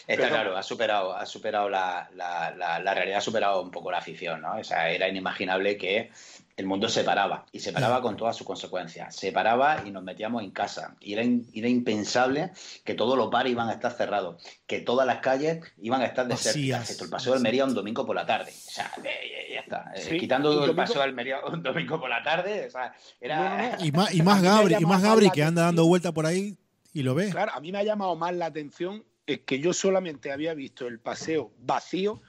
[0.06, 4.40] Está claro, ha superado, ha superado la, la, realidad, ha superado un poco la afición,
[4.40, 4.56] ¿no?
[4.56, 6.10] O sea, era inimaginable que
[6.56, 9.14] el mundo se paraba y se paraba con todas sus consecuencias.
[9.16, 10.96] Se paraba y nos metíamos en casa.
[11.00, 12.52] Y era, era impensable
[12.84, 16.26] que todos los bares iban a estar cerrados, que todas las calles iban a estar
[16.26, 16.90] desérticas.
[16.90, 18.50] Esto, el paseo de Almería un domingo por la tarde.
[18.50, 19.92] O sea, ya está.
[19.94, 23.76] Eh, quitando el paseo de Almería un domingo por la tarde, o sea, era...
[23.80, 26.56] Y más, y más Gabri, y más Gabri que anda dando vuelta por ahí
[26.92, 27.30] y lo ve.
[27.30, 30.86] Claro, a mí me ha llamado más la atención es que yo solamente había visto
[30.86, 32.20] el paseo vacío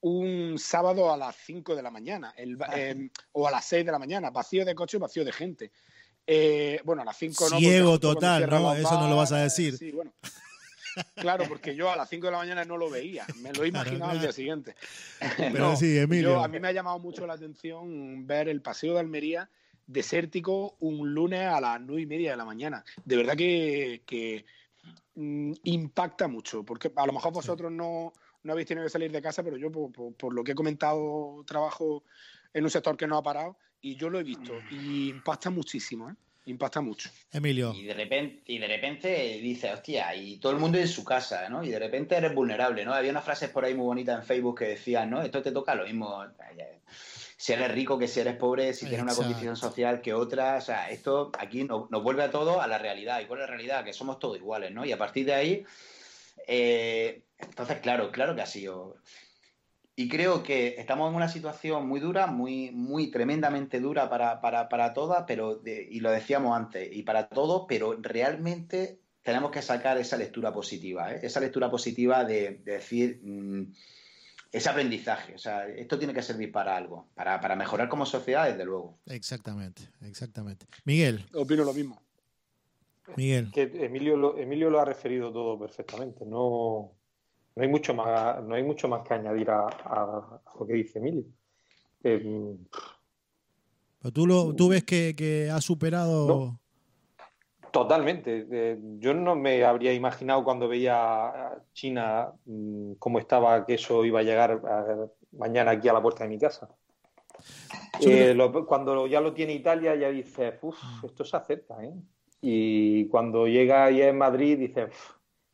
[0.00, 3.98] un sábado a las 5 de la mañana em, o a las 6 de la
[3.98, 5.72] mañana, vacío de coche, vacío de gente.
[6.26, 7.58] Eh, bueno, a las 5 no.
[7.58, 8.74] Ciego total, ¿no?
[8.74, 9.76] Eso no lo vas a decir.
[9.76, 10.12] Sí, bueno.
[11.14, 14.12] Claro, porque yo a las 5 de la mañana no lo veía, me lo imaginaba
[14.12, 14.74] al día siguiente.
[15.36, 16.42] Pero sí, Emilio.
[16.42, 19.48] a mí me ha llamado mucho la atención ver el paseo de Almería
[19.86, 22.84] desértico un lunes a las 9 y media de la mañana.
[23.04, 24.44] De verdad que, que
[25.20, 28.12] Mm, impacta mucho, porque a lo mejor vosotros no,
[28.42, 32.04] no habéis tenido que salir de casa, pero yo por, lo que he comentado trabajo
[32.52, 36.10] en un sector que no ha parado y yo lo he visto y impacta muchísimo,
[36.10, 36.14] ¿eh?
[36.46, 37.10] Impacta mucho.
[37.30, 37.74] Emilio.
[37.74, 41.46] Y de repente, y de repente dices, hostia, y todo el mundo en su casa,
[41.50, 41.62] ¿no?
[41.62, 42.94] Y de repente eres vulnerable, ¿no?
[42.94, 45.20] Había unas frases por ahí muy bonitas en Facebook que decían, ¿no?
[45.20, 46.24] Esto te toca lo mismo
[47.38, 50.56] si eres rico que si eres pobre, si tienes una condición social que otra.
[50.56, 53.20] O sea, esto aquí nos, vuelve a todo a la realidad.
[53.20, 53.84] ¿Y cuál es la realidad?
[53.84, 54.84] Que somos todos iguales, ¿no?
[54.84, 55.64] Y a partir de ahí,
[56.46, 58.96] eh, entonces, claro, claro que ha sido.
[59.94, 64.68] Y creo que estamos en una situación muy dura, muy, muy tremendamente dura para, para,
[64.68, 69.98] para todas, pero y lo decíamos antes, y para todos, pero realmente tenemos que sacar
[69.98, 71.20] esa lectura positiva, ¿eh?
[71.22, 73.20] esa lectura positiva de, decir.
[73.24, 73.72] Mm,
[74.50, 75.34] ese aprendizaje.
[75.34, 78.98] O sea, esto tiene que servir para algo, para, para mejorar como sociedad, desde luego.
[79.06, 80.66] Exactamente, exactamente.
[80.84, 81.26] Miguel.
[81.34, 82.02] Opino lo mismo.
[83.16, 83.50] Miguel.
[83.52, 86.24] Que Emilio lo, Emilio lo ha referido todo perfectamente.
[86.24, 86.92] No,
[87.56, 91.24] no hay mucho más, no hay mucho más que añadir a, lo que dice Emilio.
[92.02, 92.56] Eh,
[94.00, 96.58] Pero tú, lo, tú ves que, que ha superado.
[97.70, 98.46] Totalmente.
[98.50, 104.04] Eh, yo no me habría imaginado cuando veía a China mm, cómo estaba que eso
[104.04, 104.60] iba a llegar
[105.32, 106.68] mañana aquí a la puerta de mi casa.
[108.00, 108.36] Eh,
[108.66, 111.82] cuando ya lo tiene Italia ya dice, uff, esto se acepta.
[111.84, 111.92] ¿eh?
[112.40, 114.88] Y cuando llega ahí en Madrid dice,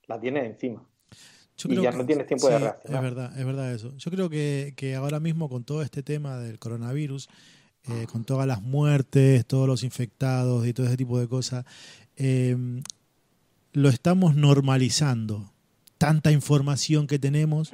[0.06, 0.86] la tiene encima.
[1.64, 3.04] y ya no tienes tiempo de reaccionar.
[3.04, 3.96] Es verdad, es verdad eso.
[3.96, 7.28] Yo creo que, que ahora mismo con todo este tema del coronavirus,
[8.10, 11.66] con todas las muertes, todos los infectados y todo ese tipo de cosas,
[12.16, 12.82] Em,
[13.72, 15.50] lo estamos normalizando.
[15.98, 17.72] Tanta información que tenemos,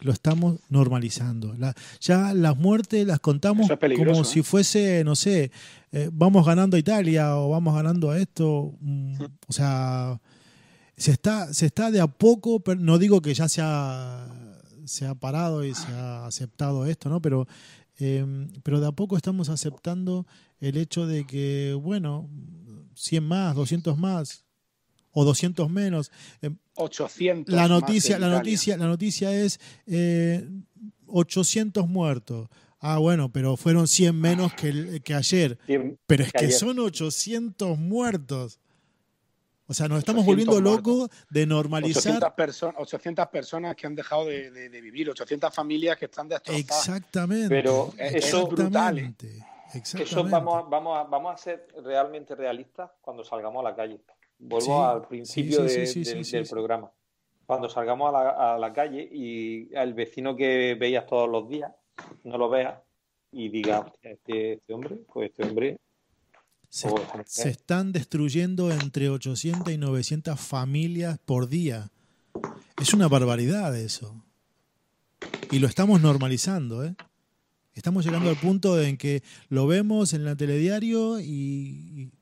[0.00, 1.54] lo estamos normalizando.
[2.00, 4.42] ya las muertes las contamos como si ¿eh?
[4.42, 5.50] fuese, no sé,
[5.92, 8.74] eh, vamos ganando a Italia o vamos ganando a esto.
[8.80, 10.20] Mm, o sea,
[10.96, 14.28] se está, se está de a poco, no digo que ya se ha,
[14.84, 17.20] se ha parado y se ha aceptado esto, ¿no?
[17.22, 17.46] Pero,
[17.98, 20.26] em, pero de a poco estamos aceptando
[20.60, 22.28] el hecho de que, bueno,
[22.94, 24.44] 100 más, 200 más
[25.12, 26.10] o 200 menos.
[26.80, 27.52] 800.
[27.52, 29.60] Em, la noticia, la noticia, la noticia es
[31.06, 32.48] 800 eh, muertos.
[32.80, 35.58] Ah, bueno, pero fueron 100 menos que, que ayer.
[36.06, 38.58] pero es que, son 800 muertos.
[39.66, 42.16] O sea, nos estamos volviendo locos de normalizar.
[42.16, 46.88] 800, 800, personas que han dejado de, vivir, 800 familias que están destrozadas.
[46.88, 47.48] Exactamente.
[47.48, 48.98] Pero eso es brutal.
[48.98, 49.14] ¿eh?
[49.72, 54.00] Eso vamos a, vamos, a, vamos a ser realmente realistas cuando salgamos a la calle.
[54.40, 56.90] Vuelvo al principio del programa.
[57.46, 61.72] Cuando salgamos a la, a la, calle y al vecino que veías todos los días,
[62.24, 62.78] no lo veas
[63.32, 65.78] y diga, este, este hombre, pues este hombre
[66.68, 66.88] se,
[67.26, 71.90] se, están destruyendo entre 800 y 900 familias por día.
[72.80, 74.24] Es una barbaridad eso.
[75.50, 76.94] Y lo estamos normalizando, ¿eh?
[77.74, 82.12] Estamos llegando al punto en que lo vemos en la telediario y,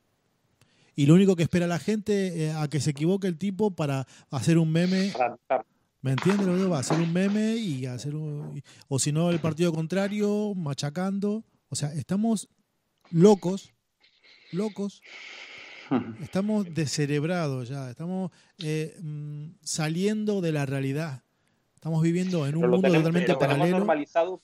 [0.99, 4.05] y lo único que espera la gente es a que se equivoque el tipo para
[4.33, 5.13] hacer un meme.
[6.01, 9.31] ¿Me entiendes lo que Va a hacer un meme y hacer un, O si no,
[9.31, 11.45] el partido contrario, machacando.
[11.69, 12.49] O sea, estamos
[13.13, 13.73] locos,
[14.51, 15.01] locos.
[16.21, 17.89] Estamos descerebrados ya.
[17.91, 21.23] Estamos eh, mm, saliendo de la realidad.
[21.77, 23.79] Estamos viviendo en un mundo totalmente paralelo.
[23.79, 24.41] normalizado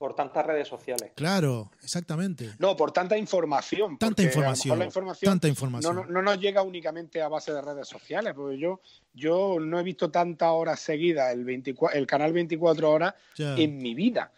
[0.00, 1.12] Por tantas redes sociales.
[1.14, 2.52] Claro, exactamente.
[2.58, 3.98] No, por tanta información.
[3.98, 4.78] Tanta información.
[4.78, 5.94] La información tanta información.
[5.94, 8.80] No, no, nos llega únicamente a base de redes sociales, porque yo,
[9.12, 13.92] yo no he visto tantas horas seguidas el, 24, el canal 24 horas en mi
[13.92, 14.32] vida.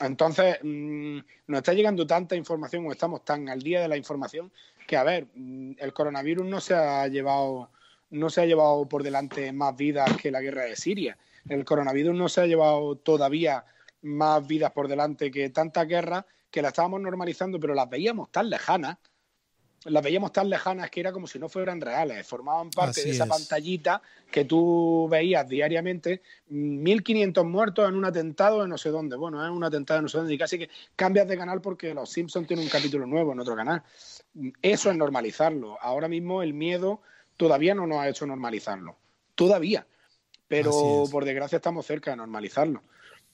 [0.00, 1.18] Entonces, mm,
[1.48, 4.52] nos está llegando tanta información o estamos tan al día de la información
[4.86, 7.70] que, a ver, mm, el coronavirus no se ha llevado,
[8.10, 11.18] no se ha llevado por delante más vidas que la guerra de Siria.
[11.48, 13.64] El coronavirus no se ha llevado todavía
[14.02, 18.48] más vidas por delante que tanta guerra que la estábamos normalizando, pero las veíamos tan
[18.48, 18.96] lejanas,
[19.84, 23.26] las veíamos tan lejanas que era como si no fueran reales, formaban parte de esa
[23.26, 29.44] pantallita que tú veías diariamente, 1500 muertos en un atentado de no sé dónde, bueno,
[29.44, 32.10] en un atentado de no sé dónde, y casi que cambias de canal porque Los
[32.10, 33.82] Simpsons tienen un capítulo nuevo en otro canal.
[34.62, 35.78] Eso es normalizarlo.
[35.80, 37.00] Ahora mismo el miedo
[37.36, 38.96] todavía no nos ha hecho normalizarlo,
[39.34, 39.86] todavía,
[40.48, 42.82] pero por desgracia estamos cerca de normalizarlo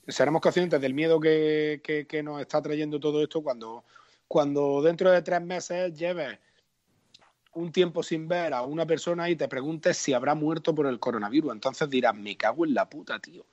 [0.07, 3.83] seremos conscientes del miedo que, nos está trayendo todo esto cuando,
[4.27, 6.37] cuando dentro de tres meses lleves
[7.53, 10.99] un tiempo sin ver a una persona y te preguntes si habrá muerto por el
[10.99, 11.53] coronavirus.
[11.53, 13.45] Entonces dirás, me cago en la puta, tío.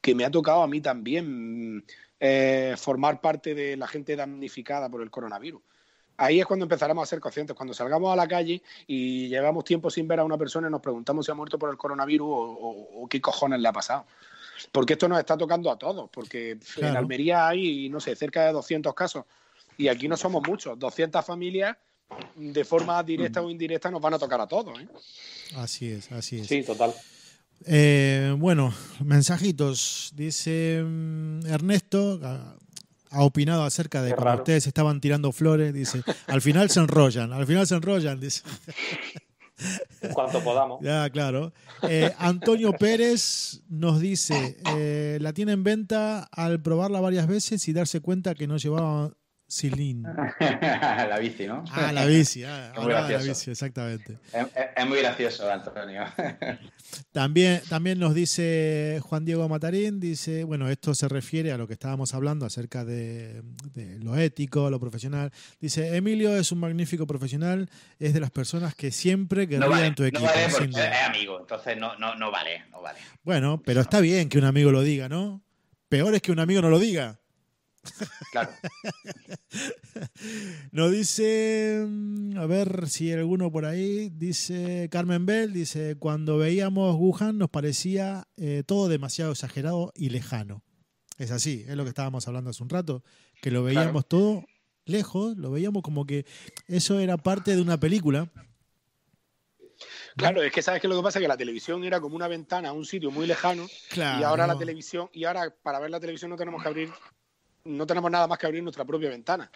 [0.00, 1.84] Que me ha tocado a mí también
[2.18, 5.60] eh, formar parte de la gente damnificada por el coronavirus.
[6.16, 7.54] Ahí es cuando empezaremos a ser conscientes.
[7.54, 10.80] Cuando salgamos a la calle y llevamos tiempo sin ver a una persona y nos
[10.80, 14.06] preguntamos si ha muerto por el coronavirus o qué cojones le ha pasado
[14.72, 18.52] porque esto nos está tocando a todos, porque en Almería hay, no sé, cerca de
[18.52, 19.24] 200 casos
[19.76, 21.76] y aquí no somos muchos, 200 familias
[22.34, 24.78] de forma directa o indirecta nos van a tocar a todos.
[24.80, 24.88] ¿eh?
[25.56, 26.46] Así es, así es.
[26.46, 26.92] Sí, total.
[27.66, 28.74] Eh, bueno,
[29.04, 30.12] mensajitos.
[30.14, 32.20] Dice mm, Ernesto,
[33.10, 35.72] ha opinado acerca de cuando ustedes estaban tirando flores.
[35.72, 38.20] Dice, al final se enrollan, al final se enrollan.
[38.20, 38.42] Dice.
[40.02, 40.80] en cuanto podamos.
[40.90, 41.52] Ya, claro.
[41.82, 47.72] Eh, Antonio Pérez nos dice, eh, la tiene en venta al probarla varias veces y
[47.72, 49.12] darse cuenta que no llevaba
[49.50, 50.04] Silín.
[50.40, 51.64] la bici, ¿no?
[51.72, 54.18] Ah, la bici, ah, la bici, exactamente.
[54.76, 56.04] Es, muy gracioso, Antonio.
[57.12, 61.72] también, también nos dice Juan Diego Matarín, dice, bueno, esto se refiere a lo que
[61.72, 63.42] estábamos hablando acerca de,
[64.00, 65.32] lo ético, lo profesional.
[65.58, 67.68] Dice, Emilio es un magnífico profesional,
[67.98, 70.26] es de las personas que siempre querría en tu equipo.
[70.26, 73.00] No vale porque es amigo, entonces no, no, no vale, no vale.
[73.24, 75.42] Bueno, pero está bien que un amigo lo diga, ¿no?
[75.88, 77.19] Peor es que un amigo no lo diga.
[78.32, 78.50] Claro.
[80.72, 86.38] Nos dice, mm, a ver si hay alguno por ahí, dice Carmen Bell, dice, cuando
[86.38, 90.62] veíamos Wuhan nos parecía eh, todo demasiado exagerado y lejano.
[91.18, 93.04] Es así, es lo que estábamos hablando hace un rato,
[93.42, 94.44] que lo veíamos todo
[94.86, 96.24] lejos, lo veíamos como que
[96.66, 98.30] eso era parte de una película.
[100.16, 102.28] Claro, es que sabes que lo que pasa es que la televisión era como una
[102.28, 106.00] ventana a un sitio muy lejano y ahora la televisión y ahora para ver la
[106.00, 106.90] televisión no tenemos que abrir
[107.64, 109.50] no tenemos nada más que abrir nuestra propia ventana.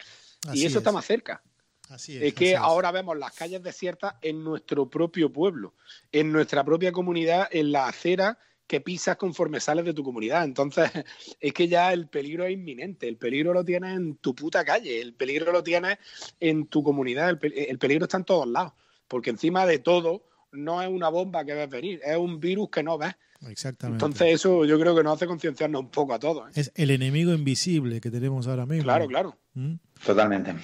[0.52, 1.42] y eso está más cerca.
[1.88, 5.74] Así es, que ahora vemos las calles desiertas en nuestro propio pueblo,
[6.12, 10.44] en nuestra propia comunidad, en la acera que pisas conforme sales de tu comunidad.
[10.44, 10.90] Entonces,
[11.40, 13.06] es que ya el peligro es inminente.
[13.06, 15.98] El peligro lo tienes en tu puta calle, el peligro lo tienes
[16.40, 18.72] en tu comunidad, el, el peligro está en todos lados.
[19.06, 22.82] Porque encima de todo, no es una bomba que ves venir, es un virus que
[22.82, 23.14] no ves.
[23.48, 24.04] Exactamente.
[24.04, 26.48] Entonces eso yo creo que nos hace concienciarnos un poco a todos.
[26.48, 26.60] ¿eh?
[26.60, 28.84] Es el enemigo invisible que tenemos ahora mismo.
[28.84, 29.38] Claro, claro.
[29.54, 29.74] ¿Mm?
[30.04, 30.54] Totalmente.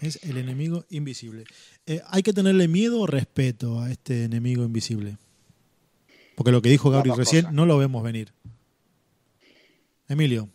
[0.00, 1.44] Es el enemigo invisible.
[1.86, 5.18] Eh, ¿Hay que tenerle miedo o respeto a este enemigo invisible?
[6.34, 8.32] Porque lo que dijo Gabriel recién no lo vemos venir.
[10.08, 10.48] Emilio.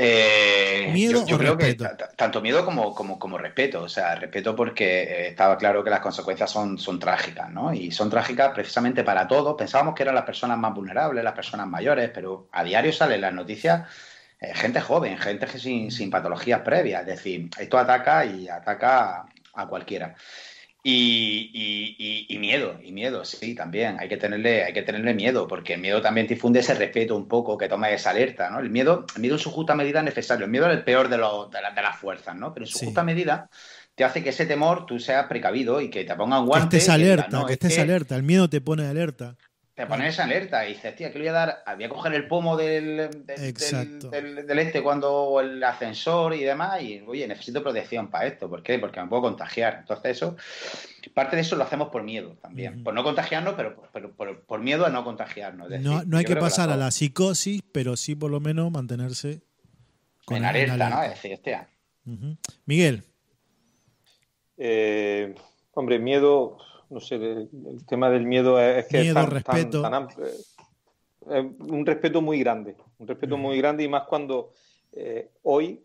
[0.00, 1.76] Eh, miedo yo, creo que
[2.14, 3.82] tanto miedo como, como, como, respeto.
[3.82, 7.74] O sea, respeto porque eh, estaba claro que las consecuencias son, son trágicas, ¿no?
[7.74, 9.56] Y son trágicas precisamente para todos.
[9.56, 13.34] Pensábamos que eran las personas más vulnerables, las personas mayores, pero a diario salen las
[13.34, 13.88] noticias
[14.40, 17.00] eh, gente joven, gente sin, sin patologías previas.
[17.00, 20.14] Es decir, esto ataca y ataca a cualquiera.
[20.90, 23.98] Y, miedo, y miedo, sí, también.
[24.00, 27.28] Hay que, tenerle, hay que tenerle miedo, porque el miedo también difunde ese respeto un
[27.28, 28.58] poco, que toma esa alerta, ¿no?
[28.58, 30.46] El miedo, el miedo en su justa medida es necesario.
[30.46, 32.54] El miedo es el peor de, de, las fuerzas, ¿no?
[32.54, 33.50] Pero en su justa medida
[33.94, 36.70] te hace que ese temor tú seas precavido y que te pongan guantes.
[36.70, 38.16] Que estés alerta, que estés alerta.
[38.16, 39.36] El miedo te pone alerta
[39.78, 41.62] te pones esa alerta y dices, tía, ¿qué le voy a dar?
[41.76, 47.28] Voy a coger el pomo del, del, este cuando el ascensor y demás, y oye,
[47.28, 48.50] necesito protección para esto.
[48.50, 48.80] ¿Por qué?
[48.80, 49.76] Porque me puedo contagiar.
[49.78, 50.36] Entonces, eso,
[51.14, 52.82] parte de eso lo hacemos por miedo también.
[52.82, 53.76] Por no contagiarnos, pero,
[54.44, 55.70] por, miedo a no contagiarnos.
[55.78, 59.42] no, no hay que pasar a la psicosis, pero sí por lo menos mantenerse
[60.24, 61.04] con en alerta, ¿no?
[61.04, 61.68] Es decir, hostia.
[62.64, 63.04] Miguel.
[64.56, 65.36] Eh,
[65.74, 66.58] hombre, miedo
[66.90, 67.48] no sé, el,
[67.86, 69.82] tema del miedo es, que miedo, respeto.
[71.26, 74.52] un respeto muy grande, un respeto muy grande y más cuando
[74.92, 75.84] eh, hoy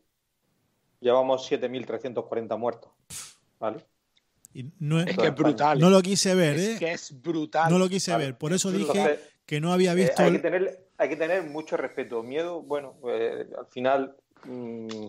[0.99, 2.91] llevamos 7.340 muertos.
[3.59, 3.85] ¿Vale?
[4.79, 5.79] no es, que es brutal.
[5.79, 6.73] No lo quise ver, ¿eh?
[6.73, 7.71] Es que es brutal.
[7.71, 10.23] No lo quise ver, por eso dije que no había visto.
[10.23, 12.23] hay, que tener, hay que tener mucho respeto.
[12.23, 14.15] Miedo, bueno, al final,
[14.45, 15.07] mm,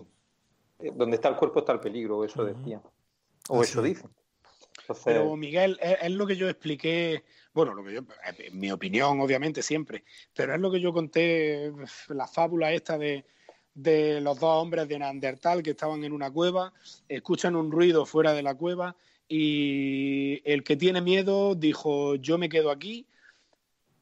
[0.93, 2.81] donde está el cuerpo está el peligro, eso decía.
[3.49, 4.09] O eso dicen.
[5.03, 8.01] Pero Miguel, es, lo que yo expliqué, bueno, lo que yo,
[8.53, 10.03] mi opinión obviamente siempre,
[10.35, 11.71] pero es lo que yo conté,
[12.09, 13.25] la fábula esta de,
[13.73, 16.73] de los dos hombres de Neandertal que estaban en una cueva,
[17.07, 18.95] escuchan un ruido fuera de la cueva
[19.27, 23.07] y el que tiene miedo dijo yo me quedo aquí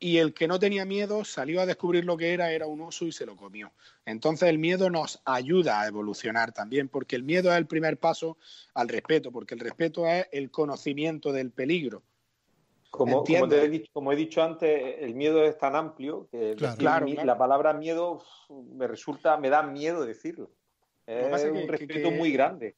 [0.03, 3.05] y el que no tenía miedo salió a descubrir lo que era, era un oso
[3.05, 3.71] y se lo comió.
[4.05, 8.37] Entonces el miedo nos ayuda a evolucionar también, porque el miedo es el primer paso
[8.73, 12.03] al respeto, porque el respeto es el conocimiento del peligro.
[12.89, 18.87] Como, como, he, dicho, antes, el miedo es tan amplio que la palabra miedo me
[18.87, 20.51] resulta, me da miedo decirlo.
[21.07, 22.75] Es un respeto muy grande.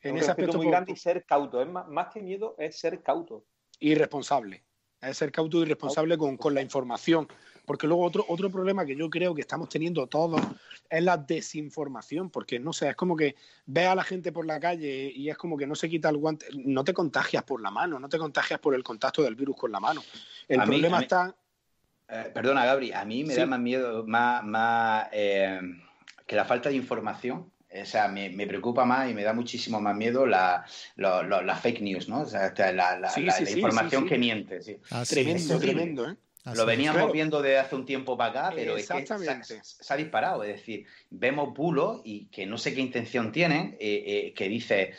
[0.00, 1.60] En un ese respeto muy grande y ser cauto.
[1.60, 3.44] Es más, más que miedo, es ser cauto.
[3.80, 4.67] Y responsable
[5.00, 7.28] es ser cauto y responsable con, con, la información.
[7.64, 10.40] Porque luego otro, otro problema que yo creo que estamos teniendo todos
[10.88, 14.58] es la desinformación, porque no sé, es como que ve a la gente por la
[14.58, 17.70] calle y es como que no se quita el guante, no te contagias por la
[17.70, 20.02] mano, no te contagias por el contacto del virus con la mano.
[20.48, 21.34] El problema está...
[22.08, 25.60] Eh, perdona, Gabri, a mí me da más miedo, más, más eh,
[26.26, 29.94] que la falta de información o sea, me, preocupa más y me da muchísimo más
[29.94, 30.64] miedo la,
[31.60, 32.22] fake news, ¿no?
[32.22, 34.60] O sea, la, información que miente.
[35.08, 36.16] tremendo, tremendo, ¿eh?
[36.54, 40.44] Lo veníamos viendo desde hace un tiempo para acá, pero es que se, ha disparado.
[40.44, 44.92] Es decir, vemos bulos y que no sé qué intención tienen, eh, eh, que dice.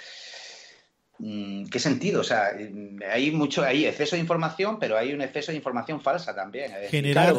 [1.17, 2.21] Mm, ¿Qué sentido?
[2.21, 2.51] O sea,
[3.09, 6.71] hay mucho, hay exceso de información, pero hay un exceso de información falsa también.
[6.89, 7.35] generar,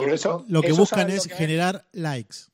[0.49, 2.50] lo que buscan es generar likes.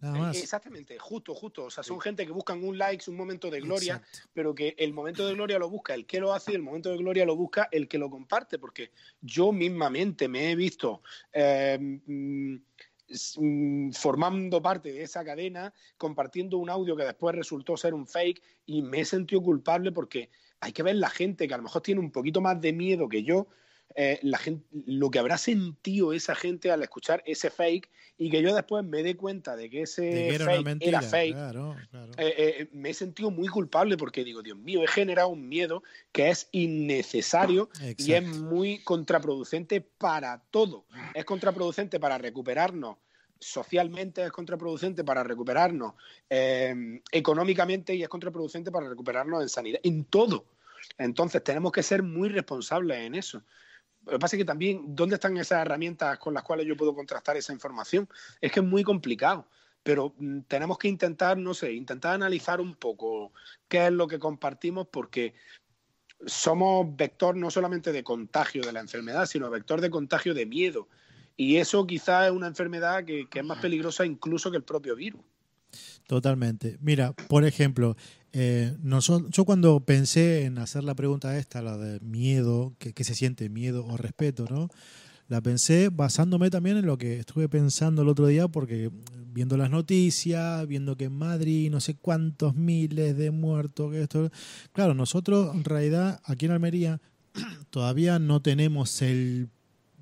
[0.00, 1.64] Eh, exactamente, justo, justo.
[1.64, 4.00] O sea, son gente que buscan un like, un momento de gloria,
[4.32, 6.90] pero que el momento de gloria lo busca el que lo hace y el momento
[6.90, 11.02] de gloria lo busca el que lo comparte, porque yo mismamente me he visto
[11.32, 18.06] em, mm, formando parte de esa cadena, compartiendo un audio que después resultó ser un
[18.06, 20.30] fake y me he sentido culpable porque
[20.60, 23.08] hay que ver la gente que a lo mejor tiene un poquito más de miedo
[23.08, 23.48] que yo,
[24.00, 28.40] eh, la gente, lo que habrá sentido esa gente al escuchar ese fake y que
[28.42, 31.36] yo después me dé cuenta de que ese fake era fake,
[32.16, 35.82] eh, eh, me he sentido muy culpable porque digo, Dios mío, he generado un miedo
[36.12, 40.84] que es innecesario y es muy contraproducente para todo.
[41.12, 42.98] Es contraproducente para recuperarnos
[43.40, 45.94] socialmente es contraproducente para recuperarnos
[47.10, 50.44] económicamente y es contraproducente para recuperarnos en sanidad, en todo.
[50.98, 53.42] Entonces tenemos que ser muy responsables en eso.
[54.08, 56.94] Lo que pasa es que también, ¿dónde están esas herramientas con las cuales yo puedo
[56.94, 58.08] contrastar esa información?
[58.40, 59.46] Es que es muy complicado,
[59.82, 63.32] pero mm, tenemos que intentar, no sé, intentar analizar un poco
[63.68, 65.34] qué es lo que compartimos porque
[66.24, 70.88] somos vector no solamente de contagio de la enfermedad, sino vector de contagio de miedo.
[71.36, 74.96] Y eso quizás es una enfermedad que, que es más peligrosa incluso que el propio
[74.96, 75.20] virus.
[76.08, 76.78] Totalmente.
[76.80, 77.94] Mira, por ejemplo,
[78.32, 78.74] eh,
[79.28, 83.84] yo cuando pensé en hacer la pregunta esta, la de miedo, que, se siente miedo
[83.84, 84.70] o respeto, ¿no?
[85.28, 88.90] La pensé basándome también en lo que estuve pensando el otro día, porque
[89.34, 94.30] viendo las noticias, viendo que en Madrid no sé cuántos miles de muertos, que esto.
[94.72, 97.02] Claro, nosotros en realidad aquí en Almería
[97.68, 99.50] todavía no tenemos el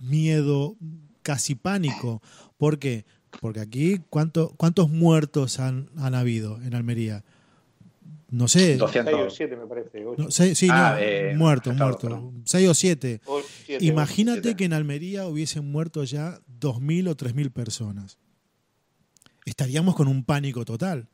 [0.01, 0.77] miedo
[1.23, 2.23] casi pánico.
[2.59, 3.05] ¿Por qué?
[3.41, 7.25] Porque aquí, ¿cuánto, ¿cuántos muertos han, han habido en Almería?
[8.31, 8.77] No sé.
[8.77, 9.15] 200.
[9.15, 10.05] 6 o 7, me parece.
[10.17, 12.33] No, sí, ah, no, eh, muerto, muerto.
[12.45, 13.21] 6 o 7.
[13.81, 18.19] Imagínate que en Almería hubiesen muerto ya 2.000 o 3.000 personas.
[19.45, 21.09] Estaríamos con un pánico total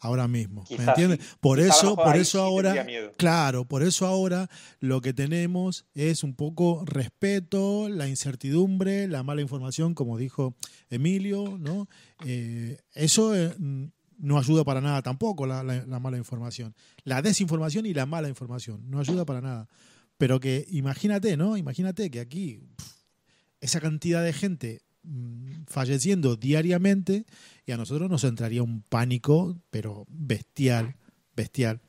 [0.00, 0.64] ahora mismo.
[0.76, 1.20] ¿Me entiendes?
[1.40, 2.86] Por eso, por eso ahora,
[3.16, 4.48] claro, por eso ahora
[4.80, 10.56] lo que tenemos es un poco respeto, la incertidumbre, la mala información, como dijo
[10.88, 11.88] Emilio, ¿no?
[12.24, 13.54] Eh, eso eh,
[14.20, 16.74] no ayuda para nada tampoco la, mala información.
[17.04, 19.68] La desinformación y la mala información no ayuda para nada.
[20.18, 21.56] Pero que imagínate, ¿no?
[21.56, 22.60] Imagínate que aquí
[23.60, 27.24] esa cantidad de gente mm, falleciendo diariamente
[27.70, 30.96] y a nosotros nos entraría un pánico, pero bestial,
[31.34, 31.80] bestial.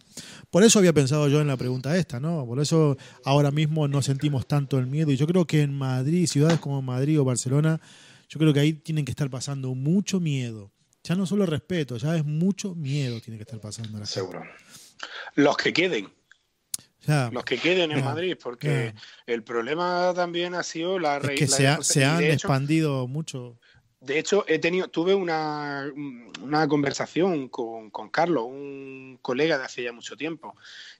[0.49, 2.45] Por eso había pensado yo en la pregunta esta, ¿no?
[2.45, 5.11] Por eso ahora mismo no sentimos tanto el miedo.
[5.11, 7.79] Y yo creo que en Madrid, ciudades como Madrid o Barcelona,
[8.29, 10.71] yo creo que ahí tienen que estar pasando mucho miedo
[11.03, 13.97] ya no solo respeto, ya es mucho miedo tiene que estar pasando.
[13.97, 14.43] La Seguro.
[15.35, 16.09] Los que queden.
[17.31, 18.93] los que queden en Madrid, porque
[19.25, 23.59] el problema también ha sido la es que se, se han expandido mucho.
[24.01, 25.93] De hecho, he tenido, tuve una,
[26.67, 30.55] conversación con, Carlos, un colega de hace ya mucho tiempo,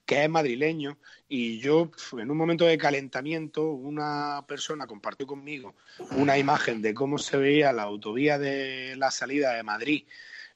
[0.06, 0.96] que es madrileño,
[1.28, 5.74] y yo, en un momento de calentamiento, una persona compartió conmigo
[6.16, 10.04] una imagen de cómo se veía la autovía de la salida de Madrid.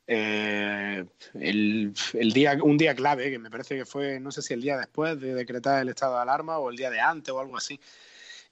[0.06, 1.04] Eh,
[1.34, 1.94] el,
[2.32, 5.18] día, un día clave, que me parece que fue, no sé si el día después
[5.20, 7.80] de decretar el estado de alarma o el día de antes o algo así.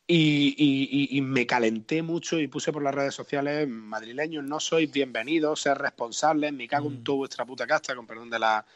[0.07, 5.79] Y, me calenté mucho y puse por las redes sociales, madrileños, no sois bienvenidos, ser
[5.79, 7.05] responsables, me cago en mm.
[7.05, 8.67] toda vuestra puta casta, con perdón de la,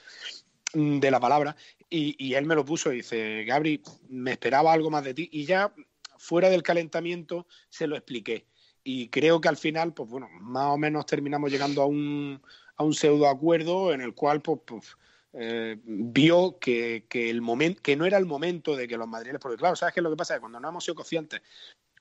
[0.73, 1.55] de la palabra.
[1.91, 5.29] Y, él me lo puso y dice, Gabri, me esperaba algo más de ti.
[5.33, 5.73] Y ya
[6.17, 8.47] fuera del calentamiento se lo expliqué.
[8.83, 12.41] Y creo que al final, pues bueno, más o menos terminamos llegando a un,
[12.77, 14.97] a un pseudo acuerdo en el cual, pues, pues
[15.41, 19.57] eh, vio que, el momento, que no era el momento de que los madrileños, porque
[19.57, 20.35] claro, ¿sabes qué lo que pasa?
[20.35, 21.41] Que cuando no hemos sido conscientes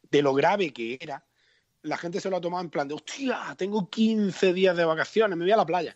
[0.09, 1.23] de lo grave que era,
[1.84, 5.38] la gente se lo ha tomado en plan de, hostia, tengo 15 días de vacaciones,
[5.38, 5.95] me voy a la playa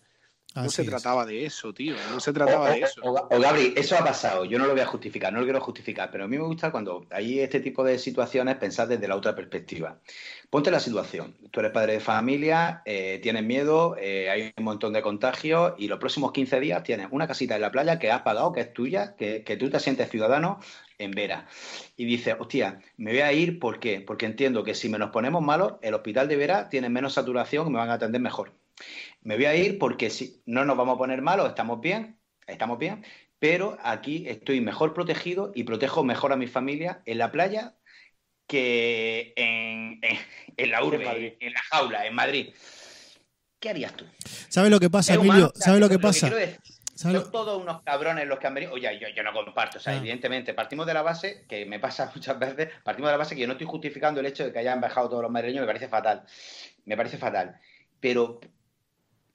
[0.53, 1.95] no se trataba de eso, tío.
[2.11, 3.01] No se trataba de eso.
[3.03, 4.43] O, Gabri, eso ha pasado.
[4.43, 6.11] Yo no lo voy a justificar, no lo quiero justificar.
[6.11, 9.33] Pero a mí me gusta cuando hay este tipo de situaciones pensar desde la otra
[9.33, 9.99] perspectiva.
[10.49, 11.37] Ponte la situación.
[11.51, 15.87] Tú eres padre de familia, eh, tienes miedo, eh, hay un montón de contagios y
[15.87, 18.73] los próximos 15 días tienes una casita en la playa que has pagado, que es
[18.73, 20.59] tuya, que, que tú te sientes ciudadano
[20.97, 21.47] en Vera.
[21.95, 24.01] Y dices, hostia, me voy a ir, ¿por qué?
[24.01, 27.67] Porque entiendo que si me nos ponemos malos, el hospital de Vera tiene menos saturación
[27.67, 28.51] y me van a atender mejor
[29.21, 32.77] me voy a ir porque si no nos vamos a poner malos, estamos bien, estamos
[32.77, 33.05] bien,
[33.39, 37.75] pero aquí estoy mejor protegido y protejo mejor a mi familia en la playa
[38.47, 40.01] que en,
[40.69, 42.49] la urbe, en, la jaula, en Madrid.
[43.59, 44.05] ¿Qué harías tú?
[44.49, 45.51] ¿Sabes lo que pasa, Emilio?
[45.55, 46.29] ¿Sabes lo que pasa?
[47.01, 48.73] son todos unos cabrones los que han venido.
[48.73, 49.77] Oye, yo, no comparto.
[49.77, 49.97] O sea, ah.
[49.97, 53.41] evidentemente, partimos de la base, que me pasa muchas veces, partimos de la base que
[53.41, 55.87] yo no estoy justificando el hecho de que hayan bajado todos los madrileños, me parece
[55.87, 56.23] fatal.
[56.85, 57.59] Me parece fatal.
[57.99, 58.39] Pero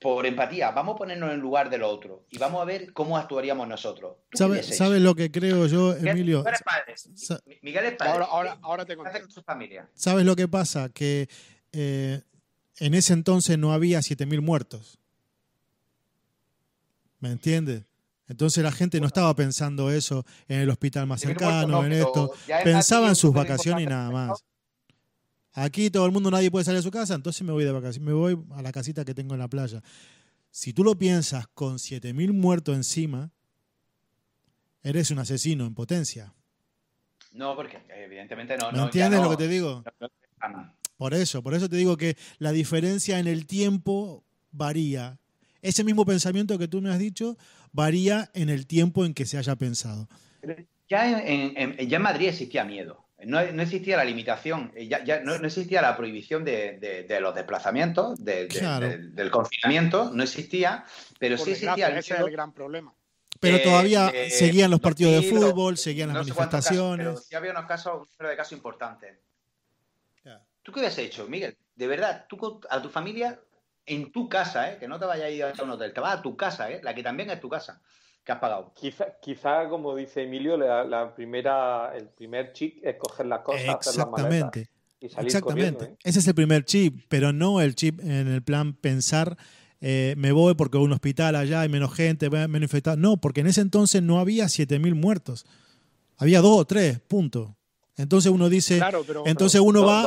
[0.07, 3.67] por empatía, vamos a ponernos en lugar del otro y vamos a ver cómo actuaríamos
[3.67, 4.19] nosotros.
[4.33, 6.45] ¿Sabes sabe lo que creo yo, Emilio?
[7.61, 8.25] Miguel es padre.
[8.31, 9.29] Ahora, ahora, te contesto.
[9.29, 9.91] su familia.
[9.95, 10.91] ¿Sabes lo que pasa?
[10.91, 11.29] Que
[11.73, 12.23] eh,
[12.79, 15.01] en ese entonces no había 7.000 muertos.
[17.19, 17.83] ¿Me entiendes?
[18.29, 22.33] Entonces la gente no estaba pensando eso en el hospital más cercano, en esto.
[22.63, 24.45] Pensaba en sus vacaciones y nada más.
[25.59, 28.07] Aquí todo el mundo, nadie puede salir a su casa, entonces me voy de vacaciones,
[28.07, 29.83] me voy a la casita que tengo en la playa.
[30.51, 33.31] Si tú lo piensas con 7.000 muertos encima,
[34.83, 36.35] eres un asesino en potencia.
[37.33, 38.71] No, porque evidentemente no.
[38.71, 39.83] ¿No, entiendes lo que te digo?
[40.99, 45.19] por eso, por eso te digo que la diferencia en el tiempo varía.
[45.63, 47.39] Ese mismo pensamiento que tú me has dicho
[47.73, 50.07] varía en el tiempo en que se haya pensado.
[50.87, 53.06] Ya ya en Madrid existía miedo.
[53.25, 60.11] No, existía la limitación, eh, ya, no, existía la prohibición de, los desplazamientos, del confinamiento,
[60.13, 60.85] no existía,
[61.19, 62.93] pero sí existía el, ese es el gran problema.
[63.41, 67.07] Pero todavía eh, seguían los partidos de fútbol, seguían las manifestaciones.
[67.07, 69.19] pero sí había unos casos, un de casos importantes.
[70.63, 71.57] ¿Tú qué has hecho, Miguel?
[71.77, 73.41] De verdad, tú a tu familia,
[73.87, 74.79] en tu casa, ¿eh?
[74.79, 76.81] que no te vayas a ir a un hotel, te vas a tu casa, ¿eh?
[76.83, 77.81] la que también es tu casa
[78.27, 78.73] que has pagado.
[78.75, 84.61] Quizá, quizá como dice Emilio, la, primera, el primer chip es coger las cosas, Exactamente.
[84.61, 85.85] hacer y salir Exactamente.
[85.85, 85.97] ¿eh?
[86.03, 89.37] Ese es el primer chip, pero no el chip en el plan pensar
[89.81, 92.99] eh, me voy porque un hospital allá hay menos gente, menos infectados.
[92.99, 95.47] No, porque en ese entonces no había 7.000 muertos.
[96.17, 97.57] Había dos o tres, punto.
[97.97, 98.81] Entonces uno dice,
[99.25, 100.05] entonces uno va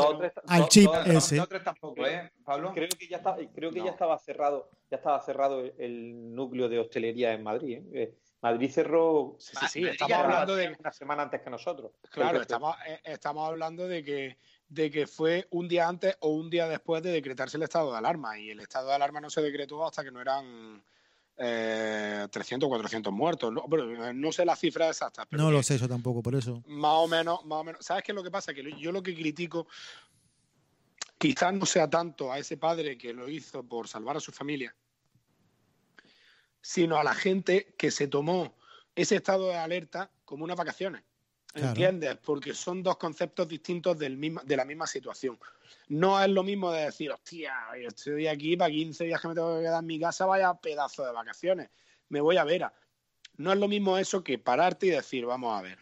[0.48, 1.42] al chip ese.
[1.64, 2.72] Tampoco, ¿eh, Pablo?
[2.74, 6.80] Creo que ya estaba, creo que ya estaba cerrado, ya estaba cerrado el núcleo de
[6.80, 7.78] hostelería en Madrid.
[7.78, 7.90] ¿eh?
[7.94, 11.92] eh Madrid cerró, sí, sí, estamos hablando de una semana antes que nosotros.
[12.10, 14.38] Claro, estamos, eh, estamos hablando de que
[14.70, 17.98] de que fue un día antes o un día después de decretarse el estado de
[17.98, 20.82] alarma y el estado de alarma no se decretó hasta que no eran
[21.42, 23.52] eh, 300 o 400 muertos.
[23.54, 25.26] No, pero no sé la cifra exacta.
[25.32, 26.62] no lo sé yo tampoco, por eso.
[26.68, 27.86] Más o menos, más o menos.
[27.86, 28.54] ¿Sabes qué es lo que pasa?
[28.54, 29.68] Que yo lo que critico
[31.18, 34.76] quizás no sea tanto a ese padre que lo hizo por salvar a su familia,
[36.62, 38.58] sino a la gente que se tomó
[38.96, 41.04] ese estado de alerta como unas vacaciones.
[41.54, 42.18] ¿Entiendes?
[42.24, 45.40] Porque son dos conceptos distintos del de la misma situación.
[45.88, 49.58] No es lo mismo de decir, hostia, estoy aquí para 15 días que me tengo
[49.58, 51.70] que quedar en mi casa, vaya pedazo de vacaciones,
[52.10, 52.68] me voy a ver.
[53.38, 55.78] No es lo mismo eso que pararte y decir, vamos a ver.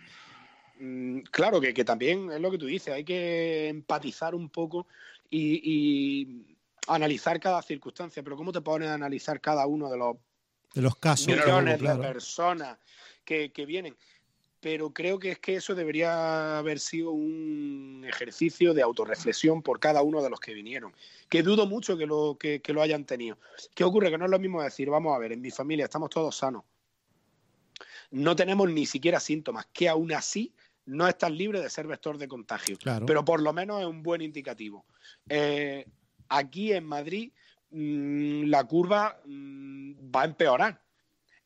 [0.79, 4.87] Mm, claro que, también es lo que tú dices, hay que empatizar un poco
[5.29, 6.45] y,
[6.87, 10.15] analizar cada circunstancia, pero ¿cómo te pones a analizar cada uno de los,
[10.73, 12.77] de los casos millones de personas
[13.25, 13.97] que, que vienen?
[14.59, 20.01] Pero creo que es que eso debería haber sido un ejercicio de autorreflexión por cada
[20.01, 20.93] uno de los que vinieron,
[21.29, 23.37] que dudo mucho que lo, que, lo hayan tenido.
[23.75, 24.09] ¿Qué ocurre?
[24.09, 26.63] Que no es lo mismo decir, vamos a ver, en mi familia estamos todos sanos,
[28.11, 30.53] no tenemos ni siquiera síntomas, que aún así
[30.85, 34.21] no estás libre de ser vector de contagio, pero por lo menos es un buen
[34.21, 34.85] indicativo.
[35.29, 35.85] Eh,
[36.29, 37.31] aquí en Madrid
[37.71, 40.81] mm, la curva mm, va a empeorar.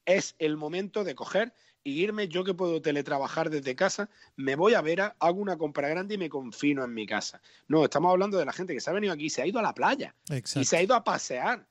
[0.06, 4.74] Es el momento de coger y irme, yo que puedo teletrabajar desde casa, me voy
[4.74, 7.42] a ver, hago una compra grande y me confino en mi casa.
[7.68, 9.64] No, estamos hablando de la gente que se ha venido aquí, se ha ido a
[9.64, 10.16] la playa
[10.56, 11.66] y se ha ido a pasear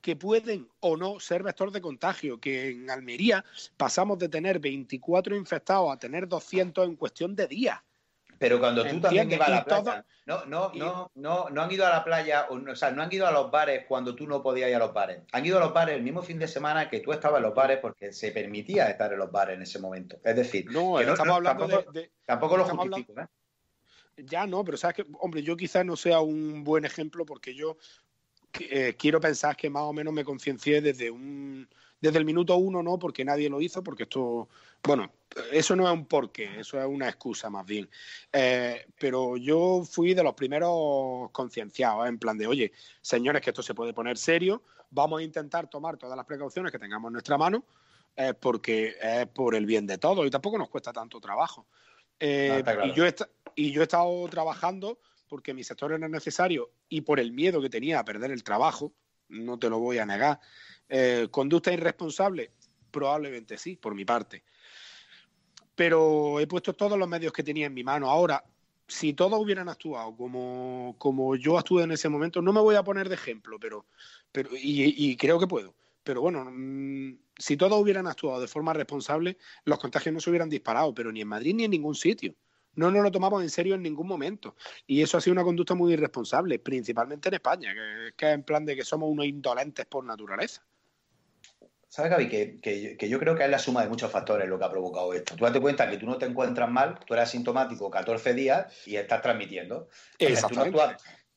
[0.00, 3.44] que pueden o no ser vector de contagio, que en Almería
[3.76, 7.80] pasamos de tener 24 infectados a tener 200 en cuestión de días.
[8.38, 11.86] Pero cuando tú también ibas a la playa, no, no, no, no, no han ido
[11.86, 14.68] a la playa, o, sea, no han ido a los bares cuando tú no podías
[14.68, 15.22] ir a los bares.
[15.32, 17.54] Han ido a los bares el mismo fin de semana que tú estabas en los
[17.54, 20.18] bares porque se permitía estar en los bares en ese momento.
[20.22, 23.26] Es decir, no, estamos hablando tampoco, de, Tampoco lo justifico, ¿eh?
[24.18, 27.76] Ya no, pero sabes que, hombre, yo quizás no sea un buen ejemplo porque yo
[28.60, 31.68] eh, quiero pensar que más o menos me conciencié desde un
[32.00, 34.48] desde el minuto uno, no, porque nadie lo hizo, porque esto,
[34.82, 35.12] bueno,
[35.52, 37.88] eso no es un porqué, eso es una excusa más bien.
[38.32, 43.62] Eh, pero yo fui de los primeros concienciados, en plan de, oye, señores, que esto
[43.62, 47.36] se puede poner serio, vamos a intentar tomar todas las precauciones que tengamos en nuestra
[47.36, 47.64] mano,
[48.16, 51.66] eh, porque es por el bien de todos y tampoco nos cuesta tanto trabajo.
[52.18, 53.04] y, yo
[53.54, 54.98] y yo he estado trabajando
[55.28, 58.92] porque mi sector era necesario y por el miedo que tenía a perder el trabajo,
[59.28, 60.40] no te lo voy a negar.
[60.88, 62.52] Eh, ¿Conducta irresponsable?
[62.90, 64.44] Probablemente sí, por mi parte.
[65.76, 68.10] Pero he puesto todos los medios que tenía en mi mano.
[68.10, 68.42] Ahora,
[68.88, 72.84] si todos hubieran actuado como, como yo actué en ese momento, no me voy a
[72.84, 73.86] poner de ejemplo, pero,
[74.32, 75.74] pero y, creo que puedo.
[76.04, 80.48] Pero bueno, mm, si todos hubieran actuado de forma responsable, los contagios no se hubieran
[80.48, 82.34] disparado, pero ni en Madrid ni en ningún sitio.
[82.74, 84.54] No nos lo tomamos en serio en ningún momento.
[84.86, 87.74] Y eso ha sido una conducta muy irresponsable, principalmente en España,
[88.16, 90.64] que, es en plan de que somos unos indolentes por naturaleza.
[91.96, 92.60] ¿Sabes, Gaby?
[92.60, 95.34] Que, yo creo que es la suma de muchos factores lo que ha provocado esto.
[95.34, 98.96] Tú date cuenta que tú no te encuentras mal, tú eres asintomático 14 días y
[98.96, 99.88] estás transmitiendo.
[100.18, 100.78] Exactamente.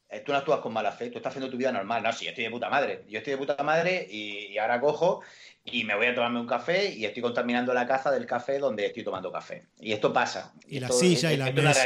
[0.10, 2.04] Eh, tú no, actúas, con mala fe, tú estás haciendo tu vida normal.
[2.04, 3.06] No, sí, yo estoy de puta madre.
[3.08, 5.22] Yo estoy de puta madre y ahora cojo
[5.64, 8.86] y me voy a tomarme un café y estoy contaminando la caza del café donde
[8.86, 9.68] estoy tomando café.
[9.80, 10.54] Y esto pasa.
[10.68, 11.86] Y, la silla y la mesa.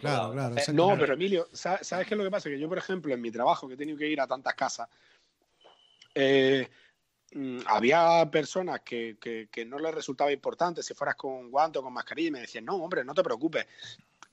[0.00, 2.50] claro, claro, no, pero Emilio, ¿sabes qué es lo que pasa?
[2.50, 4.88] Que yo, por ejemplo, en mi trabajo, que he tenido que ir a tantas casas,
[6.16, 6.66] eh,
[7.66, 12.28] había personas que, que, no les resultaba importante si fueras con guante o con mascarilla
[12.28, 13.66] y me decían, no, hombre, no te preocupes.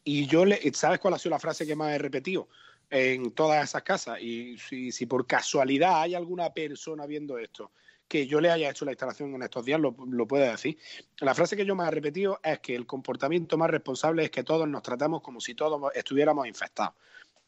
[0.04, 2.48] Y yo, le, ¿sabes cuál ha sido la frase que más he repetido?
[2.90, 7.72] en todas esas casas y si, si por casualidad hay alguna persona viendo esto
[8.08, 10.78] que yo le haya hecho la instalación en estos días lo, lo puede decir.
[11.20, 14.44] La frase que yo me he repetido es que el comportamiento más responsable es que
[14.44, 16.94] todos nos tratamos como si todos estuviéramos infectados.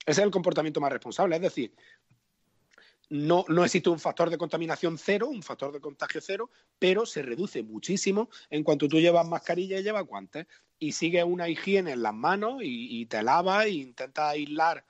[0.05, 1.73] Ese es el comportamiento más responsable, es decir,
[3.09, 7.21] no, no, existe un factor de contaminación cero, un factor de contagio cero, pero se
[7.21, 10.47] reduce muchísimo en cuanto tú llevas mascarilla y llevas guantes
[10.79, 14.85] y sigues una higiene en las manos y, te lavas e intentas aislar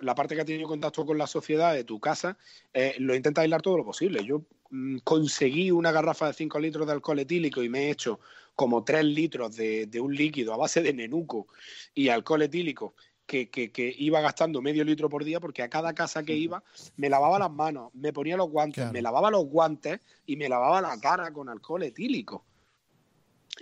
[0.00, 2.36] la parte que ha tenido contacto con la sociedad de tu casa,
[2.74, 4.22] eh, lo intentas aislar todo lo posible.
[4.24, 8.20] Yo Mm, conseguí una garrafa de 5 litros de alcohol etílico y me he hecho
[8.54, 11.46] como 3 litros de, un líquido a base de nenuco
[11.94, 12.94] y alcohol etílico
[13.26, 16.62] que, iba gastando medio litro por día porque a cada casa que iba
[16.96, 20.80] me lavaba las manos, me ponía los guantes, me lavaba los guantes y me lavaba
[20.80, 22.44] la cara con alcohol etílico.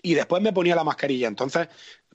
[0.02, 1.28] Y después me ponía la mascarilla.
[1.28, 1.68] Entonces,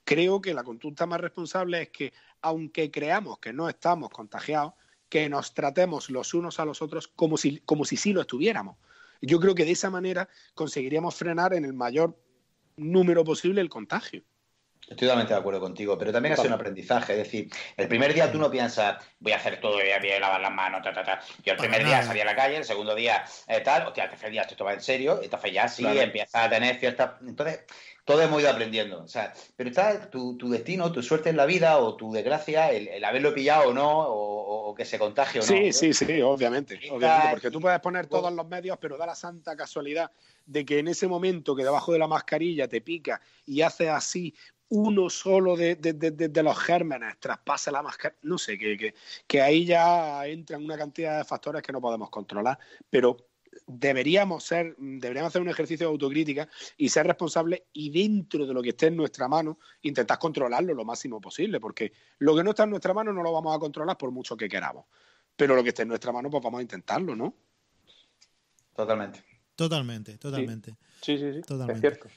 [0.04, 4.74] creo que la conducta más responsable es que, aunque creamos que no estamos contagiados,
[5.10, 8.78] que nos tratemos los unos a los otros como si, como si sí lo estuviéramos.
[9.22, 12.18] Yo creo que de esa manera conseguiríamos frenar en el mayor
[12.78, 14.24] número posible el contagio.
[14.90, 17.14] Estoy totalmente de acuerdo contigo, pero también es un aprendizaje.
[17.14, 20.42] Es decir, el primer día tú no piensas, voy a hacer todo, voy a, lavar
[20.42, 21.22] las manos, ta, ta, ta.
[21.44, 24.10] Yo el primer día salí a la calle, el segundo día eh, tal, hostia, el
[24.10, 27.12] tercer día esto va en serio, entonces ya sí empieza a tener ciertas.
[27.22, 27.66] Entonces,
[28.04, 29.04] todo hemos ido aprendiendo.
[29.04, 33.04] O sea, pero está tu, destino, tu suerte en la vida o tu desgracia, el,
[33.04, 35.48] haberlo pillado o no, o, que se contagie o no.
[35.48, 37.28] Sí, sí, sí, obviamente, obviamente.
[37.30, 40.10] Porque tú puedes poner todos los medios, pero da la santa casualidad
[40.48, 44.34] de que en ese momento que debajo de la mascarilla te pica y hace así
[44.70, 48.94] uno solo de, de, los gérmenes traspasa la mascarilla, no sé, que, que,
[49.26, 52.60] que ahí ya entran una cantidad de factores que no podemos controlar,
[52.90, 53.30] pero
[53.66, 56.48] deberíamos ser, deberíamos hacer un ejercicio de autocrítica
[56.78, 60.86] y ser responsables y dentro de lo que esté en nuestra mano intentar controlarlo lo
[60.86, 63.98] máximo posible, porque lo que no está en nuestra mano no lo vamos a controlar
[63.98, 64.86] por mucho que queramos,
[65.36, 67.34] pero lo que esté en nuestra mano pues vamos a intentarlo, ¿no?
[68.76, 69.24] Totalmente.
[69.56, 70.78] Totalmente, totalmente.
[71.02, 71.74] Sí, sí, sí, Totalmente.
[71.74, 72.08] es cierto.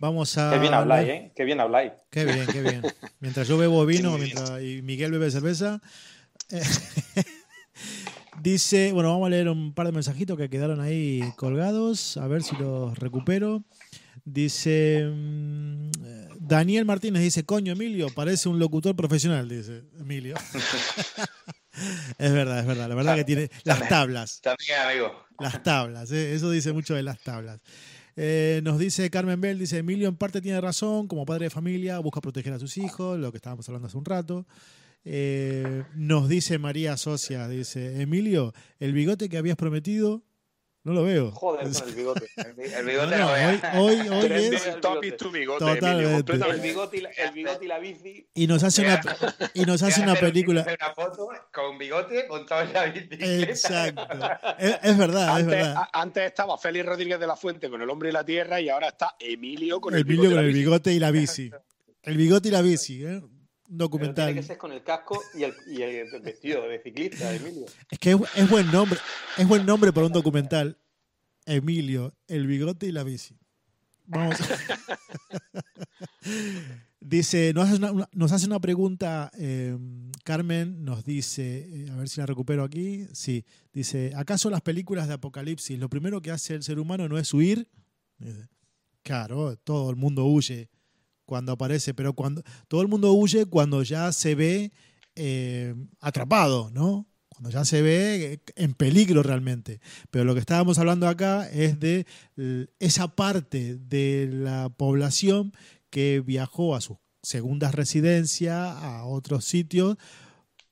[0.00, 0.50] Vamos a.
[0.50, 1.32] Qué bien habláis, ¿eh?
[1.36, 1.92] Qué bien habláis.
[2.08, 2.82] Qué bien, qué bien.
[3.20, 5.82] Mientras yo bebo vino mientras, y Miguel bebe cerveza.
[6.50, 6.62] Eh,
[8.42, 12.42] dice, bueno, vamos a leer un par de mensajitos que quedaron ahí colgados, a ver
[12.42, 13.62] si los recupero.
[14.24, 15.90] Dice mm,
[16.38, 20.34] Daniel Martínez, dice, coño, Emilio, parece un locutor profesional, dice Emilio.
[22.18, 24.40] es verdad, es verdad, la verdad que tiene las tablas.
[24.40, 25.26] También, amigo.
[25.38, 26.34] Las tablas, ¿eh?
[26.34, 27.60] eso dice mucho de las tablas.
[28.16, 31.98] Eh, nos dice Carmen Bell, dice, Emilio en parte tiene razón, como padre de familia,
[31.98, 34.46] busca proteger a sus hijos, lo que estábamos hablando hace un rato.
[35.04, 40.22] Eh, nos dice María Socia, dice, Emilio, el bigote que habías prometido
[40.82, 41.30] no lo veo.
[41.32, 42.26] Joder, con el bigote.
[42.36, 45.64] El, bigote no, hoy, hoy, hoy es topic tu bigote.
[45.64, 46.32] Totalmente.
[46.32, 48.26] El bigote, y la, el bigote y la bici.
[48.34, 49.00] Y nos hace una,
[49.52, 50.62] y nos hace una película.
[50.62, 53.50] Una foto con bigote montado en la bicicleta.
[53.50, 54.08] Exacto.
[54.58, 55.76] Es, es verdad, antes, es verdad.
[55.76, 58.70] A, antes estaba Félix Rodríguez de la Fuente con el hombre y la tierra y
[58.70, 60.36] ahora está Emilio con el Emilio bigote.
[60.36, 61.50] con el bigote y la bici.
[62.02, 63.20] El bigote y la bici, ¿eh?
[63.70, 64.14] Documental.
[64.14, 67.66] Pero tiene que ser con el casco y el, y el vestido de ciclista, Emilio.
[67.90, 68.98] Es que es, es, buen nombre,
[69.38, 70.76] es buen nombre para un documental.
[71.46, 73.38] Emilio, el bigote y la bici.
[74.06, 74.36] Vamos.
[77.00, 79.76] dice, nos hace una, nos hace una pregunta, eh,
[80.24, 83.06] Carmen nos dice, eh, a ver si la recupero aquí.
[83.12, 87.18] Sí, dice, ¿acaso las películas de apocalipsis, lo primero que hace el ser humano no
[87.18, 87.68] es huir?
[88.18, 88.48] Dice,
[89.02, 90.68] claro, todo el mundo huye
[91.30, 94.72] cuando aparece, pero cuando todo el mundo huye cuando ya se ve
[95.14, 97.06] eh, atrapado, ¿no?
[97.28, 99.80] Cuando ya se ve en peligro realmente.
[100.10, 102.04] Pero lo que estábamos hablando acá es de
[102.80, 105.52] esa parte de la población
[105.88, 109.98] que viajó a sus segundas residencias, a otros sitios,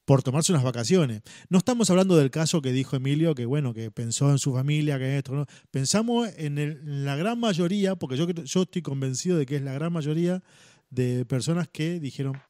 [0.08, 1.20] por tomarse unas vacaciones.
[1.50, 4.98] No estamos hablando del caso que dijo Emilio, que bueno, que pensó en su familia,
[4.98, 5.44] que esto, ¿no?
[5.70, 9.62] Pensamos en, el, en la gran mayoría, porque yo, yo estoy convencido de que es
[9.62, 10.42] la gran mayoría
[10.88, 12.40] de personas que dijeron,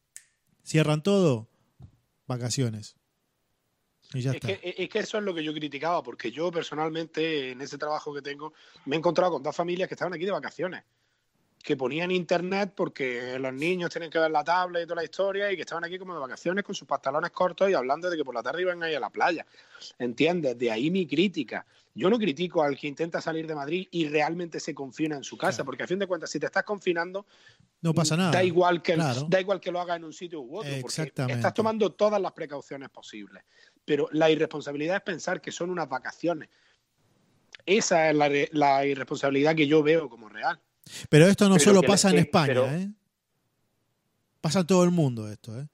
[0.63, 1.49] cierran todo,
[2.27, 2.95] vacaciones.
[4.13, 4.47] Y ya es, está.
[4.47, 8.13] que, es que eso es lo que yo criticaba, porque yo personalmente en ese trabajo
[8.13, 8.53] que tengo
[8.85, 10.85] me he encontrado con dos familias que estaban aquí de vacaciones,
[11.63, 15.51] que ponían internet porque los niños tienen que ver la tablet y toda la historia
[15.51, 18.23] y que estaban aquí como de vacaciones con sus pantalones cortos y hablando de que
[18.23, 19.45] por la tarde iban a ir a la playa.
[19.97, 20.57] ¿Entiendes?
[20.57, 21.65] De ahí mi crítica.
[21.93, 25.37] Yo no critico al que intenta salir de Madrid y realmente se confina en su
[25.37, 25.65] casa, claro.
[25.65, 27.25] porque a fin de cuentas, si te estás confinando,
[27.81, 28.31] no pasa nada.
[28.31, 29.25] Da igual que, claro.
[29.27, 32.31] da igual que lo haga en un sitio u otro, porque estás tomando todas las
[32.31, 33.43] precauciones posibles.
[33.83, 36.47] Pero la irresponsabilidad es pensar que son unas vacaciones.
[37.65, 40.59] Esa es la, la irresponsabilidad que yo veo como real.
[41.09, 42.71] Pero esto no pero solo pasa en que, España, pero...
[42.71, 42.91] ¿eh?
[44.41, 45.67] Pasa en todo el mundo esto, ¿eh?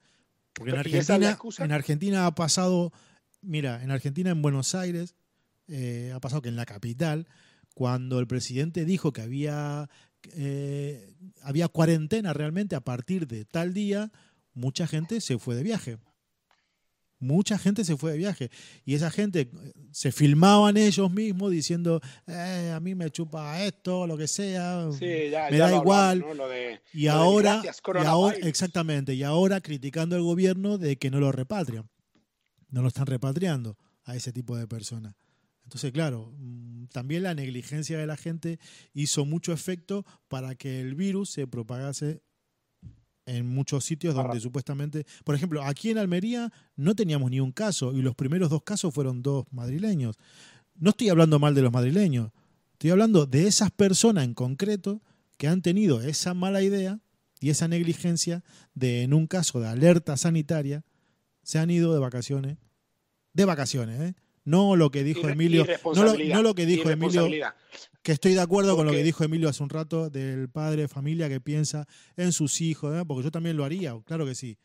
[0.52, 2.92] Porque en Argentina, en Argentina ha pasado,
[3.42, 5.14] mira, en Argentina, en Buenos Aires,
[5.68, 7.28] eh, ha pasado que en la capital,
[7.74, 9.90] cuando el presidente dijo que había,
[10.32, 14.10] eh, había cuarentena realmente a partir de tal día,
[14.54, 15.98] mucha gente se fue de viaje.
[17.18, 18.50] Mucha gente se fue de viaje
[18.84, 19.50] y esa gente
[19.90, 25.30] se filmaban ellos mismos diciendo eh, a mí me chupa esto, lo que sea, sí,
[25.30, 26.22] ya, me ya da igual.
[26.22, 26.48] Hablamos, ¿no?
[26.48, 31.18] de, y, ahora, gracias, y ahora, exactamente, y ahora criticando al gobierno de que no
[31.18, 31.88] lo repatrian,
[32.68, 35.14] no lo están repatriando a ese tipo de personas.
[35.64, 38.58] Entonces, claro, mm, también la negligencia de la gente
[38.94, 42.22] hizo mucho efecto para que el virus se propagase
[43.26, 47.92] en muchos sitios donde supuestamente, por ejemplo, aquí en Almería no teníamos ni un caso
[47.92, 50.16] y los primeros dos casos fueron dos madrileños.
[50.76, 52.30] No estoy hablando mal de los madrileños,
[52.72, 55.02] estoy hablando de esas personas en concreto
[55.36, 57.00] que han tenido esa mala idea
[57.40, 58.42] y esa negligencia
[58.74, 60.84] de en un caso de alerta sanitaria
[61.42, 62.58] se han ido de vacaciones,
[63.32, 64.14] de vacaciones, ¿eh?
[64.44, 67.28] No lo que dijo Emilio, no lo, no lo, que dijo Emilio,
[68.06, 70.82] que estoy de acuerdo porque, con lo que dijo Emilio hace un rato del padre
[70.82, 73.04] de familia que piensa en sus hijos, ¿eh?
[73.04, 74.56] porque yo también lo haría, claro que sí.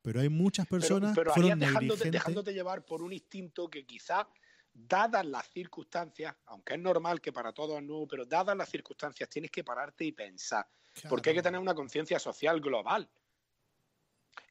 [0.00, 4.26] Pero hay muchas personas pero, pero fueron dejándote, dejándote llevar por un instinto que quizá,
[4.72, 9.50] dadas las circunstancias, aunque es normal que para todos no, pero dadas las circunstancias tienes
[9.50, 11.10] que pararte y pensar, claro.
[11.10, 13.10] porque hay que tener una conciencia social global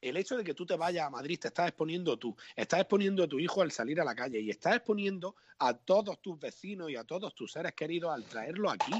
[0.00, 3.24] el hecho de que tú te vayas a Madrid te estás exponiendo tú, estás exponiendo
[3.24, 6.90] a tu hijo al salir a la calle y estás exponiendo a todos tus vecinos
[6.90, 8.92] y a todos tus seres queridos al traerlo aquí,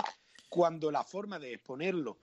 [0.48, 2.18] cuando la forma de exponerlo,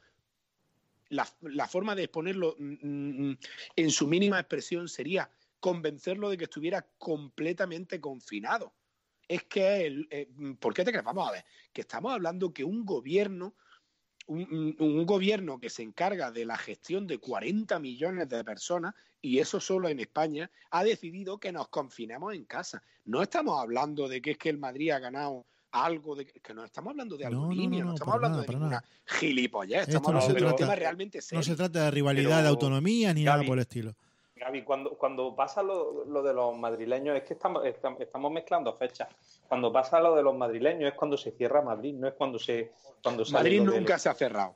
[1.10, 3.34] la, forma de exponerlo mmm,
[3.76, 5.30] en su mínima expresión sería
[5.60, 8.74] convencerlo de que estuviera completamente confinado.
[9.28, 10.28] Es que, eh,
[10.60, 11.06] ¿por qué te crees?
[11.06, 13.56] Vamos a ver, que estamos hablando que un gobierno
[14.28, 19.40] un, un, gobierno que se encarga de la gestión de 40 millones de personas, y
[19.40, 22.82] eso solo en España, ha decidido que nos confinemos en casa.
[23.06, 26.64] No estamos hablando de que es que el Madrid ha ganado algo de que no
[26.64, 30.56] estamos hablando de algo no, no, estamos hablando de ninguna gilipollez, estamos hablando de un
[30.56, 31.40] tema realmente serio.
[31.40, 33.96] No se trata de rivalidad de autonomía ni nada por el estilo.
[34.44, 39.08] Gaby, cuando, cuando pasa lo, de los madrileños, es que estamos, estamos mezclando fechas.
[39.48, 42.74] Cuando pasa lo de los madrileños es cuando se cierra Madrid, no es cuando se.
[43.02, 44.56] Cuando Madrid nunca se ha cerrado.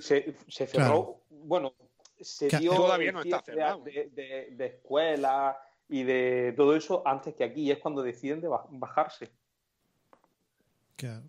[0.00, 1.74] Se, cerró, bueno,
[2.20, 3.80] se dio todavía no está cerrado.
[3.84, 4.10] De,
[4.50, 5.56] de, escuelas
[5.88, 9.30] y de todo eso antes que aquí, es cuando deciden de bajarse.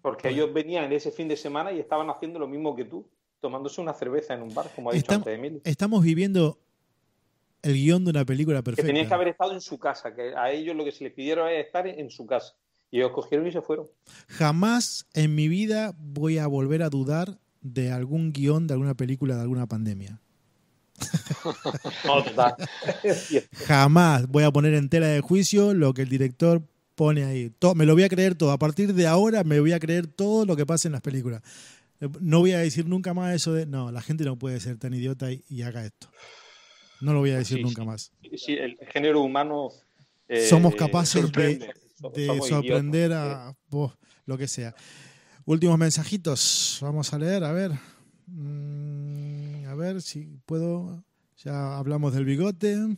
[0.02, 3.06] Porque ellos venían en ese fin de semana y estaban haciendo lo mismo que tú,
[3.42, 5.60] tomándose una cerveza en un bar, como ha dicho antes Emilio.
[5.66, 6.58] Estamos viviendo
[7.66, 8.84] el guion de una película perfecta.
[8.84, 11.14] Que tenían que haber estado en su casa, que a ellos lo que se les
[11.14, 12.54] pidieron es estar en su casa.
[12.92, 13.88] Y ellos cogieron y se fueron.
[14.28, 19.36] Jamás en mi vida voy a volver a dudar de algún guion de alguna película
[19.36, 20.22] de alguna pandemia.
[23.66, 26.62] Jamás voy a poner en tela de juicio lo que el director
[26.94, 27.52] pone ahí.
[27.76, 28.52] me lo voy a creer todo.
[28.52, 31.42] A partir de ahora me voy a creer todo lo que pasa en las películas.
[32.22, 34.94] No voy a decir nunca más eso de, no, la gente no puede ser tan
[34.94, 36.10] idiota y haga esto.
[37.02, 38.12] No lo voy a decir nunca más.
[38.36, 39.70] Sí, el género humano.
[40.28, 41.74] Eh, Somos capaces de,
[42.48, 43.56] sorprender a
[44.26, 44.74] lo que sea.
[45.46, 46.80] Últimos mensajitos.
[46.82, 47.72] Vamos a leer, a ver.
[48.28, 51.04] Mm, a ver si puedo.
[51.44, 52.98] Ya hablamos del bigote.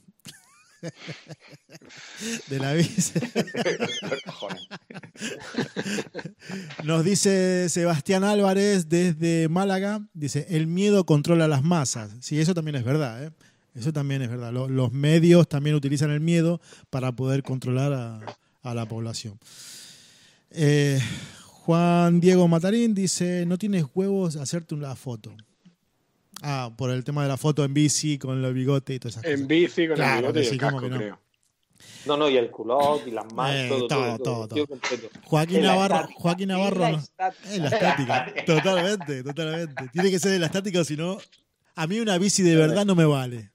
[2.50, 3.20] de la bici.
[6.84, 12.12] Nos dice Sebastián Álvarez desde Málaga, dice, el miedo controla las masas.
[12.22, 13.24] Sí, eso también es verdad.
[13.24, 13.32] ¿eh?
[13.78, 14.52] Eso también es verdad.
[14.52, 16.60] Los, medios también utilizan el miedo
[16.90, 17.94] para poder controlar
[18.64, 19.40] a, la población.
[20.52, 21.00] Eh,
[21.46, 25.34] Juan Diego Matarín dice, no tienes huevos hacerte una foto.
[26.42, 29.26] Ah, por el tema de la foto en bici con el bigote y todas esas
[29.26, 30.98] en bici con el bigote y el casco, no.
[30.98, 31.20] creo.
[32.06, 34.66] No, no, y el culot y las manos, eh, todo, todo, todo,
[35.24, 39.90] Joaquín Navarro, Joaquín Navarro, es la estática, totalmente, totalmente.
[39.92, 41.18] Tiene que ser de la estática, si no,
[41.76, 43.52] a mí una bici de verdad no me vale.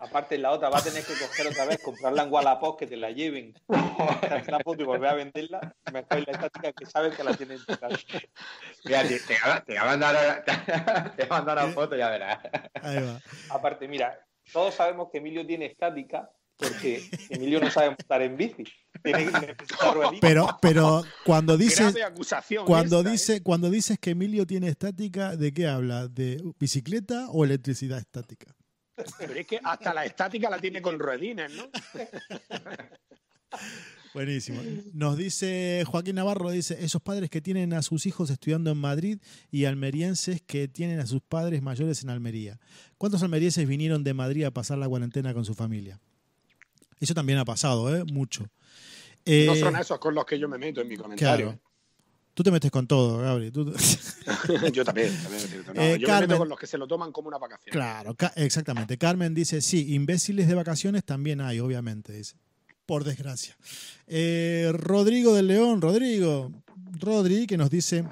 [0.00, 2.96] Aparte, la otra va a tener que coger otra vez, comprarla en Wallapop, que te
[2.96, 5.74] la lleven, la foto y volver a venderla.
[5.92, 7.98] Mejor la estática que sabes que la tienen en tu casa.
[8.84, 10.44] Mira, te, te, va a mandar,
[11.16, 12.38] te va a mandar una foto, ya verás.
[12.80, 13.20] Ahí va.
[13.50, 14.18] Aparte, mira,
[14.52, 18.64] todos sabemos que Emilio tiene estática porque Emilio no sabe montar en bici.
[19.02, 19.56] Tiene que
[20.20, 21.94] pero, pero cuando dices
[22.66, 23.42] cuando dice ¿eh?
[23.42, 26.08] cuando dices que Emilio tiene estática, ¿de qué habla?
[26.08, 28.57] ¿De bicicleta o electricidad estática?
[29.18, 31.68] Pero es que hasta la estática la tiene con ruedines, ¿no?
[34.14, 34.60] Buenísimo.
[34.94, 39.18] Nos dice Joaquín Navarro, dice, esos padres que tienen a sus hijos estudiando en Madrid
[39.50, 42.58] y almerienses que tienen a sus padres mayores en Almería.
[42.96, 46.00] ¿Cuántos almerienses vinieron de Madrid a pasar la cuarentena con su familia?
[47.00, 48.04] Eso también ha pasado, ¿eh?
[48.04, 48.44] Mucho.
[48.44, 48.50] no
[49.24, 51.60] eh, son esos con los que yo me meto en mi comentario.
[52.38, 53.52] Tú te metes con todo, Gabriel.
[54.72, 55.08] Yo también.
[55.74, 57.72] Eh, yo me meto con los que se lo toman como una vacación.
[57.72, 58.96] Claro, exactamente.
[58.96, 62.36] Carmen dice, sí, imbéciles de vacaciones también hay, obviamente, dice.
[62.86, 63.56] Por desgracia.
[64.06, 66.52] Eh, Rodrigo del León, Rodrigo,
[67.00, 68.04] Rodri, que nos dice,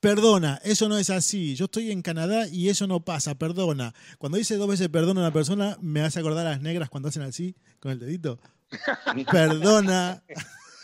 [0.00, 1.54] perdona, eso no es así.
[1.54, 3.92] Yo estoy en Canadá y eso no pasa, perdona.
[4.16, 7.10] Cuando dice dos veces perdona a una persona, me hace acordar a las negras cuando
[7.10, 8.40] hacen así, con el dedito.
[9.30, 10.22] perdona.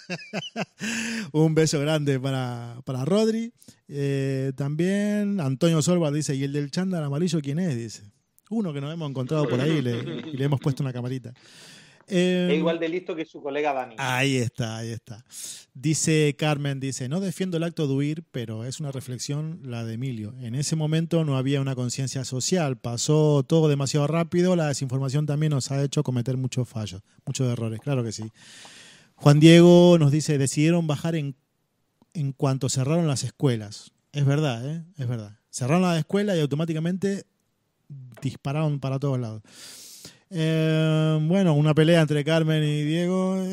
[1.32, 3.52] Un beso grande para, para Rodri.
[3.88, 7.76] Eh, también Antonio Solva dice, ¿y el del chándal amarillo quién es?
[7.76, 8.02] Dice.
[8.50, 11.34] Uno que nos hemos encontrado por ahí y le, hemos puesto una camarita.
[12.06, 13.94] es igual de listo que su colega Dani.
[13.98, 15.22] Ahí está, ahí está.
[15.74, 19.94] Dice Carmen, dice, no defiendo el acto de huir, pero es una reflexión la de
[19.94, 20.34] Emilio.
[20.40, 25.50] En ese momento no había una conciencia social, pasó todo demasiado rápido, la desinformación también
[25.50, 28.24] nos ha hecho cometer muchos fallos, muchos errores, claro que sí.
[29.20, 31.34] Juan Diego nos dice, decidieron bajar en,
[32.14, 33.90] en cuanto cerraron las escuelas.
[34.12, 34.84] Es verdad, ¿eh?
[34.96, 35.36] es verdad.
[35.50, 37.26] Cerraron las escuelas y automáticamente
[38.22, 39.42] dispararon para todos lados.
[40.30, 43.44] Eh, bueno, una pelea entre Carmen y Diego.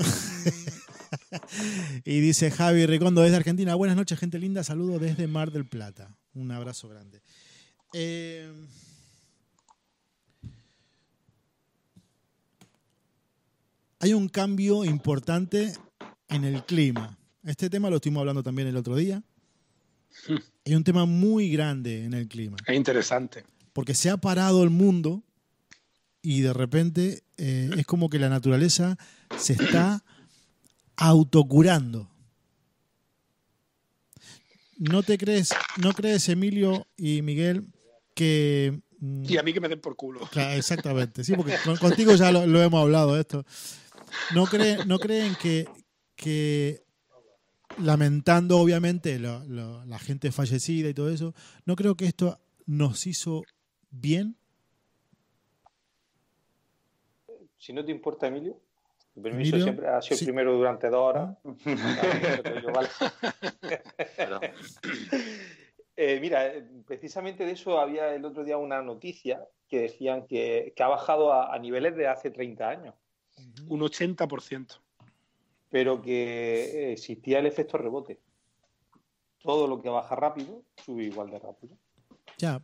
[2.06, 3.74] y dice Javi Recondo desde Argentina.
[3.74, 4.64] Buenas noches, gente linda.
[4.64, 6.16] Saludo desde Mar del Plata.
[6.36, 7.24] Un abrazo grande.
[7.94, 8.52] Eh,
[14.00, 15.74] hay un cambio importante
[16.28, 17.18] en el clima.
[17.44, 19.24] Este tema lo estuvimos hablando también el otro día.
[20.66, 22.58] Hay un tema muy grande en el clima.
[22.66, 23.44] Es interesante.
[23.74, 25.24] Porque se ha parado el mundo
[26.22, 28.98] y de repente eh, es como que la naturaleza
[29.38, 30.04] se está
[30.96, 32.10] autocurando.
[34.78, 37.68] ¿No te crees, no crees, Emilio y Miguel,
[38.14, 38.82] que...
[39.00, 40.28] Mm, y a mí que me den por culo.
[40.36, 43.46] exactamente, sí, porque contigo ya lo, lo hemos hablado esto.
[44.34, 45.68] ¿No, creen, no creen que,
[46.16, 46.84] que
[47.78, 51.34] lamentando obviamente la gente fallecida y todo eso,
[51.66, 53.44] no creo que esto nos hizo
[53.90, 54.38] bien.
[57.58, 58.62] Si no te importa, Emilio.
[59.16, 61.38] El permiso siempre ha sido primero durante dos horas.
[65.98, 66.52] Eh, mira,
[66.86, 71.58] precisamente de eso había el otro día una noticia que decían que, ha bajado a,
[71.58, 72.96] niveles de hace 30 años.
[73.68, 74.80] Un 80%.
[75.70, 78.20] Pero que existía el efecto rebote.
[79.40, 81.78] Todo lo que baja rápido sube igual de rápido.
[82.38, 82.62] Ya.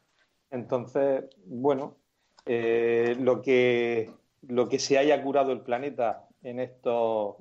[0.49, 1.97] Entonces, bueno,
[2.45, 4.11] eh, lo, que,
[4.41, 7.37] lo que se haya curado el planeta en, esto,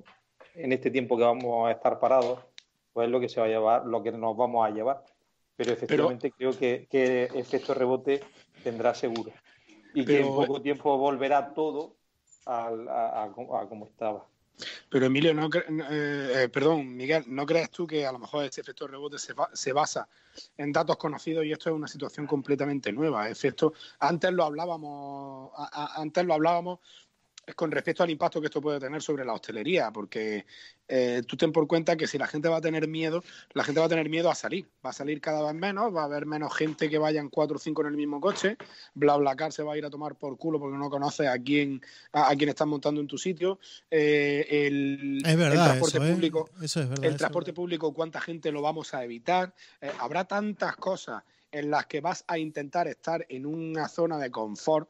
[0.53, 2.39] en este tiempo que vamos a estar parados,
[2.93, 5.03] pues es lo que se va a llevar, lo que nos vamos a llevar.
[5.55, 8.21] Pero efectivamente creo que, que efecto rebote
[8.63, 9.31] tendrá seguro.
[9.93, 11.97] Y que en poco tiempo volverá todo
[12.45, 14.25] a, como estaba.
[14.89, 15.49] Pero Emilio, no,
[15.89, 19.73] eh, perdón, Miguel, ¿no crees tú que a lo mejor este efecto rebote se, se,
[19.73, 20.07] basa
[20.57, 23.29] en datos conocidos y esto es una situación completamente nueva?
[23.29, 25.51] Efecto, antes lo hablábamos,
[25.95, 26.79] antes lo hablábamos
[27.55, 30.45] con respecto al impacto que esto puede tener sobre la hostelería, porque
[30.87, 33.23] eh, tú ten por cuenta que si la gente va a tener miedo,
[33.53, 36.01] la gente va a tener miedo a salir, va a salir cada vez menos, va
[36.01, 38.57] a haber menos gente que vayan cuatro o cinco en el mismo coche,
[38.93, 41.81] BlaBlaCar se va a ir a tomar por culo porque no conoce a quién
[42.13, 43.59] a, quién estás montando en tu sitio,
[43.89, 46.11] eh, el, transporte ¿eh?
[46.11, 46.49] público,
[47.01, 49.53] el transporte público, cuánta gente lo vamos a evitar,
[49.99, 54.89] habrá tantas cosas en las que vas a intentar estar en una zona de confort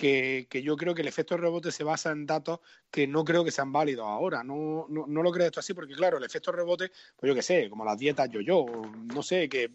[0.00, 2.60] que, yo creo que el efecto rebote se basa en datos
[2.90, 4.42] que no creo que sean válidos ahora.
[4.42, 7.42] No, no, no lo creo esto así porque, claro, el efecto rebote, pues yo qué
[7.42, 8.64] sé, como las dietas yo-yo,
[9.14, 9.70] no sé, que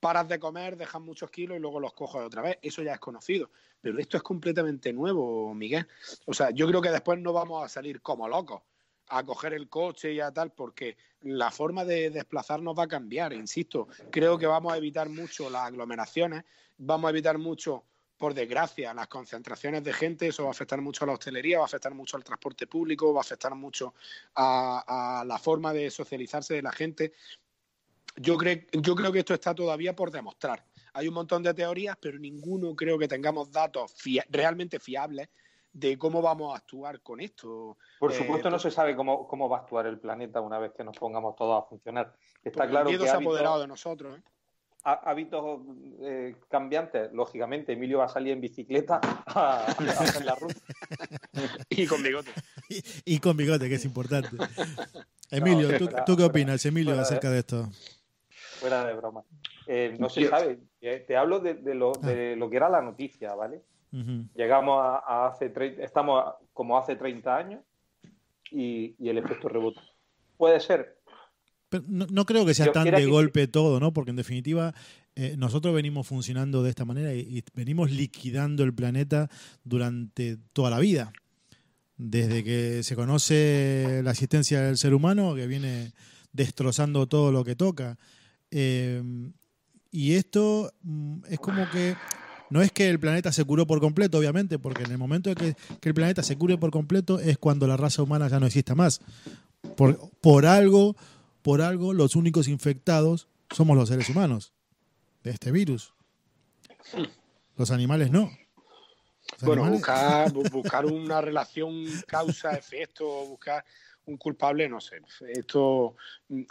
[0.00, 2.58] paras de comer, dejas muchos kilos y luego los coges otra vez.
[2.62, 3.50] Eso ya es conocido.
[3.82, 5.86] Pero esto es completamente nuevo, Miguel.
[6.24, 8.62] O sea, yo creo que después no vamos a salir como locos
[9.08, 13.34] a coger el coche y a tal, porque la forma de desplazarnos va a cambiar,
[13.34, 13.88] insisto.
[14.10, 16.44] Creo que vamos a evitar mucho las aglomeraciones,
[16.78, 17.84] vamos a evitar mucho
[18.16, 21.64] por desgracia, las concentraciones de gente, eso va a afectar mucho a la hostelería, va
[21.64, 23.94] a afectar mucho al transporte público, va a afectar mucho
[24.34, 27.12] a, la forma de socializarse de la gente.
[28.16, 30.64] Yo, creo, yo creo que esto está todavía por demostrar.
[30.94, 33.92] Hay un montón de teorías, pero ninguno creo que tengamos datos
[34.30, 35.28] realmente fiables
[35.76, 37.76] de cómo vamos a actuar con esto.
[38.00, 40.72] Por eh, supuesto, no se sabe cómo, cómo va a actuar el planeta una vez
[40.72, 42.14] que nos pongamos todos a funcionar.
[42.42, 44.18] Está claro el miedo se ha apoderado de nosotros.
[44.18, 44.22] ¿eh?
[44.86, 45.60] Hábitos
[46.00, 50.60] eh, cambiantes, lógicamente, Emilio va a salir en bicicleta a, hacer la ruta.
[51.70, 52.30] y con bigote.
[53.04, 54.30] Y, con bigote, que es importante.
[55.30, 55.68] Emilio,
[56.06, 57.68] ¿tú, qué opinas, Emilio, acerca de, esto?
[58.60, 59.24] Fuera de broma.
[59.66, 60.60] Eh, no se sabe.
[60.80, 62.36] Eh, te hablo de, lo, de, ah.
[62.36, 63.62] lo, que era la noticia, ¿vale?
[64.34, 67.64] Llegamos a, hace estamos como hace 30 años
[68.50, 69.80] y, y el efecto rebote.
[70.36, 70.95] Puede ser,
[71.86, 73.92] no, creo que sea tan de golpe todo, ¿no?
[73.92, 74.74] Porque en definitiva
[75.14, 79.30] eh, nosotros venimos funcionando de esta manera y, venimos liquidando el planeta
[79.64, 81.12] durante toda la vida.
[81.96, 85.92] Desde que se conoce la existencia del ser humano, que viene
[86.32, 87.98] destrozando todo lo que toca.
[88.50, 89.02] Eh,
[89.90, 91.96] y esto mm, es como que
[92.50, 95.36] no es que el planeta se curó por completo, obviamente, porque en el momento de
[95.36, 98.46] que, que, el planeta se cure por completo es cuando la raza humana ya no
[98.46, 99.00] exista más.
[99.76, 100.96] Por, por algo
[101.46, 104.52] por algo los únicos infectados somos los seres humanos
[105.22, 105.94] de este virus.
[107.56, 108.32] Los animales no.
[109.42, 113.64] bueno, Buscar, buscar una relación causa-efecto, buscar
[114.06, 115.00] un culpable, no sé.
[115.28, 115.94] Esto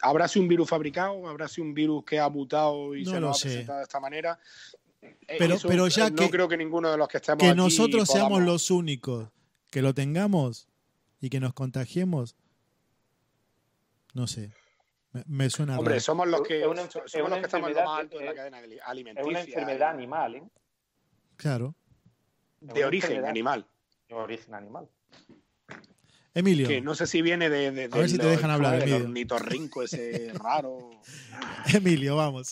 [0.02, 3.32] habrá sido un virus fabricado, habrá sido un virus que ha mutado y se lo
[3.32, 4.40] ha presentado de esta manera.
[5.02, 8.42] Eh, pero, pero ya no creo que ninguno de los que estemos que nosotros seamos
[8.44, 9.28] los únicos
[9.70, 10.70] que lo tengamos
[11.20, 12.38] y que nos contagiemos,
[14.14, 14.54] no sé.
[15.28, 18.58] Me, suena Hombre, somos los que, somos los que estamos más alto de la cadena
[18.86, 19.22] alimenticia.
[19.22, 20.44] Es una enfermedad animal, ¿eh?
[21.38, 21.76] Claro.
[22.60, 23.66] De origen animal.
[24.10, 24.90] De origen animal.
[26.34, 26.68] Emilio.
[26.68, 27.72] Que no sé si viene de.
[27.72, 29.08] de, a ver si te dejan hablar, Emilio.
[29.08, 30.92] Nitorrinco ese raro.
[31.74, 32.52] Emilio, vamos.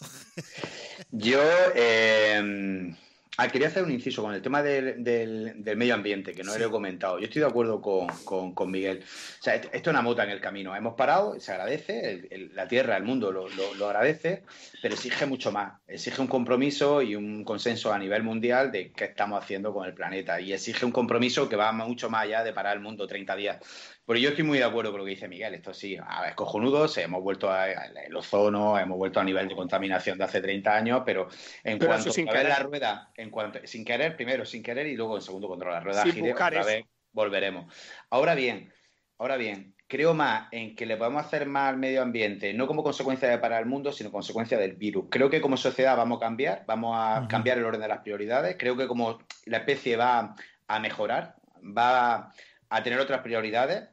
[1.11, 1.41] Yo.
[1.75, 2.95] Eh,
[3.35, 6.67] Ah, quería hacer un inciso con el tema del, del, medio ambiente, que no lo
[6.67, 7.17] he comentado.
[7.17, 9.03] Yo estoy de acuerdo con, con, Miguel.
[9.03, 10.75] O sea, esto es una mota en el camino.
[10.75, 14.43] Hemos parado, se agradece, la Tierra, el mundo lo, lo, agradece,
[14.83, 15.81] pero exige mucho más.
[15.87, 19.95] Exige un compromiso y un consenso a nivel mundial de qué estamos haciendo con el
[19.95, 20.39] planeta.
[20.39, 23.57] Y exige un compromiso que va mucho más allá de parar el mundo 30 días.
[24.05, 25.53] Pero yo estoy muy de acuerdo con lo que dice Miguel.
[25.53, 26.87] Esto sí, es cojonudo.
[26.97, 31.29] hemos vuelto al ozono, hemos vuelto a nivel de contaminación de hace 30 años, pero
[31.63, 35.21] en cuanto a la rueda, en cuanto, sin querer, primero sin querer y luego en
[35.21, 37.73] segundo control la rueda gire, otra vez volveremos.
[38.09, 38.73] Ahora bien,
[39.17, 42.83] ahora bien, creo más en que le podemos hacer más al medio ambiente, no como
[42.83, 45.05] consecuencia de para el mundo, sino consecuencia del virus.
[45.09, 48.57] Creo que como sociedad vamos a cambiar, vamos a cambiar el orden de las prioridades.
[48.59, 50.35] Creo que como la especie va
[50.67, 52.33] a mejorar, va
[52.69, 53.92] a tener otras prioridades.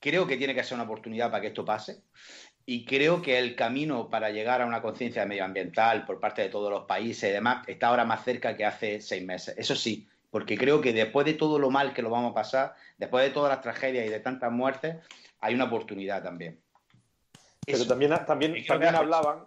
[0.00, 2.02] Creo que tiene que ser una oportunidad para que esto pase.
[2.66, 6.70] Y creo que el camino para llegar a una conciencia medioambiental por parte de todos
[6.70, 9.54] los países y demás está ahora más cerca que hace seis meses.
[9.58, 12.74] Eso sí, porque creo que después de todo lo mal que lo vamos a pasar,
[12.96, 14.96] después de todas las tragedias y de tantas muertes,
[15.40, 16.60] hay una oportunidad también.
[17.66, 19.44] Pero también, también, también hablaban,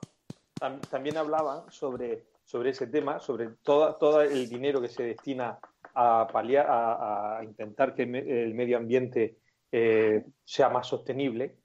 [0.90, 5.60] también hablaban sobre, sobre ese tema, sobre todo, todo el dinero que se destina
[5.96, 9.38] a paliar, a, intentar que el medio ambiente
[9.76, 11.58] eh, sea más sostenible.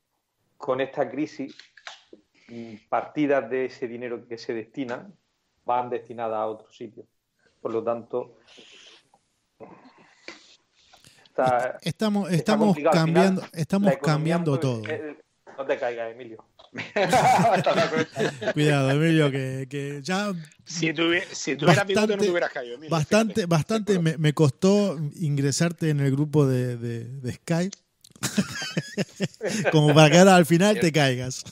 [0.56, 1.54] Con esta crisis,
[2.48, 5.12] mm, partidas de ese dinero que se destina
[5.66, 7.06] van destinadas a otros sitios.
[7.60, 8.38] Por lo tanto,
[11.82, 14.82] estamos estamos cambiando, estamos cambiando todo.
[15.58, 16.42] no te caigas, Emilio.
[18.54, 20.32] Cuidado, Emilio, que, ya.
[20.64, 20.92] Si,
[21.32, 26.10] si tuvieras bastante, no te hubieras caído, Emilio, Bastante, bastante me, costó ingresarte en el
[26.10, 27.76] grupo de, de, Skype.
[29.72, 31.44] Como para que ahora al final te caigas.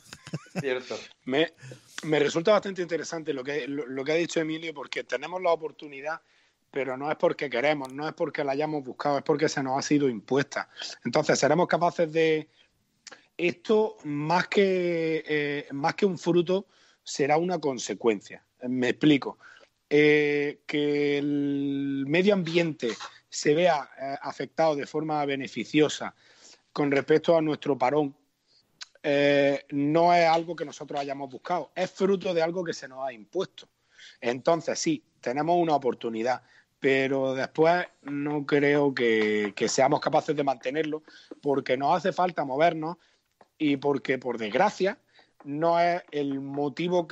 [0.60, 0.98] Cierto.
[1.24, 1.52] Me,
[2.04, 6.20] me resulta bastante interesante lo que, lo que ha dicho Emilio, porque tenemos la oportunidad
[6.76, 9.78] pero no es porque queremos, no es porque la hayamos buscado, es porque se nos
[9.78, 10.68] ha sido impuesta.
[11.06, 12.50] Entonces, seremos capaces de...
[13.34, 16.66] Esto, más que, eh, más que un fruto,
[17.02, 18.44] será una consecuencia.
[18.68, 19.38] Me explico.
[19.88, 22.90] Eh, que el medio ambiente
[23.30, 26.14] se vea eh, afectado de forma beneficiosa
[26.76, 28.14] con respecto a nuestro parón
[29.70, 33.14] no es algo que nosotros hayamos buscado, es fruto de algo que se nos ha
[33.14, 33.66] impuesto.
[34.20, 36.42] Entonces, sí, tenemos una oportunidad
[36.78, 41.02] pero después no creo que, seamos capaces de mantenerlo
[41.42, 42.96] porque nos hace falta movernos
[43.58, 44.98] y porque, por desgracia,
[45.44, 47.08] no es el motivo,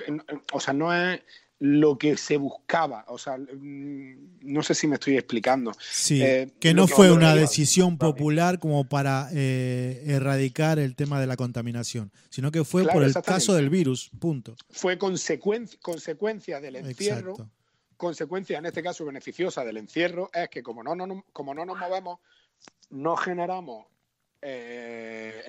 [0.52, 1.22] o sea, no es
[1.64, 3.06] lo que se buscaba.
[3.08, 5.72] O sea, mm, no sé si me estoy explicando.
[5.80, 11.26] Sí, eh, que no fue una decisión popular como para eh, erradicar el tema de
[11.26, 14.56] la contaminación, sino que fue por el caso del virus, punto.
[14.68, 17.34] Fue consecuencia, consecuencia del encierro
[17.96, 21.78] consecuencia, en este caso beneficiosa del encierro, es que como no, no, como no nos
[21.78, 22.18] movemos,
[22.90, 23.86] no generamos
[24.42, 25.42] eh,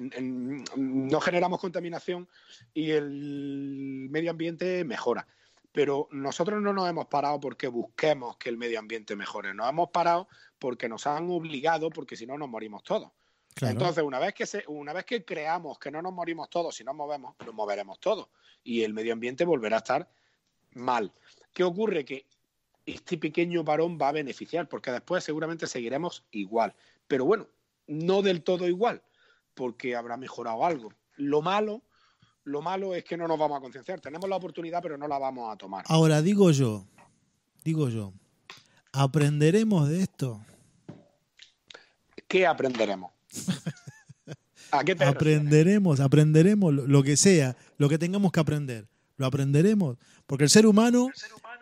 [0.78, 2.30] no generamos contaminación
[2.74, 5.28] y el medio ambiente mejora.
[5.76, 9.90] Pero nosotros no nos hemos parado porque busquemos que el medio ambiente mejore, nos hemos
[9.90, 13.12] parado porque nos han obligado, porque si no nos morimos todos.
[13.62, 16.86] Entonces, una vez, que se, una vez que creamos que no nos morimos todos, si
[16.86, 18.30] nos movemos, nos moveremos todos
[18.64, 20.10] y el medio ambiente volverá a estar
[20.76, 21.12] mal.
[21.54, 22.06] ¿Qué ocurre?
[22.06, 22.26] Que
[22.86, 26.74] este pequeño parón va a beneficiar, porque después seguramente seguiremos igual.
[27.06, 27.48] Pero bueno,
[27.88, 29.02] no del todo igual,
[29.54, 30.94] porque habrá mejorado algo.
[31.18, 31.82] Lo malo,
[32.46, 34.00] lo malo es que no nos vamos a concienciar.
[34.00, 35.84] Tenemos la oportunidad, pero no la vamos a tomar.
[35.88, 36.86] Ahora, digo yo,
[37.64, 38.14] digo yo,
[38.94, 40.42] ¿aprenderemos de esto?
[42.28, 43.12] ¿Qué aprenderemos?
[44.72, 48.88] ¿A qué te aprenderemos, aprenderemos lo que sea, lo que tengamos que aprender.
[49.18, 49.98] Lo aprenderemos,
[50.28, 51.10] porque el ser humano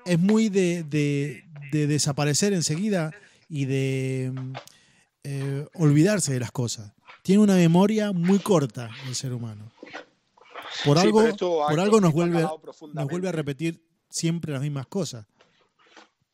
[0.05, 3.11] es muy de, desaparecer enseguida
[3.47, 4.33] y de
[5.23, 6.91] eh, olvidarse de las cosas.
[7.21, 9.71] Tiene una memoria muy corta el ser humano.
[10.85, 15.25] Por algo, por algo nos, vuelve, nos vuelve a repetir siempre las mismas cosas.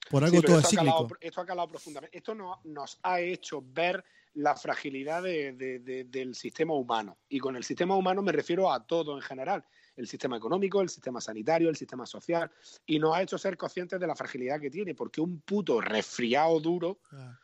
[0.10, 1.08] Por algo todo esto es cíclico.
[1.20, 2.18] esto ha calado profundamente.
[2.18, 4.04] Esto nos ha hecho ver
[4.34, 7.18] la fragilidad del sistema humano.
[7.30, 9.64] Y con el sistema humano me refiero a todo en general
[9.96, 12.50] el sistema económico, el sistema sanitario, el sistema social,
[12.86, 16.58] y nos ha hecho ser conscientes de la fragilidad que tiene, porque un puto resfriado
[16.62, 17.38] duro ah.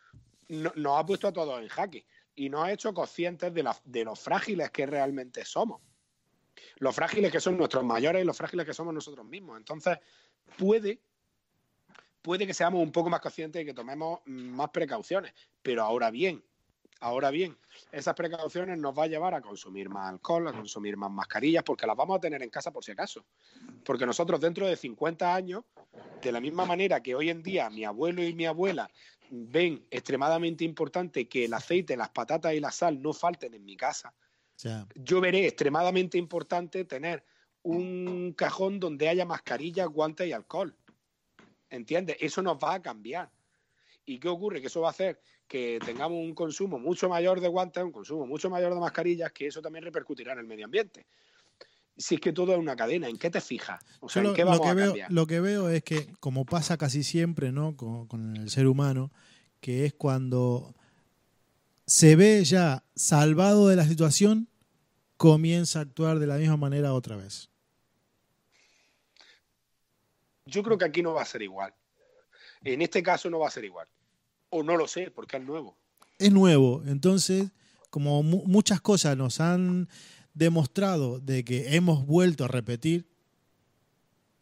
[0.47, 4.05] nos ha puesto a todos en jaque y nos ha hecho conscientes de, la, de
[4.05, 5.81] los frágiles que realmente somos.
[6.77, 9.57] Los frágiles que son nuestros mayores y los frágiles que somos nosotros mismos.
[9.57, 9.98] Entonces,
[10.57, 10.99] puede,
[12.22, 15.34] puede que seamos un poco más conscientes y que tomemos más precauciones.
[15.61, 16.44] Pero ahora bien,
[17.02, 17.57] Ahora bien,
[17.91, 21.86] esas precauciones nos va a llevar a consumir más alcohol, a consumir más mascarillas, porque
[21.86, 23.26] las vamos a tener en casa por si acaso.
[23.84, 25.65] Porque nosotros dentro de 50 años,
[26.22, 28.90] de la misma manera que hoy en día mi abuelo y mi abuela
[29.30, 33.76] ven extremadamente importante que el aceite, las patatas y la sal no falten en mi
[33.76, 34.14] casa,
[34.95, 37.23] yo veré extremadamente importante tener
[37.64, 40.76] un cajón donde haya mascarillas, guantes y alcohol.
[41.69, 42.18] ¿Entiendes?
[42.19, 43.32] Eso nos va a cambiar.
[44.06, 44.61] ¿Y qué ocurre?
[44.61, 48.26] Que eso va a hacer que tengamos un consumo mucho mayor de guantes, un consumo
[48.26, 51.06] mucho mayor de mascarillas, que eso también repercutirá en el medio ambiente.
[51.98, 53.82] Si es que todo es una cadena, ¿en qué te fijas?
[54.02, 55.11] O sea, ¿en qué vamos lo, que a veo, cambiar?
[55.11, 57.77] lo que veo es que, como pasa casi siempre ¿no?
[57.77, 59.11] con, el ser humano,
[59.61, 60.76] que es cuando
[61.86, 64.48] se ve ya salvado de la situación,
[65.18, 67.49] comienza a actuar de la misma manera otra vez.
[70.45, 71.74] Yo creo que aquí no va a ser igual.
[72.64, 73.88] En este caso no va a ser igual.
[74.49, 75.78] O no lo sé, porque es nuevo.
[76.18, 77.49] Es nuevo, entonces,
[77.90, 79.90] como muchas cosas nos han
[80.34, 83.07] demostrado de que hemos vuelto a repetir,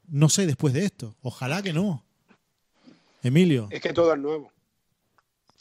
[0.08, 1.16] no sé después de esto.
[1.22, 2.06] Ojalá que no.
[3.24, 3.68] Emilio.
[3.72, 4.52] Es que todo es nuevo.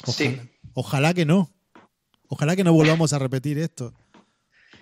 [0.04, 0.38] sí.
[0.74, 1.51] ojalá que no.
[2.34, 3.92] Ojalá que no volvamos a repetir esto.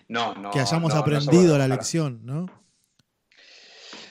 [0.06, 0.52] No, no.
[0.52, 2.46] Que hayamos aprendido la lección, ¿no?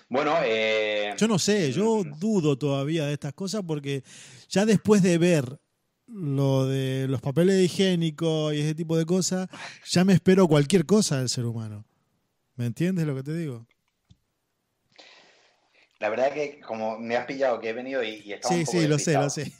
[0.09, 4.03] Bueno, eh, yo no sé, yo dudo todavía de estas cosas porque
[4.49, 5.57] ya después de ver
[6.05, 9.47] lo de los papeles higiénicos y ese tipo de cosas,
[9.85, 11.85] ya me espero cualquier cosa del ser humano.
[12.57, 13.65] ¿Me entiendes lo que te digo?
[15.99, 18.65] La verdad que como me has pillado que he venido y, y estaba Sí, un
[18.65, 19.51] poco sí, lo sé, lo sé.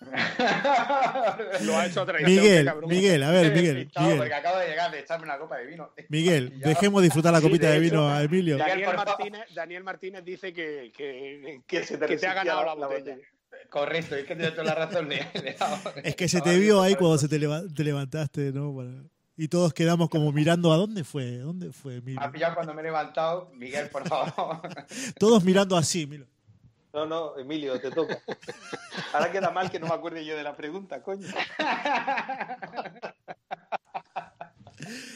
[1.62, 3.90] lo ha hecho otra Miguel, Miguel, a ver, Miguel.
[3.98, 4.18] Miguel.
[4.18, 5.90] Porque acabo de llegar de echarme una copa de vino.
[6.08, 8.58] Miguel, dejemos disfrutar la copita de, vino a Emilio.
[8.58, 12.86] Daniel Martínez, Daniel Martínez dice que, que, que, se te, que te ha ganado la,
[12.86, 13.16] botella.
[13.70, 15.08] Correcto, es que tienes toda la razón.
[16.04, 18.74] es que se te vio ahí cuando se te, levantaste, ¿no?
[19.40, 22.20] Y todos quedamos como mirando a dónde fue, dónde fue, Emilio.
[22.20, 24.60] Ha pillado cuando me he levantado, Miguel, por favor.
[25.18, 26.26] todos mirando así, mira.
[26.92, 28.20] No, no, Emilio, te toca.
[29.12, 31.28] Ahora queda mal que no me acuerde yo de la pregunta, coño.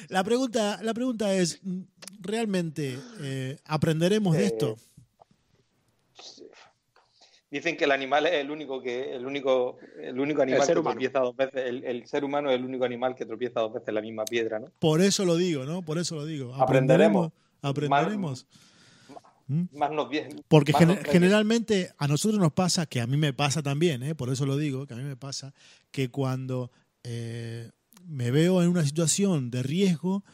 [0.09, 1.61] La pregunta, la pregunta es,
[2.21, 4.77] ¿realmente eh, aprenderemos de esto?
[7.53, 11.19] Dicen que el animal es el único que el único el único animal que tropieza
[11.19, 11.67] dos veces.
[11.67, 14.69] El, ser humano es el único animal que tropieza dos veces la misma piedra, ¿no?
[14.79, 15.83] Por eso lo digo, ¿no?
[15.83, 16.55] Por eso lo digo.
[16.55, 17.31] Aprenderemos.
[17.61, 18.47] Aprenderemos.
[19.73, 20.37] Más, nos viene.
[20.49, 20.73] Porque
[21.05, 24.15] generalmente a nosotros nos pasa, que a mí me pasa también, ¿eh?
[24.15, 25.53] por eso lo digo, que a mí me pasa,
[25.91, 26.71] que cuando
[27.05, 27.71] eh,
[28.07, 30.25] me veo en una situación de riesgo,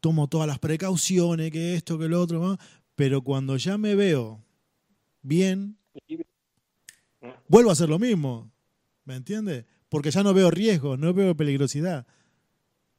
[0.00, 2.58] tomo todas las precauciones, que esto, que lo otro,
[2.94, 4.44] pero cuando ya me veo
[5.22, 5.78] bien,
[7.48, 8.50] vuelvo a hacer lo mismo.
[9.04, 9.64] ¿Me entiendes?
[9.88, 12.06] Porque ya no veo riesgo, no veo peligrosidad.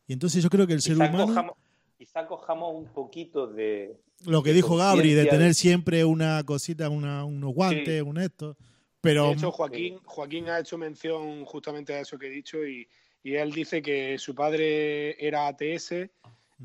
[0.07, 1.55] Y entonces yo creo que el ser humano.
[1.97, 3.99] quizá cojamos un poquito de.
[4.25, 8.57] Lo que dijo Gabri, de tener siempre una cosita, una, unos guantes, un esto.
[9.01, 9.27] Pero...
[9.27, 12.87] De hecho, Joaquín, Joaquín ha hecho mención justamente a eso que he dicho y,
[13.21, 16.09] y él dice que su padre era ATS.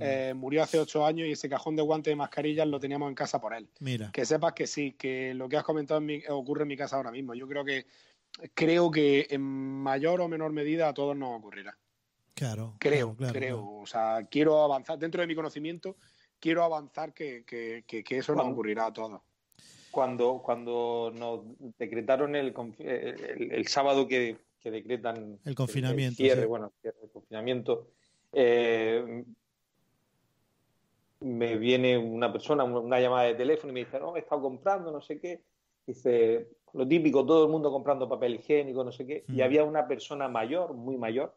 [0.00, 3.14] Eh, murió hace ocho años y ese cajón de guantes y mascarillas lo teníamos en
[3.14, 3.68] casa por él.
[3.80, 4.10] Mira.
[4.12, 6.00] Que sepas que sí, que lo que has comentado
[6.30, 7.34] ocurre en mi casa ahora mismo.
[7.34, 7.86] Yo creo que
[8.54, 11.76] creo que en mayor o menor medida a todos nos ocurrirá.
[12.34, 12.76] Claro.
[12.78, 13.80] Creo, creo.
[13.80, 15.96] O sea, quiero avanzar, dentro de mi conocimiento,
[16.40, 17.44] quiero avanzar que,
[17.88, 19.20] eso nos ocurrirá a todos.
[19.90, 21.40] Cuando, cuando nos
[21.78, 26.22] decretaron el, el, sábado que, decretan el confinamiento.
[26.22, 27.88] El bueno, el confinamiento.
[28.32, 29.24] Eh,
[31.22, 34.90] me viene una persona, una llamada de teléfono y me dice, no, he estado comprando,
[34.90, 35.42] no sé qué.
[35.86, 39.24] Dice, lo típico, todo el mundo comprando papel higiénico, no sé qué.
[39.28, 41.34] Y había una persona mayor, muy mayor,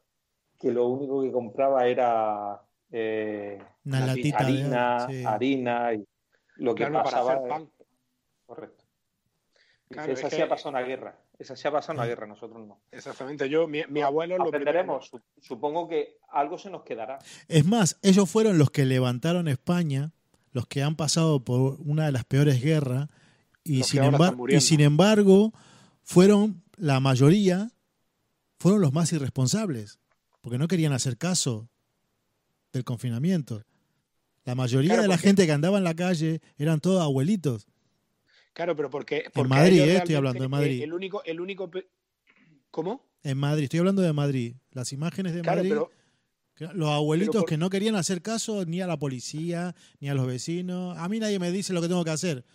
[0.60, 6.08] que lo único que compraba era eh, harina, harina y
[6.58, 7.42] lo que pasaba.
[8.46, 8.84] Correcto.
[9.90, 11.18] Claro, esa sí ha pasado una guerra.
[11.38, 12.82] Esa sí ha pasado una guerra, nosotros no.
[12.92, 13.50] Exactamente.
[13.50, 15.12] Yo, mi, mi abuelo lo aprenderemos.
[15.42, 17.20] Supongo que algo se nos quedará.
[17.48, 20.12] Es más, ellos fueron los que levantaron España,
[20.52, 23.10] los que han pasado por una de las peores guerras,
[23.64, 24.04] y, sin,
[24.48, 25.52] y sin embargo,
[26.04, 27.72] fueron la mayoría,
[28.60, 30.00] fueron los más irresponsables,
[30.42, 31.68] porque no querían hacer caso
[32.72, 33.64] del confinamiento.
[34.44, 37.68] La mayoría de la gente que andaba en la calle eran todos abuelitos.
[38.56, 39.26] Claro, pero porque.
[39.34, 40.82] en Madrid, eh, estoy hablando de Madrid.
[40.82, 41.70] El único, el único.
[42.72, 43.06] ¿Cómo?
[43.22, 44.56] En Madrid, estoy hablando de Madrid.
[44.72, 45.74] Las imágenes de Madrid.
[46.74, 50.98] los abuelitos que no querían hacer caso ni a la policía, ni a los vecinos.
[50.98, 52.46] A mí nadie me dice lo que tengo que hacer.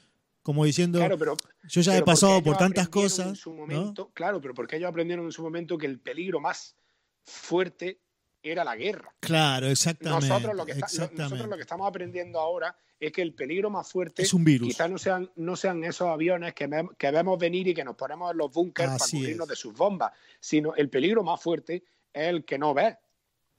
[0.43, 1.37] Como diciendo, claro, pero,
[1.69, 3.39] yo ya he pasado por tantas cosas.
[3.39, 6.77] su momento, Claro, pero porque ellos aprendieron en su momento que el peligro más
[7.25, 8.01] fuerte
[8.43, 9.15] era la guerra.
[9.21, 10.29] Claro, exactamente.
[10.29, 14.23] Nosotros lo que, nosotros lo que estamos aprendiendo ahora es que el peligro más fuerte
[14.23, 14.69] es un virus.
[14.69, 16.69] quizás no sean, no sean esos aviones que,
[16.99, 20.13] que vemos venir y que nos ponemos en los búnkers para cubrirnos de sus bombas,
[20.39, 22.97] sino el peligro más fuerte es el que no ves.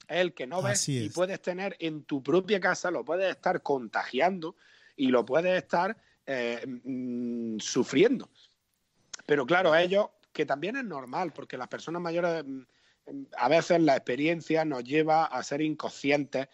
[0.07, 3.61] Es el que no ves y puedes tener en tu propia casa, lo puedes estar
[3.61, 4.55] contagiando
[4.95, 8.29] y lo puedes estar eh, mm, sufriendo.
[9.25, 12.61] Pero claro, ellos, que también es normal, porque las personas mayores, mm,
[13.37, 16.47] a veces la experiencia nos lleva a ser inconscientes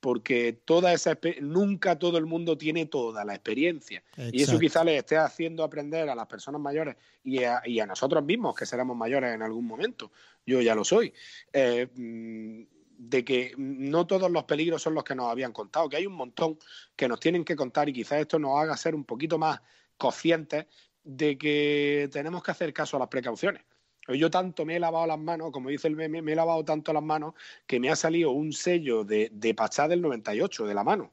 [0.00, 4.02] porque toda esa nunca todo el mundo tiene toda la experiencia.
[4.32, 8.54] Y eso quizá les esté haciendo aprender a las personas mayores y a, nosotros mismos,
[8.54, 10.10] que seremos mayores en algún momento.
[10.46, 11.12] Yo ya lo soy.
[11.52, 12.62] Eh, mm,
[13.00, 16.12] de que no todos los peligros son los que nos habían contado, que hay un
[16.12, 16.58] montón
[16.96, 19.60] que nos tienen que contar y quizás esto nos haga ser un poquito más
[19.96, 20.66] conscientes
[21.02, 23.62] de que tenemos que hacer caso a las precauciones.
[24.08, 26.92] Yo tanto me he lavado las manos, como dice el meme, me he lavado tanto
[26.92, 27.34] las manos
[27.66, 31.12] que me ha salido un sello de, de Pachá del 98 de la mano.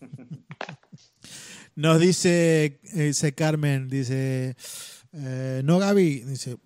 [1.76, 4.56] Nos dice, dice Carmen, dice,
[5.12, 6.56] eh, no Gaby, dice,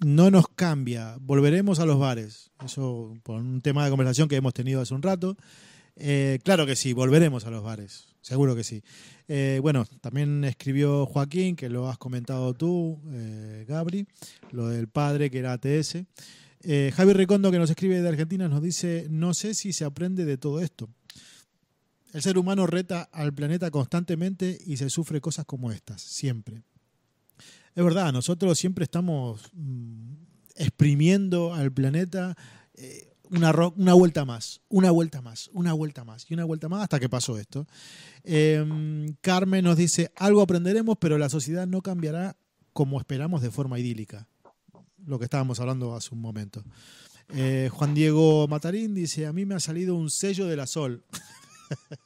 [0.00, 2.50] no nos cambia, volveremos a los bares.
[2.64, 5.36] Eso por un tema de conversación que hemos tenido hace un rato.
[5.96, 8.82] Eh, claro que sí, volveremos a los bares, seguro que sí.
[9.28, 14.06] Eh, bueno, también escribió Joaquín, que lo has comentado tú, eh, Gabri,
[14.50, 16.04] lo del padre que era ATS.
[16.94, 20.36] Javi Recondo, que nos escribe de Argentina, nos dice, no sé si se aprende de
[20.36, 20.88] todo esto.
[22.12, 26.62] El ser humano reta al planeta constantemente y se sufre cosas como estas, siempre.
[27.74, 30.14] Es verdad, nosotros siempre estamos mm,
[30.56, 32.36] exprimiendo al planeta
[33.30, 37.00] una, una vuelta más, una vuelta más, una vuelta más y una vuelta más hasta
[37.00, 37.66] que pasó esto.
[38.24, 42.36] Em, Carmen nos dice, algo aprenderemos, pero la sociedad no cambiará
[42.72, 44.28] como esperamos de forma idílica.
[45.04, 46.62] Lo que estábamos hablando hace un momento.
[47.30, 51.04] Eh, Juan Diego Matarín dice, a mí me ha salido un sello de la Sol.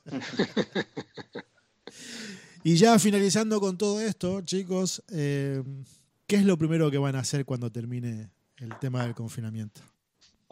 [2.64, 5.84] y ya finalizando con todo esto, chicos, em,
[6.26, 9.82] ¿qué es lo primero que van a hacer cuando termine el tema del confinamiento?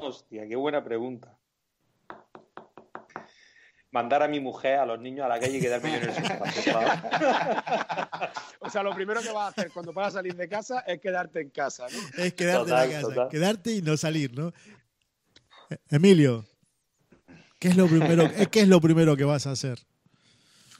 [0.00, 1.36] Hostia, qué buena pregunta.
[3.90, 6.38] Mandar a mi mujer, a los niños a la calle y quedarme en el sofá.
[8.60, 11.00] o sea, lo primero que vas a hacer cuando vas a salir de casa es
[11.00, 11.98] quedarte en casa, ¿no?
[12.22, 14.52] Es quedarte en casa, quedarte y no salir, ¿no?
[15.90, 16.44] Emilio,
[17.58, 19.80] ¿qué es lo primero, ¿qué es lo primero que vas a hacer?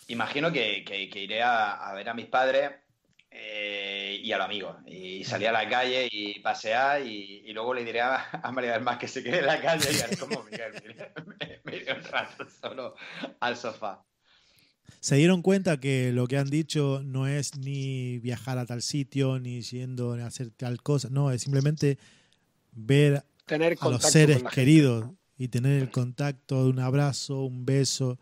[0.07, 0.85] Imagino que,
[1.16, 2.70] iré a, ver a mis padres
[3.32, 4.77] eh, y a los amigos.
[4.86, 8.99] Y salir a la calle y pasear y, luego le diré a, María del Mar
[8.99, 10.73] que se quede en la calle y como Miguel,
[11.65, 12.95] me, un rato solo
[13.40, 14.05] al sofá.
[15.01, 19.39] Se dieron cuenta que lo que han dicho no es ni viajar a tal sitio,
[19.39, 21.99] ni yendo a hacer tal cosa, no, es simplemente
[22.73, 28.19] ver a los seres queridos y tener el contacto de un abrazo, un beso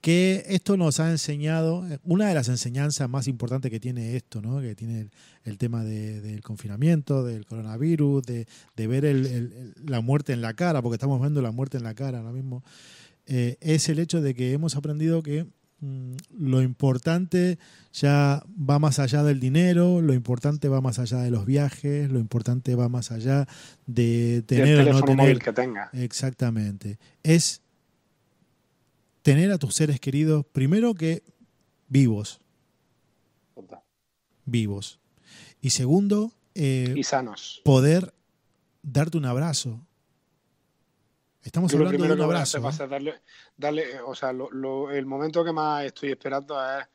[0.00, 4.60] que esto nos ha enseñado, una de las enseñanzas más importantes que tiene esto, ¿no?
[4.60, 5.08] que tiene
[5.44, 8.46] el, tema del confinamiento, del coronavirus, de,
[8.86, 12.32] ver la muerte en la cara, porque estamos viendo la muerte en la cara ahora
[12.32, 12.62] mismo,
[13.26, 15.46] eh, es el hecho de que hemos aprendido que
[15.80, 17.58] mm, lo importante
[17.92, 22.20] ya va más allá del dinero, lo importante va más allá de los viajes, lo
[22.20, 23.48] importante va más allá
[23.86, 25.38] de tener o no tener.
[25.40, 25.90] que tenga.
[25.92, 26.98] Exactamente.
[27.24, 27.62] Es
[29.28, 31.22] tener a tus seres queridos, primero que
[31.88, 32.40] vivos.
[34.46, 35.00] Vivos.
[35.60, 37.60] Y segundo, eh, y sanos.
[37.62, 38.14] Poder
[38.82, 39.86] darte un abrazo.
[41.42, 42.56] Estamos hablando de un abrazo.
[42.56, 43.20] ¿eh?
[43.58, 46.86] darle, o sea, el momento que más estoy esperando es,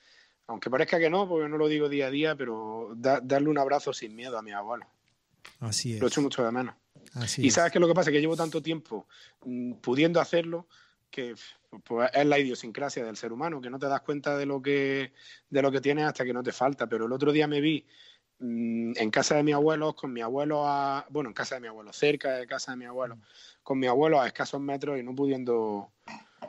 [0.48, 3.94] aunque parezca que no, porque no lo digo día a día, pero darle un abrazo
[3.94, 4.88] sin miedo a mi abuelo.
[5.60, 6.00] Así es.
[6.00, 6.74] Lo echo mucho de menos.
[7.38, 9.06] y sabes qué es lo que pasa, que llevo tanto tiempo
[9.46, 10.66] mm, pudiendo hacerlo
[11.14, 11.36] que
[11.86, 15.14] pues, es la idiosincrasia del ser humano, que no te das cuenta de lo que,
[15.50, 16.88] de lo que tienes hasta que no te falta.
[16.88, 17.86] Pero el otro día me vi
[18.40, 21.68] mm, en casa de mi abuelo, con mi abuelo a, bueno, en casa de mi
[21.68, 23.20] abuelo, cerca de casa de mi abuelo,
[23.62, 25.92] con mi abuelo a escasos metros y no pudiendo,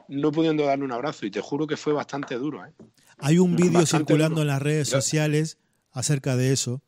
[0.09, 1.27] no pudiendo darle un abrazo.
[1.27, 2.65] Y te juro que fue bastante duro.
[2.65, 2.73] ¿eh?
[3.19, 5.59] Hay un vídeo circulando en las redes sociales
[5.93, 6.81] acerca de eso.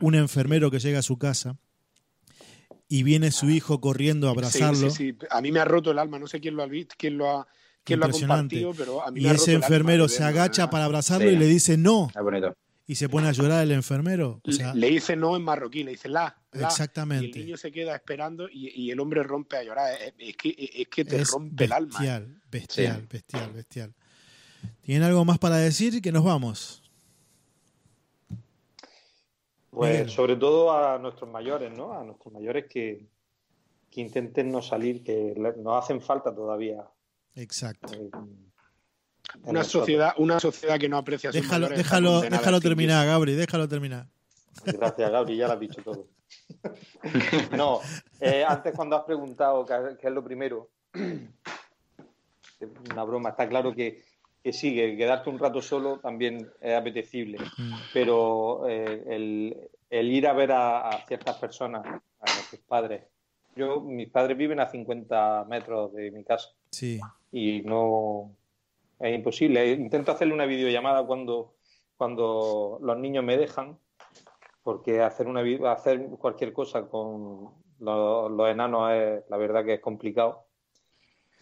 [0.00, 1.58] Un enfermero que llega a su casa
[2.92, 4.90] y viene su hijo corriendo a abrazarlo.
[4.90, 6.94] Sí, sí, A mí me ha roto el alma, no sé quién lo ha visto,
[6.98, 7.48] quién lo ha,
[7.84, 10.84] quién lo ha compartido, pero a mí y me ha ese enfermero se agacha para
[10.84, 12.10] abrazarlo y le dice no.
[12.86, 14.42] Y se pone a llorar el enfermero.
[14.74, 16.36] le dice no en marroquí, le dice la.
[16.52, 17.38] exactamente.
[17.38, 19.94] Y el niño se queda esperando y, el hombre rompe a llorar.
[20.18, 21.98] Es, que, es que te rompe el alma.
[21.98, 23.94] Bestial, bestial, bestial, bestial.
[24.82, 26.02] ¿Tienen algo más para decir?
[26.02, 26.81] Que nos vamos.
[29.72, 31.94] Pues sobre todo a nuestros mayores, ¿no?
[31.94, 33.08] A nuestros mayores que,
[33.92, 36.84] intenten no salir, que nos hacen falta todavía.
[37.36, 37.90] Exacto.
[37.94, 38.10] Eh,
[39.44, 44.08] una sociedad, una sociedad que no aprecia a déjalo, déjalo, déjalo terminar, Gabri, déjalo terminar.
[44.66, 46.06] Gracias, Gabri, ya lo has dicho todo.
[47.56, 47.80] no,
[48.20, 50.68] eh, antes cuando has preguntado qué, es lo primero,
[52.92, 54.04] una broma, está claro que
[54.42, 57.74] que sigue, quedarte un rato solo también es apetecible, mm.
[57.92, 59.04] pero eh,
[59.90, 63.04] el, ir a ver a, ciertas personas, a tus padres,
[63.54, 66.50] Yo, mis padres viven a 50 metros de mi casa.
[66.70, 67.00] Sí.
[67.30, 68.32] Y no.
[68.98, 69.72] Es imposible.
[69.72, 71.54] Intento hacerle una videollamada cuando,
[71.96, 73.78] cuando los niños me dejan,
[74.62, 77.50] porque hacer, una, hacer cualquier cosa con
[77.80, 80.46] los, enanos es, la verdad que es complicado.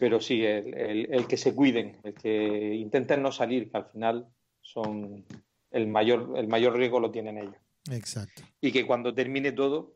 [0.01, 4.25] Pero sí, el, que se cuiden, el que intenten no salir, que al final
[4.59, 5.23] son
[5.69, 7.53] el mayor, el mayor riesgo lo tienen ellos.
[7.91, 8.41] Exacto.
[8.61, 9.93] Y que cuando termine todo,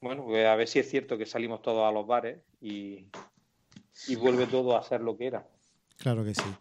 [0.00, 3.08] bueno, pues a ver si es cierto que salimos todos a los bares y,
[4.20, 5.44] vuelve todo a ser lo que era.
[5.96, 6.54] Claro que sí.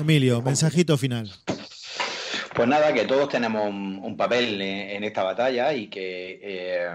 [0.00, 1.30] Emilio, mensajito final.
[2.56, 6.88] Pues nada, que todos tenemos un, papel en, esta batalla y que, eh,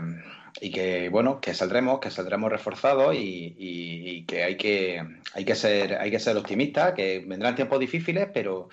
[0.62, 5.04] y que bueno, que saldremos, que saldremos reforzados y, que hay que
[5.34, 8.70] hay que ser, hay que ser optimistas, que vendrán tiempos difíciles, pero,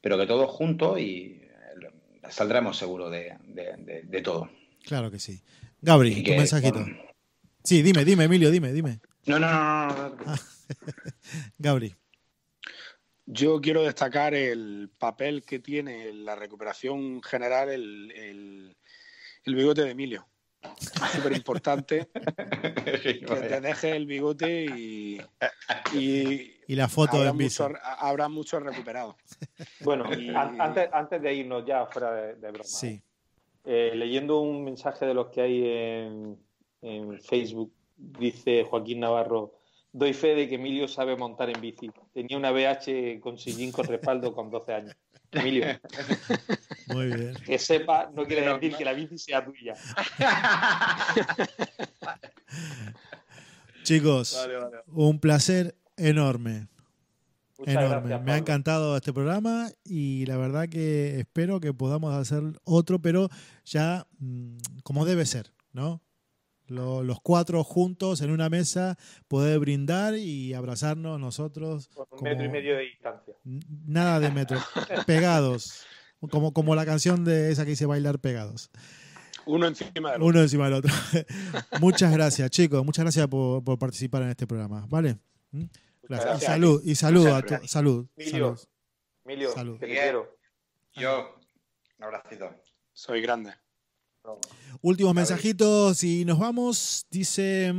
[0.00, 1.42] pero que todos juntos y
[2.28, 4.50] saldremos seguro de, todo.
[4.84, 5.40] Claro que sí.
[5.80, 6.84] Gabri, tu mensajito.
[7.64, 9.00] Sí, dime, dime, Emilio, dime, dime.
[9.26, 10.16] No, no, no, no.
[11.58, 11.94] Gabri.
[13.26, 18.10] Yo quiero destacar el papel que tiene en la recuperación general el,
[19.44, 20.26] el, bigote de Emilio.
[21.12, 22.08] Súper importante
[23.02, 25.20] que te deje el bigote y,
[25.92, 27.68] y, la foto habrá de mucho,
[27.98, 29.16] habrá muchos recuperados.
[29.80, 33.02] Bueno, antes, antes de irnos ya fuera de, broma, sí.
[33.64, 36.38] Eh, leyendo un mensaje de los que hay en,
[36.80, 39.54] en Facebook, dice Joaquín Navarro,
[39.92, 41.90] doy fe de que Emilio sabe montar en bici.
[42.12, 44.96] Tenía una BH con sillín con respaldo con 12 años.
[45.32, 45.66] Emilio.
[46.88, 47.34] Muy bien.
[47.44, 49.74] Que sepa no quiere decir que la bici sea tuya.
[53.82, 54.48] Chicos,
[54.88, 56.68] un placer enorme.
[57.64, 58.18] enorme.
[58.20, 63.28] Me ha encantado este programa y la verdad que espero que podamos hacer otro, pero
[63.64, 66.00] ya mm, como debe ser, ¿no?
[66.68, 68.98] Los cuatro juntos en una mesa,
[69.28, 71.88] poder brindar y abrazarnos nosotros.
[71.88, 73.34] Con un metro y medio de distancia.
[73.44, 74.58] Nada de metro,
[75.06, 75.84] pegados,
[76.30, 78.70] como, como la canción de esa que dice bailar pegados.
[79.46, 80.26] Uno encima del otro.
[80.26, 80.92] Uno encima del otro.
[81.80, 82.84] muchas gracias, chicos.
[82.84, 84.86] Muchas gracias por, participar en este programa.
[84.88, 85.18] ¿Vale?
[85.50, 85.64] ¿Mm?
[86.02, 86.42] Gracias.
[86.42, 88.06] Y salud, y salud a tu, salud.
[88.16, 88.56] Emilio,
[89.24, 89.78] Emilio, salud.
[89.78, 90.36] te quiero.
[90.94, 91.36] Yo,
[91.98, 92.54] un abracito.
[92.92, 93.54] Soy grande.
[94.80, 97.06] Últimos mensajitos y nos vamos.
[97.10, 97.72] Dice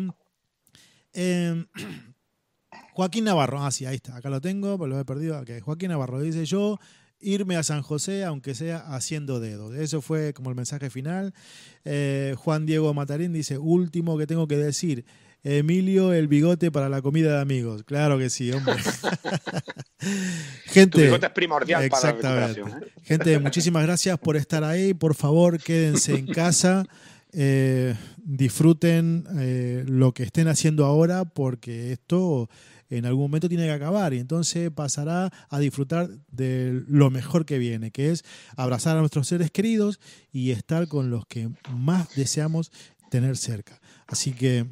[1.13, 1.65] em,
[2.93, 3.63] Joaquín Navarro.
[3.63, 4.15] Ah, sí, ahí está.
[4.15, 5.41] Acá lo tengo, pero lo he perdido.
[5.63, 6.79] Joaquín Navarro dice yo
[7.23, 9.75] irme a San José, aunque sea haciendo dedos.
[9.75, 11.33] Eso fue como el mensaje final.
[11.85, 15.05] Eh, Juan Diego Matarín dice, último que tengo que decir,
[15.43, 17.83] Emilio, el bigote para la comida de amigos.
[17.83, 18.75] Claro que sí, hombre.
[20.65, 22.61] Gente, tu bigote es primordial exactamente.
[22.61, 22.91] para la ¿eh?
[23.03, 24.93] Gente, muchísimas gracias por estar ahí.
[24.93, 26.85] Por favor, quédense en casa.
[27.33, 32.47] Eh, disfruten eh, lo que estén haciendo ahora porque esto
[32.89, 37.57] en algún momento tiene que acabar y entonces pasará a disfrutar de lo mejor que
[37.57, 38.23] viene, que es
[38.55, 39.99] abrazar a nuestros seres queridos
[40.31, 42.71] y estar con los que más deseamos
[43.09, 43.81] tener cerca.
[44.05, 44.67] Así que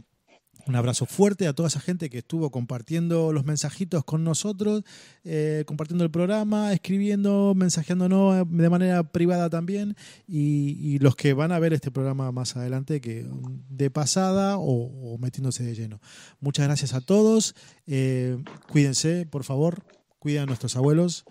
[0.72, 4.84] un abrazo fuerte a toda esa gente que estuvo compartiendo los mensajitos con nosotros,
[5.26, 11.60] eh, compartiendo el programa, escribiendo, mensajeándonos de manera privada también, y, los que van a
[11.60, 13.28] ver este programa más adelante, que
[13.70, 16.00] de pasada o, metiéndose de lleno.
[16.40, 17.54] Muchas gracias a todos.
[17.88, 18.42] Eh,
[18.72, 19.84] cuídense, por favor,
[20.20, 21.26] cuiden a nuestros abuelos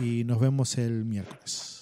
[0.00, 1.75] y nos vemos el miércoles.